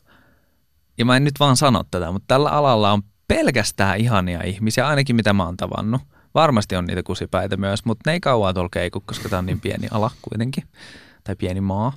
ja 0.98 1.06
mä 1.06 1.18
en 1.18 1.24
nyt 1.24 1.40
vaan 1.40 1.58
sano 1.58 1.84
tätä, 1.92 2.12
mutta 2.12 2.28
tällä 2.28 2.50
alalla 2.50 2.92
on 2.92 3.04
pelkästään 3.28 4.00
ihania 4.00 4.44
ihmisiä, 4.44 4.88
ainakin 4.88 5.16
mitä 5.16 5.34
mä 5.34 5.46
oon 5.46 5.58
tavannut. 5.58 6.02
Varmasti 6.34 6.76
on 6.76 6.86
niitä 6.86 7.04
kusipäitä 7.04 7.58
myös, 7.58 7.86
mutta 7.86 8.10
ne 8.10 8.14
ei 8.14 8.20
kauan 8.20 8.54
tuolla 8.54 8.70
keiku, 8.74 9.04
koska 9.06 9.30
tämä 9.30 9.38
on 9.38 9.46
niin 9.46 9.60
pieni 9.60 9.88
ala 9.92 10.12
kuitenkin, 10.22 10.64
tai 11.24 11.36
pieni 11.36 11.62
maa. 11.62 11.94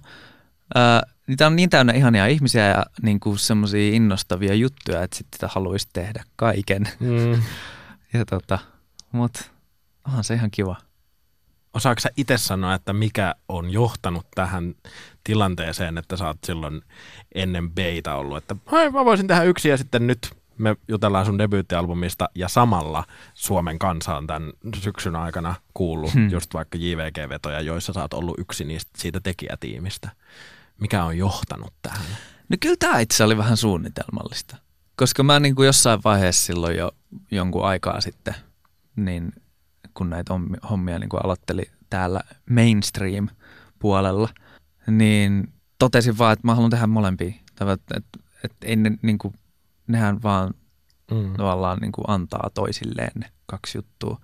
Öö, 0.76 0.82
niitä 1.26 1.46
on 1.46 1.56
niin 1.56 1.70
täynnä 1.70 1.92
ihania 1.92 2.26
ihmisiä 2.26 2.66
ja 2.66 2.86
niin 3.02 3.20
kuin 3.20 3.38
semmoisia 3.38 3.94
innostavia 3.94 4.54
juttuja, 4.54 5.02
että 5.02 5.16
sitten 5.16 5.36
sitä 5.36 5.48
haluaisi 5.54 5.88
tehdä 5.92 6.24
kaiken. 6.36 6.88
Mm. 7.00 7.42
Ja 8.12 8.24
tota, 8.24 8.58
mut 9.12 9.50
onhan 10.06 10.24
se 10.24 10.34
ihan 10.34 10.50
kiva. 10.50 10.76
Osaatko 11.74 12.00
sä 12.00 12.10
itse 12.16 12.38
sanoa, 12.38 12.74
että 12.74 12.92
mikä 12.92 13.34
on 13.48 13.70
johtanut 13.70 14.26
tähän 14.34 14.74
tilanteeseen, 15.24 15.98
että 15.98 16.16
sä 16.16 16.26
oot 16.26 16.44
silloin 16.46 16.82
ennen 17.34 17.70
beitä 17.70 18.14
ollut, 18.14 18.38
että 18.38 18.56
mä 18.92 19.04
voisin 19.04 19.26
tehdä 19.26 19.42
yksi 19.42 19.68
ja 19.68 19.76
sitten 19.76 20.06
nyt 20.06 20.36
me 20.58 20.76
jutellaan 20.88 21.26
sun 21.26 21.38
debyyttialbumista 21.38 22.28
ja 22.34 22.48
samalla 22.48 23.04
Suomen 23.34 23.78
kansa 23.78 24.16
on 24.16 24.26
tämän 24.26 24.52
syksyn 24.76 25.16
aikana 25.16 25.54
kuullut 25.74 26.14
hmm. 26.14 26.30
Just 26.30 26.54
vaikka 26.54 26.78
JVG-vetoja, 26.78 27.60
joissa 27.60 27.92
sä 27.92 28.00
oot 28.00 28.14
ollut 28.14 28.38
yksi 28.38 28.64
niistä 28.64 28.90
siitä 28.98 29.20
tekijätiimistä. 29.20 30.10
Mikä 30.80 31.04
on 31.04 31.18
johtanut 31.18 31.74
tähän? 31.82 32.06
No 32.48 32.56
kyllä 32.60 32.76
tämä 32.78 32.98
itse 32.98 33.24
oli 33.24 33.36
vähän 33.36 33.56
suunnitelmallista. 33.56 34.56
Koska 34.96 35.22
mä 35.22 35.40
niin 35.40 35.54
kuin 35.54 35.66
jossain 35.66 36.00
vaiheessa 36.04 36.46
silloin 36.46 36.76
jo 36.76 36.92
jonkun 37.30 37.64
aikaa 37.64 38.00
sitten, 38.00 38.34
niin 38.96 39.32
kun 39.94 40.10
näitä 40.10 40.32
hommi- 40.34 40.68
hommia 40.70 40.98
niin 40.98 41.08
kuin 41.08 41.24
aloitteli 41.24 41.70
täällä 41.90 42.20
mainstream-puolella, 42.50 44.28
niin 44.86 45.52
totesin 45.78 46.18
vaan, 46.18 46.32
että 46.32 46.46
mä 46.46 46.54
haluan 46.54 46.70
tehdä 46.70 46.86
molempia. 46.86 47.34
Tai 47.54 47.72
että, 47.72 47.94
että, 47.96 48.18
että 48.44 48.66
ei 48.66 48.76
ne, 48.76 48.90
niin 49.02 49.18
kuin, 49.18 49.34
nehän 49.86 50.22
vaan 50.22 50.54
Mm. 51.10 51.32
tavallaan 51.36 51.78
niin 51.78 51.92
kuin 51.92 52.04
antaa 52.08 52.50
toisilleen 52.54 53.10
ne 53.14 53.30
kaksi 53.46 53.78
juttua. 53.78 54.20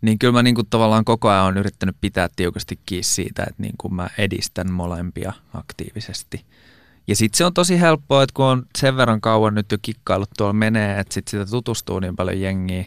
Niin 0.00 0.18
kyllä 0.18 0.32
mä 0.32 0.42
niin 0.42 0.54
kuin 0.54 0.66
tavallaan 0.70 1.04
koko 1.04 1.28
ajan 1.28 1.44
olen 1.44 1.58
yrittänyt 1.58 1.96
pitää 2.00 2.28
tiukasti 2.36 2.80
kiinni 2.86 3.02
siitä, 3.02 3.42
että 3.42 3.62
niin 3.62 3.74
kuin 3.78 3.94
mä 3.94 4.08
edistän 4.18 4.72
molempia 4.72 5.32
aktiivisesti. 5.54 6.44
Ja 7.08 7.16
sitten 7.16 7.38
se 7.38 7.44
on 7.44 7.54
tosi 7.54 7.80
helppoa, 7.80 8.22
että 8.22 8.32
kun 8.34 8.44
on 8.44 8.66
sen 8.78 8.96
verran 8.96 9.20
kauan 9.20 9.54
nyt 9.54 9.72
jo 9.72 9.78
kikkailut 9.82 10.30
tuolla 10.36 10.52
menee, 10.52 11.00
että 11.00 11.14
sitten 11.14 11.30
sitä 11.30 11.50
tutustuu 11.50 12.00
niin 12.00 12.16
paljon 12.16 12.40
jengiä, 12.40 12.84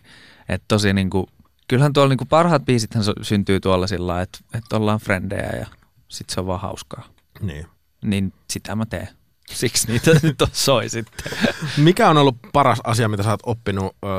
että 0.50 0.66
tosi 0.68 0.94
niin 0.94 1.10
kuin, 1.10 1.28
kyllähän 1.68 1.94
tuolla 1.94 2.10
niin 2.10 2.18
kuin 2.18 2.28
parhaat 2.28 2.66
biisithän 2.66 3.04
syntyy 3.22 3.60
tuolla 3.60 3.88
sillä 3.88 4.22
että, 4.22 4.40
että 4.54 4.78
ollaan 4.78 5.00
frendejä 5.00 5.50
ja 5.60 5.68
sitten 6.08 6.34
se 6.34 6.40
on 6.40 6.48
vaan 6.48 6.62
hauskaa. 6.62 7.04
Niin. 7.42 7.66
Niin 8.04 8.34
sitä 8.50 8.76
mä 8.76 8.86
teen. 8.86 9.08
Siksi 9.54 9.88
niitä 9.88 10.12
nyt 10.24 10.42
on 10.42 10.48
soi 10.52 10.90
sitten. 10.90 11.32
Mikä 11.78 12.10
on 12.10 12.18
ollut 12.18 12.38
paras 12.54 12.80
asia, 12.84 13.10
mitä 13.10 13.24
sä 13.24 13.30
oot 13.30 13.40
oppinut 13.46 13.96
öö, 14.06 14.12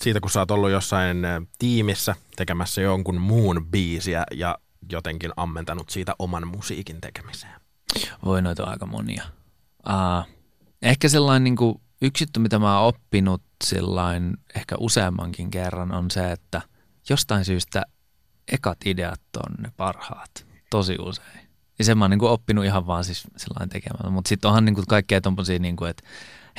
siitä, 0.00 0.20
kun 0.20 0.30
sä 0.30 0.40
oot 0.40 0.50
ollut 0.50 0.70
jossain 0.70 1.16
tiimissä 1.58 2.14
tekemässä 2.36 2.80
jonkun 2.80 3.20
muun 3.20 3.66
biisiä 3.70 4.24
ja 4.34 4.58
jotenkin 4.92 5.30
ammentanut 5.36 5.90
siitä 5.90 6.14
oman 6.18 6.48
musiikin 6.48 7.00
tekemiseen? 7.00 7.60
Voi 8.24 8.42
noita 8.42 8.62
on 8.62 8.68
aika 8.68 8.86
monia. 8.86 9.24
Uh, 9.88 10.34
ehkä 10.82 11.08
sellainen 11.08 11.44
niin 11.44 11.56
kuin, 11.56 11.80
yksi 12.02 12.24
juttu, 12.24 12.40
mitä 12.40 12.58
mä 12.58 12.78
oon 12.80 12.88
oppinut 12.88 13.42
sellainen 13.64 14.36
ehkä 14.54 14.74
useammankin 14.78 15.50
kerran 15.50 15.92
on 15.92 16.10
se, 16.10 16.32
että 16.32 16.62
jostain 17.10 17.44
syystä 17.44 17.82
ekat 18.52 18.78
ideat 18.84 19.20
on 19.36 19.54
ne 19.58 19.72
parhaat 19.76 20.46
tosi 20.70 20.96
usein. 21.00 21.45
Ja 21.78 21.84
sen 21.84 21.98
mä 21.98 22.04
oon 22.04 22.10
niin 22.10 22.18
kuin 22.18 22.30
oppinut 22.30 22.64
ihan 22.64 22.86
vaan 22.86 23.04
siis 23.04 23.24
sellainen 23.36 23.68
tekemään. 23.68 24.12
Mutta 24.12 24.28
sitten 24.28 24.48
onhan 24.48 24.64
niin 24.64 24.74
kuin 24.74 24.86
kaikkea 24.86 25.20
tommosia, 25.20 25.58
niin 25.58 25.76
kuin, 25.76 25.90
että 25.90 26.02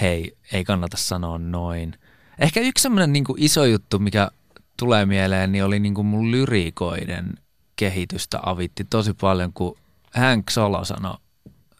hei, 0.01 0.37
ei 0.51 0.63
kannata 0.63 0.97
sanoa 0.97 1.37
noin. 1.37 1.93
Ehkä 2.39 2.59
yksi 2.59 2.81
semmoinen 2.81 3.13
niin 3.13 3.23
kuin 3.23 3.43
iso 3.43 3.65
juttu, 3.65 3.99
mikä 3.99 4.31
tulee 4.77 5.05
mieleen, 5.05 5.51
niin 5.51 5.63
oli 5.63 5.79
niin 5.79 5.93
kuin 5.93 6.07
mun 6.07 6.31
lyriikoiden 6.31 7.33
kehitystä 7.75 8.39
avitti 8.43 8.83
tosi 8.89 9.13
paljon, 9.13 9.53
kun 9.53 9.77
Hank 10.13 10.49
Solo 10.49 10.85
sanoi, 10.85 11.17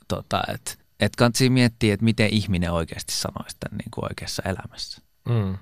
tota, 0.07 0.43
että 0.53 0.71
et 0.99 1.15
kannattaa 1.15 1.49
miettiä, 1.49 1.93
että 1.93 2.03
miten 2.03 2.29
ihminen 2.29 2.71
oikeasti 2.71 3.13
sanoisi 3.13 3.57
tämän 3.59 3.77
niin 3.77 3.91
kuin 3.91 4.05
oikeassa 4.05 4.43
elämässä. 4.45 5.01
Mm. 5.29 5.57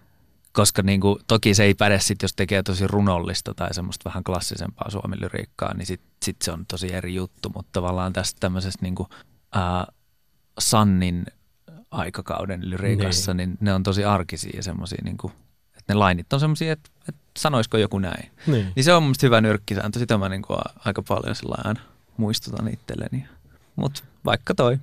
Koska 0.56 0.82
niin 0.82 1.02
kuin, 1.02 1.20
toki 1.28 1.54
se 1.54 1.64
ei 1.64 1.74
päde 1.74 2.00
sit, 2.00 2.22
jos 2.22 2.34
tekee 2.36 2.64
tosi 2.64 2.88
runollista 2.88 3.54
tai 3.54 3.74
semmoista 3.74 4.10
vähän 4.10 4.24
klassisempaa 4.24 4.90
suomilyriikkaa, 4.90 5.74
niin 5.74 5.86
sitten 5.86 6.10
sit 6.24 6.42
se 6.42 6.52
on 6.52 6.66
tosi 6.66 6.94
eri 6.94 7.16
juttu. 7.16 7.52
Mutta 7.56 7.70
tavallaan 7.72 8.14
tästä 8.14 8.40
tämmöisestä 8.40 8.80
niin 8.82 8.96
kuin, 8.96 9.10
ää, 9.52 9.88
Sannin 10.60 11.26
aikakauden 11.92 12.70
lyriikassa, 12.70 13.34
niin. 13.34 13.50
niin 13.50 13.58
ne 13.62 13.74
on 13.74 13.84
tosi 13.84 14.06
arkisia 14.06 14.52
ja 14.56 14.64
semmoisia, 14.64 15.02
niin 15.04 15.18
kuin, 15.18 15.34
että 15.78 15.94
ne 15.94 15.98
lainit 15.98 16.34
on 16.34 16.40
semmoisia, 16.40 16.74
että, 16.74 16.90
että 17.10 17.22
sanoisiko 17.38 17.78
joku 17.78 18.00
näin. 18.00 18.32
Niin. 18.48 18.68
Niin 18.76 18.84
se 18.84 18.94
on 18.94 19.04
mun 19.04 19.16
hyvä 19.22 19.42
nyrkkisääntö, 19.42 20.00
sitä 20.00 20.18
mä 20.18 20.30
niin 20.30 20.42
kuin 20.42 20.60
aika 20.86 21.02
paljon 21.02 21.36
sellainen 21.36 21.84
muistutan 22.18 22.68
itselleni. 22.68 23.28
Mutta 23.76 24.04
vaikka 24.26 24.56
toi. 24.56 24.78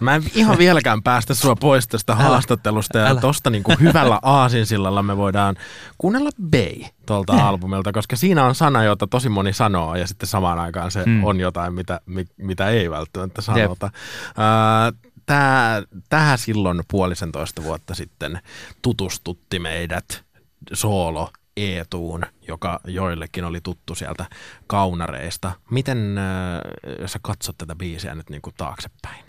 Mä 0.00 0.14
en 0.14 0.22
ihan 0.34 0.58
vieläkään 0.58 1.02
päästä 1.02 1.34
sua 1.34 1.56
pois 1.56 1.88
tästä 1.88 2.12
Älä. 2.12 2.22
haastattelusta 2.22 2.98
ja 2.98 3.06
Älä. 3.06 3.20
tosta 3.20 3.50
niin 3.50 3.62
kuin 3.62 3.80
hyvällä 3.80 4.18
aasinsillalla 4.22 5.02
me 5.02 5.16
voidaan 5.16 5.56
kuunnella 5.98 6.30
Bay 6.50 6.74
tuolta 7.06 7.48
albumilta, 7.48 7.92
koska 7.92 8.16
siinä 8.16 8.44
on 8.44 8.54
sana, 8.54 8.84
jota 8.84 9.06
tosi 9.06 9.28
moni 9.28 9.52
sanoo 9.52 9.94
ja 9.94 10.06
sitten 10.06 10.28
samaan 10.28 10.58
aikaan 10.58 10.90
se 10.90 11.02
Mm. 11.06 11.24
on 11.24 11.40
jotain, 11.40 11.74
mitä, 11.74 12.00
mi- 12.06 12.26
mitä 12.36 12.68
ei 12.68 12.90
välttämättä 12.90 13.42
sanota. 13.42 13.90
Ää, 14.36 14.92
Tää, 15.26 15.82
tähän 16.08 16.38
silloin 16.38 16.80
puolisentoista 16.90 17.62
vuotta 17.62 17.94
sitten 17.94 18.40
tutustutti 18.82 19.58
meidät 19.58 20.24
soolo 20.72 21.30
Eetuun, 21.60 22.22
joka 22.48 22.80
joillekin 22.84 23.44
oli 23.44 23.60
tuttu 23.60 23.94
sieltä 23.94 24.26
kaunareista. 24.66 25.52
Miten 25.70 26.18
äh, 26.18 27.06
sä 27.06 27.18
katsot 27.22 27.58
tätä 27.58 27.74
biisiä 27.74 28.14
nyt 28.14 28.30
niin 28.30 28.42
kuin 28.42 28.54
taaksepäin? 28.56 29.24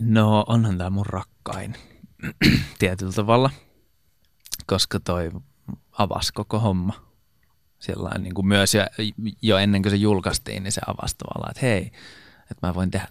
No 0.00 0.44
onhan 0.48 0.78
tämä 0.78 0.90
mun 0.90 1.06
rakkain 1.06 1.74
tietyllä 2.78 3.12
tavalla, 3.12 3.50
koska 4.66 5.00
toi 5.00 5.30
avasi 5.92 6.32
koko 6.32 6.58
homma. 6.58 7.08
Sillain 7.78 8.22
niin 8.22 8.34
kuin 8.34 8.46
myös 8.46 8.74
jo, 8.74 8.82
jo 9.42 9.58
ennen 9.58 9.82
kuin 9.82 9.90
se 9.90 9.96
julkaistiin, 9.96 10.62
niin 10.62 10.72
se 10.72 10.80
avasi 10.86 11.16
tavallaan, 11.18 11.50
että 11.50 11.66
hei, 11.66 11.92
että 12.50 12.66
mä 12.66 12.74
voin 12.74 12.90
tehdä 12.90 13.08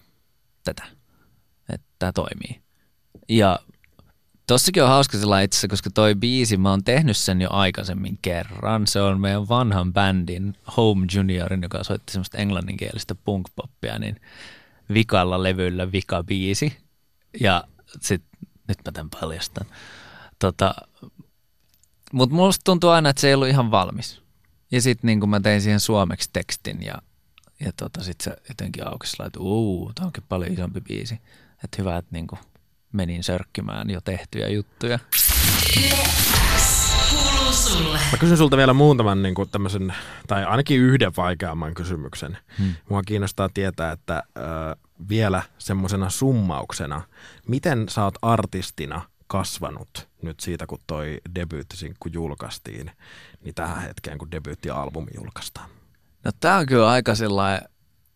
tätä, 0.64 0.84
että 1.70 1.88
tämä 2.00 2.12
toimii. 2.12 2.62
Ja 3.30 3.60
tossakin 4.48 4.84
on 4.84 4.90
hauska 4.90 5.18
sellainen 5.18 5.46
itse 5.46 5.68
koska 5.68 5.90
toi 5.90 6.16
biisi, 6.16 6.58
mä 6.58 6.70
oon 6.70 6.84
tehnyt 6.84 7.18
sen 7.18 7.42
jo 7.42 7.50
aikaisemmin 7.52 8.20
kerran. 8.22 8.88
Se 8.88 9.02
on 9.02 9.22
meidän 9.22 9.50
vanhan 9.50 9.94
bändin 9.94 10.56
Home 10.78 11.06
Juniorin, 11.16 11.62
joka 11.62 11.84
soitti 11.84 12.14
semmoista 12.14 12.38
englanninkielistä 12.38 13.16
punk-poppia, 13.16 14.00
niin 14.00 14.22
vikalla 14.94 15.44
levyllä 15.44 15.92
vika 15.92 16.24
biisi. 16.24 16.78
Ja 17.40 17.64
sit, 18.02 18.24
nyt 18.68 18.78
mä 18.86 18.92
tämän 18.92 19.10
paljastan. 19.10 19.68
Tota, 20.40 20.76
Mutta 22.14 22.36
musta 22.36 22.64
tuntuu 22.64 22.90
aina, 22.90 23.10
että 23.10 23.22
se 23.22 23.28
ei 23.28 23.34
ollut 23.34 23.48
ihan 23.48 23.72
valmis. 23.72 24.22
Ja 24.72 24.82
sitten 24.82 25.08
niin 25.08 25.20
kun 25.20 25.30
mä 25.30 25.40
tein 25.40 25.62
siihen 25.62 25.80
suomeksi 25.80 26.30
tekstin 26.34 26.84
ja, 26.84 26.96
ja 27.60 27.72
tota, 27.78 28.04
sit 28.04 28.22
se 28.22 28.38
jotenkin 28.50 28.88
aukesi 28.88 29.12
sillä, 29.12 29.26
että 29.26 29.40
uu, 29.40 29.92
tää 29.96 30.06
onkin 30.06 30.24
paljon 30.30 30.54
isompi 30.54 30.82
biisi. 30.82 31.22
Että 31.64 31.78
hyvä, 31.78 31.98
että 31.98 32.10
niin 32.12 32.28
menin 32.98 33.24
sörkkimään 33.24 33.90
jo 33.90 34.02
tehtyjä 34.02 34.48
juttuja. 34.48 35.00
Mä 38.12 38.18
kysyn 38.20 38.38
sulta 38.38 38.58
vielä 38.58 38.74
muutaman 38.74 39.24
niin 39.24 39.36
kuin 39.36 39.50
tämmöisen, 39.50 39.94
tai 40.28 40.44
ainakin 40.44 40.80
yhden 40.80 41.12
vaikeamman 41.18 41.74
kysymyksen. 41.74 42.38
Hmm. 42.58 42.74
Mua 42.90 43.02
kiinnostaa 43.02 43.50
tietää, 43.54 43.92
että 43.92 44.24
ö, 44.38 44.42
vielä 45.10 45.44
semmoisena 45.58 46.10
summauksena, 46.10 47.02
miten 47.48 47.90
sä 47.90 48.04
oot 48.04 48.16
artistina 48.22 49.02
kasvanut 49.28 50.08
nyt 50.22 50.40
siitä, 50.40 50.68
kun 50.68 50.80
toi 50.88 51.22
debyyttisinkku 51.36 52.10
julkaistiin, 52.14 52.92
niin 53.44 53.56
tähän 53.56 53.82
hetkeen, 53.82 54.18
kun 54.18 54.32
debyyttialbumi 54.32 55.12
julkaistaan? 55.16 55.70
No 56.24 56.32
tää 56.40 56.58
on 56.58 56.66
kyllä 56.66 56.90
aika 56.90 57.16
sellainen 57.16 57.70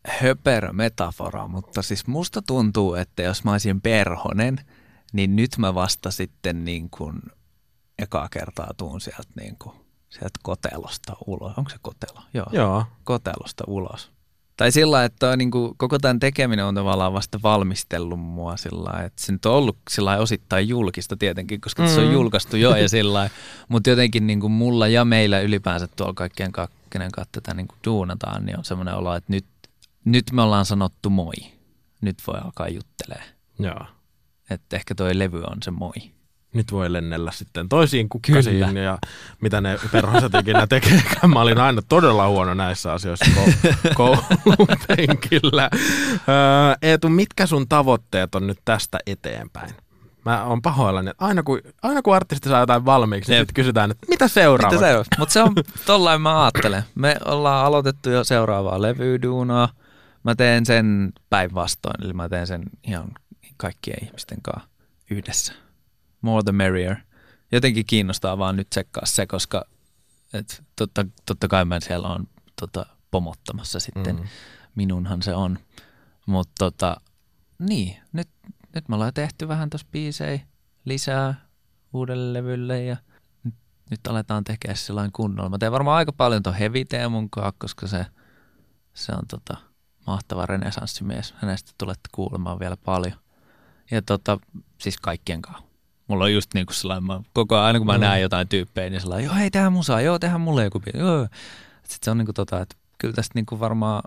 höperö 0.08 0.74
metafora, 0.74 1.48
mutta 1.48 1.82
siis 1.82 2.08
musta 2.08 2.42
tuntuu, 2.42 2.96
että 2.96 3.22
jos 3.22 3.44
mä 3.44 3.52
olisin 3.52 3.82
perhonen, 3.82 4.58
niin 5.14 5.36
nyt 5.36 5.58
mä 5.58 5.74
vasta 5.74 6.12
sitten 6.12 6.66
niin 6.66 6.90
kuin 6.90 7.22
ekaa 8.00 8.28
kertaa 8.32 8.72
tuun 8.78 9.02
sieltä, 9.02 9.30
niin 9.36 9.56
kuin, 9.60 9.76
sieltä 10.10 10.40
kotelosta 10.44 11.14
ulos. 11.28 11.58
Onko 11.58 11.70
se 11.70 11.78
kotelo? 11.82 12.22
Joo. 12.34 12.48
Joo. 12.52 12.86
Kotelosta 13.04 13.64
ulos. 13.68 14.12
Tai 14.58 14.72
sillä 14.72 15.06
että 15.06 15.38
niin 15.38 15.52
kuin, 15.52 15.78
koko 15.78 16.00
tämän 16.00 16.20
tekeminen 16.20 16.66
on 16.66 16.76
tavallaan 16.76 17.14
vasta 17.14 17.40
valmistellut 17.44 18.20
mua 18.20 18.58
sillä 18.58 19.04
että 19.04 19.22
se 19.24 19.32
nyt 19.32 19.46
on 19.46 19.54
ollut 19.54 19.78
sillä 19.90 20.18
osittain 20.18 20.68
julkista 20.68 21.18
tietenkin, 21.18 21.62
koska 21.62 21.84
mm. 21.84 21.90
se 21.90 22.00
on 22.00 22.14
julkaistu 22.14 22.58
jo 22.58 22.76
ja 22.76 22.90
sillä. 22.90 23.30
Mutta 23.70 23.90
jotenkin 23.90 24.28
niin 24.28 24.40
kuin 24.40 24.52
mulla 24.52 24.88
ja 24.88 25.06
meillä 25.06 25.40
ylipäänsä 25.40 25.88
tuolla 25.88 26.14
kaikkien 26.14 26.52
ka- 26.52 26.68
kenen 26.90 27.12
kanssa 27.12 27.30
tätä 27.32 27.54
niin 27.54 27.68
kuin 27.68 27.80
duunataan, 27.86 28.46
niin 28.46 28.58
on 28.58 28.66
semmoinen 28.66 28.96
olo, 28.96 29.16
että 29.16 29.34
nyt, 29.34 29.46
nyt 30.06 30.32
me 30.32 30.42
ollaan 30.42 30.66
sanottu 30.66 31.10
moi. 31.10 31.34
Nyt 32.02 32.18
voi 32.28 32.40
alkaa 32.46 32.68
juttelee. 32.68 33.24
Joo. 33.60 33.86
Että 34.50 34.76
ehkä 34.76 34.96
toi 34.96 35.20
levy 35.20 35.42
on 35.44 35.58
se 35.64 35.72
moi. 35.72 35.94
Nyt 36.54 36.72
voi 36.72 36.94
lennellä 36.94 37.32
sitten 37.32 37.70
toisiin 37.70 38.10
kukkasiin 38.10 38.66
Kyllä. 38.68 38.80
ja 38.80 38.98
mitä 39.42 39.62
ne 39.62 39.80
perhoset 39.92 40.32
ikinä 40.40 40.68
tekeekään. 40.68 41.30
Mä 41.30 41.42
olin 41.42 41.58
aina 41.58 41.82
todella 41.90 42.28
huono 42.28 42.54
näissä 42.54 42.94
asioissa 42.94 43.26
ko- 43.26 43.54
koulun 43.96 44.68
penkillä. 44.88 45.70
Öö, 45.74 46.76
Eetu, 46.82 47.10
mitkä 47.10 47.46
sun 47.46 47.68
tavoitteet 47.70 48.36
on 48.36 48.48
nyt 48.48 48.60
tästä 48.66 49.00
eteenpäin? 49.06 49.72
Mä 50.26 50.44
oon 50.44 50.62
pahoillani, 50.62 51.10
että 51.10 51.26
aina 51.26 51.44
kun, 51.44 51.60
aina 51.82 52.02
kun 52.02 52.16
artisti 52.16 52.50
saa 52.50 52.60
jotain 52.60 52.86
valmiiksi, 52.86 53.32
niin 53.32 53.42
sitten 53.42 53.54
kysytään, 53.54 53.92
että 53.92 54.06
mitä 54.10 54.28
seuraavaksi? 54.28 54.76
Mitä 54.78 54.88
seuraavaksi? 54.88 55.20
Mutta 55.20 55.34
se 55.34 55.44
on 55.44 55.54
tollain 55.86 56.22
mä 56.22 56.44
ajattelen. 56.44 56.84
Me 56.96 57.16
ollaan 57.26 57.66
aloitettu 57.66 58.10
jo 58.10 58.24
seuraavaa 58.24 58.82
levyduunaa. 58.82 59.70
Mä 60.24 60.36
teen 60.36 60.66
sen 60.66 61.14
päinvastoin, 61.30 62.06
eli 62.06 62.14
mä 62.14 62.30
teen 62.30 62.48
sen 62.48 62.64
ihan 62.84 63.12
kaikkien 63.58 64.06
ihmisten 64.06 64.42
kanssa 64.42 64.70
yhdessä. 65.12 65.54
More 66.22 66.44
the 66.44 66.52
merrier. 66.52 66.96
Jotenkin 67.52 67.86
kiinnostaa 67.86 68.38
vaan 68.38 68.56
nyt 68.56 68.70
tsekkaa 68.70 69.06
se, 69.06 69.28
koska 69.28 69.66
et 70.34 70.64
totta, 70.76 71.06
totta 71.26 71.48
kai 71.48 71.66
mä 71.66 71.80
siellä 71.80 72.08
on 72.08 72.28
tota, 72.62 72.86
pomottamassa 73.12 73.80
sitten. 73.80 74.16
Mm. 74.16 74.28
Minunhan 74.76 75.22
se 75.22 75.34
on. 75.34 75.60
Mutta 76.26 76.52
tota, 76.60 77.02
niin, 77.60 77.98
nyt, 78.14 78.30
nyt 78.76 78.90
me 78.90 78.96
ollaan 78.96 79.14
tehty 79.14 79.48
vähän 79.48 79.70
tuossa 79.70 79.88
biisejä 79.92 80.40
lisää 80.86 81.36
uudelle 81.94 82.34
levylle 82.34 82.84
ja 82.84 82.98
nyt, 83.44 83.56
nyt 83.90 84.08
aletaan 84.08 84.44
tekemään 84.44 84.78
sellainen 84.78 85.12
kunnolla. 85.12 85.50
Mä 85.50 85.58
teen 85.58 85.72
varmaan 85.72 85.98
aika 85.98 86.12
paljon 86.12 86.44
ton 86.44 86.54
Heavy 86.54 86.86
Teemun 86.86 87.30
koska 87.58 87.88
se, 87.88 88.06
se 88.94 89.12
on 89.12 89.28
tota, 89.28 89.58
mahtava 90.08 90.46
renesanssimies. 90.46 91.34
Hänestä 91.38 91.72
tulette 91.78 92.10
kuulemaan 92.12 92.60
vielä 92.60 92.78
paljon. 92.86 93.14
Ja 93.92 94.02
tota, 94.02 94.40
siis 94.78 94.98
kaikkien 94.98 95.42
kanssa. 95.42 95.64
Mulla 96.08 96.24
on 96.24 96.34
just 96.34 96.54
niinku 96.54 96.74
sellainen, 96.74 97.04
mä, 97.04 97.22
koko 97.34 97.56
ajan, 97.56 97.66
aina 97.66 97.80
kun 97.80 97.86
mä 97.86 97.94
Mm. 97.98 98.02
näen 98.02 98.22
jotain 98.22 98.48
tyyppejä, 98.48 98.90
niin 98.90 99.02
sellainen, 99.02 99.26
joo 99.26 99.36
hei 99.36 99.52
tehdään 99.52 99.74
musaa, 99.74 100.02
joo 100.02 100.20
tehdään 100.20 100.42
mulle 100.42 100.64
joku 100.64 100.80
biisi, 100.80 100.98
joo. 100.98 101.28
Sitten 101.84 102.00
se 102.02 102.12
on 102.12 102.18
niinku 102.18 102.34
tota, 102.34 102.62
että 102.62 102.76
kyllä 102.98 103.14
tästä 103.14 103.32
niinku 103.36 103.60
varmaan 103.60 104.02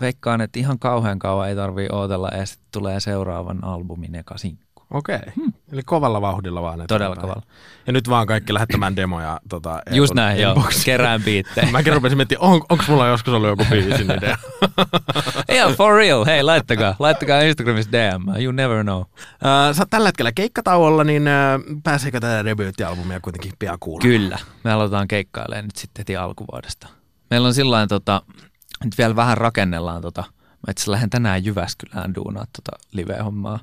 veikkaan, 0.00 0.40
että 0.40 0.58
ihan 0.58 0.78
kauhean 0.78 1.18
kauan 1.18 1.48
ei 1.48 1.56
tarvii 1.56 1.88
odotella 1.92 2.28
ja 2.28 2.46
sitten 2.46 2.68
tulee 2.72 3.00
seuraavan 3.00 3.64
albumin 3.64 4.14
eka 4.14 4.38
sinkku. 4.38 4.71
Okei, 4.92 5.18
hmm. 5.36 5.52
eli 5.72 5.82
kovalla 5.82 6.20
vauhdilla 6.20 6.62
vaan 6.62 6.84
Todella 6.88 7.12
eteenpäin. 7.12 7.20
kovalla. 7.20 7.42
Ja 7.86 7.92
nyt 7.92 8.08
vaan 8.08 8.26
kaikki 8.26 8.54
lähettämään 8.54 8.96
demoja. 8.96 9.40
Tota, 9.48 9.70
Just 9.90 10.10
Eetun 10.10 10.16
näin, 10.16 10.40
joo. 10.40 10.64
Kerään 10.84 11.22
biittejä. 11.22 11.70
Mäkin 11.72 11.92
rupesin 11.92 12.18
miettimään, 12.18 12.50
on, 12.50 12.62
onko 12.68 12.84
mulla 12.88 13.06
joskus 13.06 13.34
ollut 13.34 13.48
joku 13.48 13.64
biisin 13.70 14.10
idea. 14.10 14.36
Ihan 15.54 15.72
for 15.72 15.94
real. 15.94 16.24
Hei, 16.24 16.42
laittakaa. 16.42 16.96
Laittakaa 16.98 17.40
Instagramissa 17.40 17.92
DM. 17.92 18.42
You 18.42 18.52
never 18.52 18.82
know. 18.82 19.00
Äh, 19.00 19.74
sä 19.76 19.82
oot 19.82 19.90
tällä 19.90 20.08
hetkellä 20.08 20.32
keikkatauolla, 20.32 21.04
niin 21.04 21.28
äh, 21.28 21.60
pääseekö 21.84 22.20
tätä 22.20 22.44
debyyttialbumia 22.44 23.20
kuitenkin 23.20 23.52
pian 23.58 23.78
kuulemaan? 23.80 24.20
Kyllä. 24.20 24.38
Me 24.64 24.72
aloitetaan 24.72 25.08
keikkailemaan 25.08 25.64
nyt 25.64 25.76
sitten 25.76 26.00
heti 26.00 26.16
alkuvuodesta. 26.16 26.88
Meillä 27.30 27.46
on 27.46 27.54
sillä 27.54 27.86
tota, 27.86 28.22
nyt 28.84 28.98
vielä 28.98 29.16
vähän 29.16 29.38
rakennellaan 29.38 30.02
tota, 30.02 30.24
mä 30.66 30.70
itse 30.70 30.90
lähden 30.90 31.10
tänään 31.10 31.44
Jyväskylään 31.44 32.14
duunaa 32.14 32.44
tota 32.52 32.78
live-hommaa, 32.92 33.58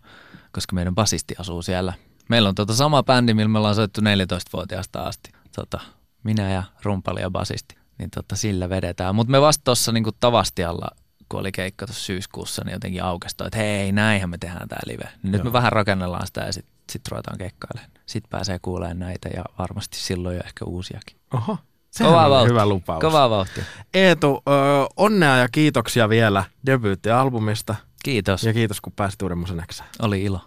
koska 0.54 0.76
meidän 0.76 0.96
basisti 0.96 1.36
asuu 1.40 1.62
siellä. 1.62 1.94
Meillä 2.30 2.50
on 2.50 2.56
tota 2.56 2.74
sama 2.74 3.04
bändi, 3.04 3.34
millä 3.34 3.50
me 3.50 3.58
ollaan 3.58 3.76
soittu 3.76 4.02
14-vuotiaasta 4.02 5.04
asti. 5.04 5.32
Tota, 5.56 5.80
minä 6.24 6.52
ja 6.52 6.64
rumpali 6.84 7.22
ja 7.22 7.30
basisti. 7.32 7.76
Niin 7.98 8.10
tota, 8.10 8.36
sillä 8.36 8.70
vedetään. 8.70 9.16
Mutta 9.16 9.32
me 9.32 9.42
vasta 9.42 9.64
tuossa 9.64 9.92
niinku 9.92 10.12
Tavastialla 10.20 10.88
kun 11.30 11.40
oli 11.40 11.52
keikka 11.52 11.86
tuossa 11.86 12.04
syyskuussa, 12.04 12.62
niin 12.66 12.74
jotenkin 12.74 13.04
aukestoi, 13.04 13.48
että 13.48 13.58
hei, 13.58 13.92
näinhän 13.92 14.30
me 14.30 14.38
tehdään 14.38 14.68
tämä 14.68 14.80
live. 14.86 15.10
Nyt 15.24 15.34
Joo. 15.34 15.44
me 15.44 15.54
vähän 15.54 15.72
rakennellaan 15.72 16.28
sitä 16.28 16.42
ja 16.42 16.54
sitten 16.54 16.74
sit 16.92 17.08
ruvetaan 17.08 17.38
keikkailemaan. 17.38 17.92
Sitten 18.06 18.30
pääsee 18.30 18.60
kuulemaan 18.62 19.00
näitä 19.00 19.30
ja 19.36 19.44
varmasti 19.60 19.98
silloin 19.98 20.36
jo 20.36 20.42
ehkä 20.46 20.66
uusiakin. 20.66 21.18
Oho. 21.34 21.58
Sehän 21.92 22.12
Kovaa 22.12 22.26
on 22.26 22.32
vauhtia. 22.32 22.50
hyvä 22.50 22.66
lupaus. 22.66 23.02
Kovaa 23.02 23.30
vauhtia. 23.30 23.64
Eetu, 23.94 24.44
ö, 24.48 24.52
onnea 24.98 25.38
ja 25.38 25.50
kiitoksia 25.52 26.10
vielä 26.10 26.44
debyyttialbumista. 26.66 27.76
Kiitos. 28.04 28.44
Ja 28.44 28.54
kiitos, 28.54 28.82
kun 28.82 28.94
pääsit 28.94 29.22
Uuden 29.22 29.38
Musan 29.38 29.64
Xään. 29.74 29.90
Oli 30.00 30.24
ilo. 30.24 30.42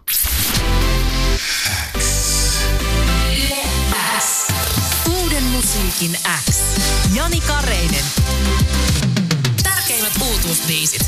Uuden 5.21 5.43
musiikin 5.43 6.17
X. 6.49 6.59
Jani 7.13 7.41
Kareinen. 7.41 8.05
Tärkeimmät 9.63 10.13
uutuusbiisit. 10.21 11.07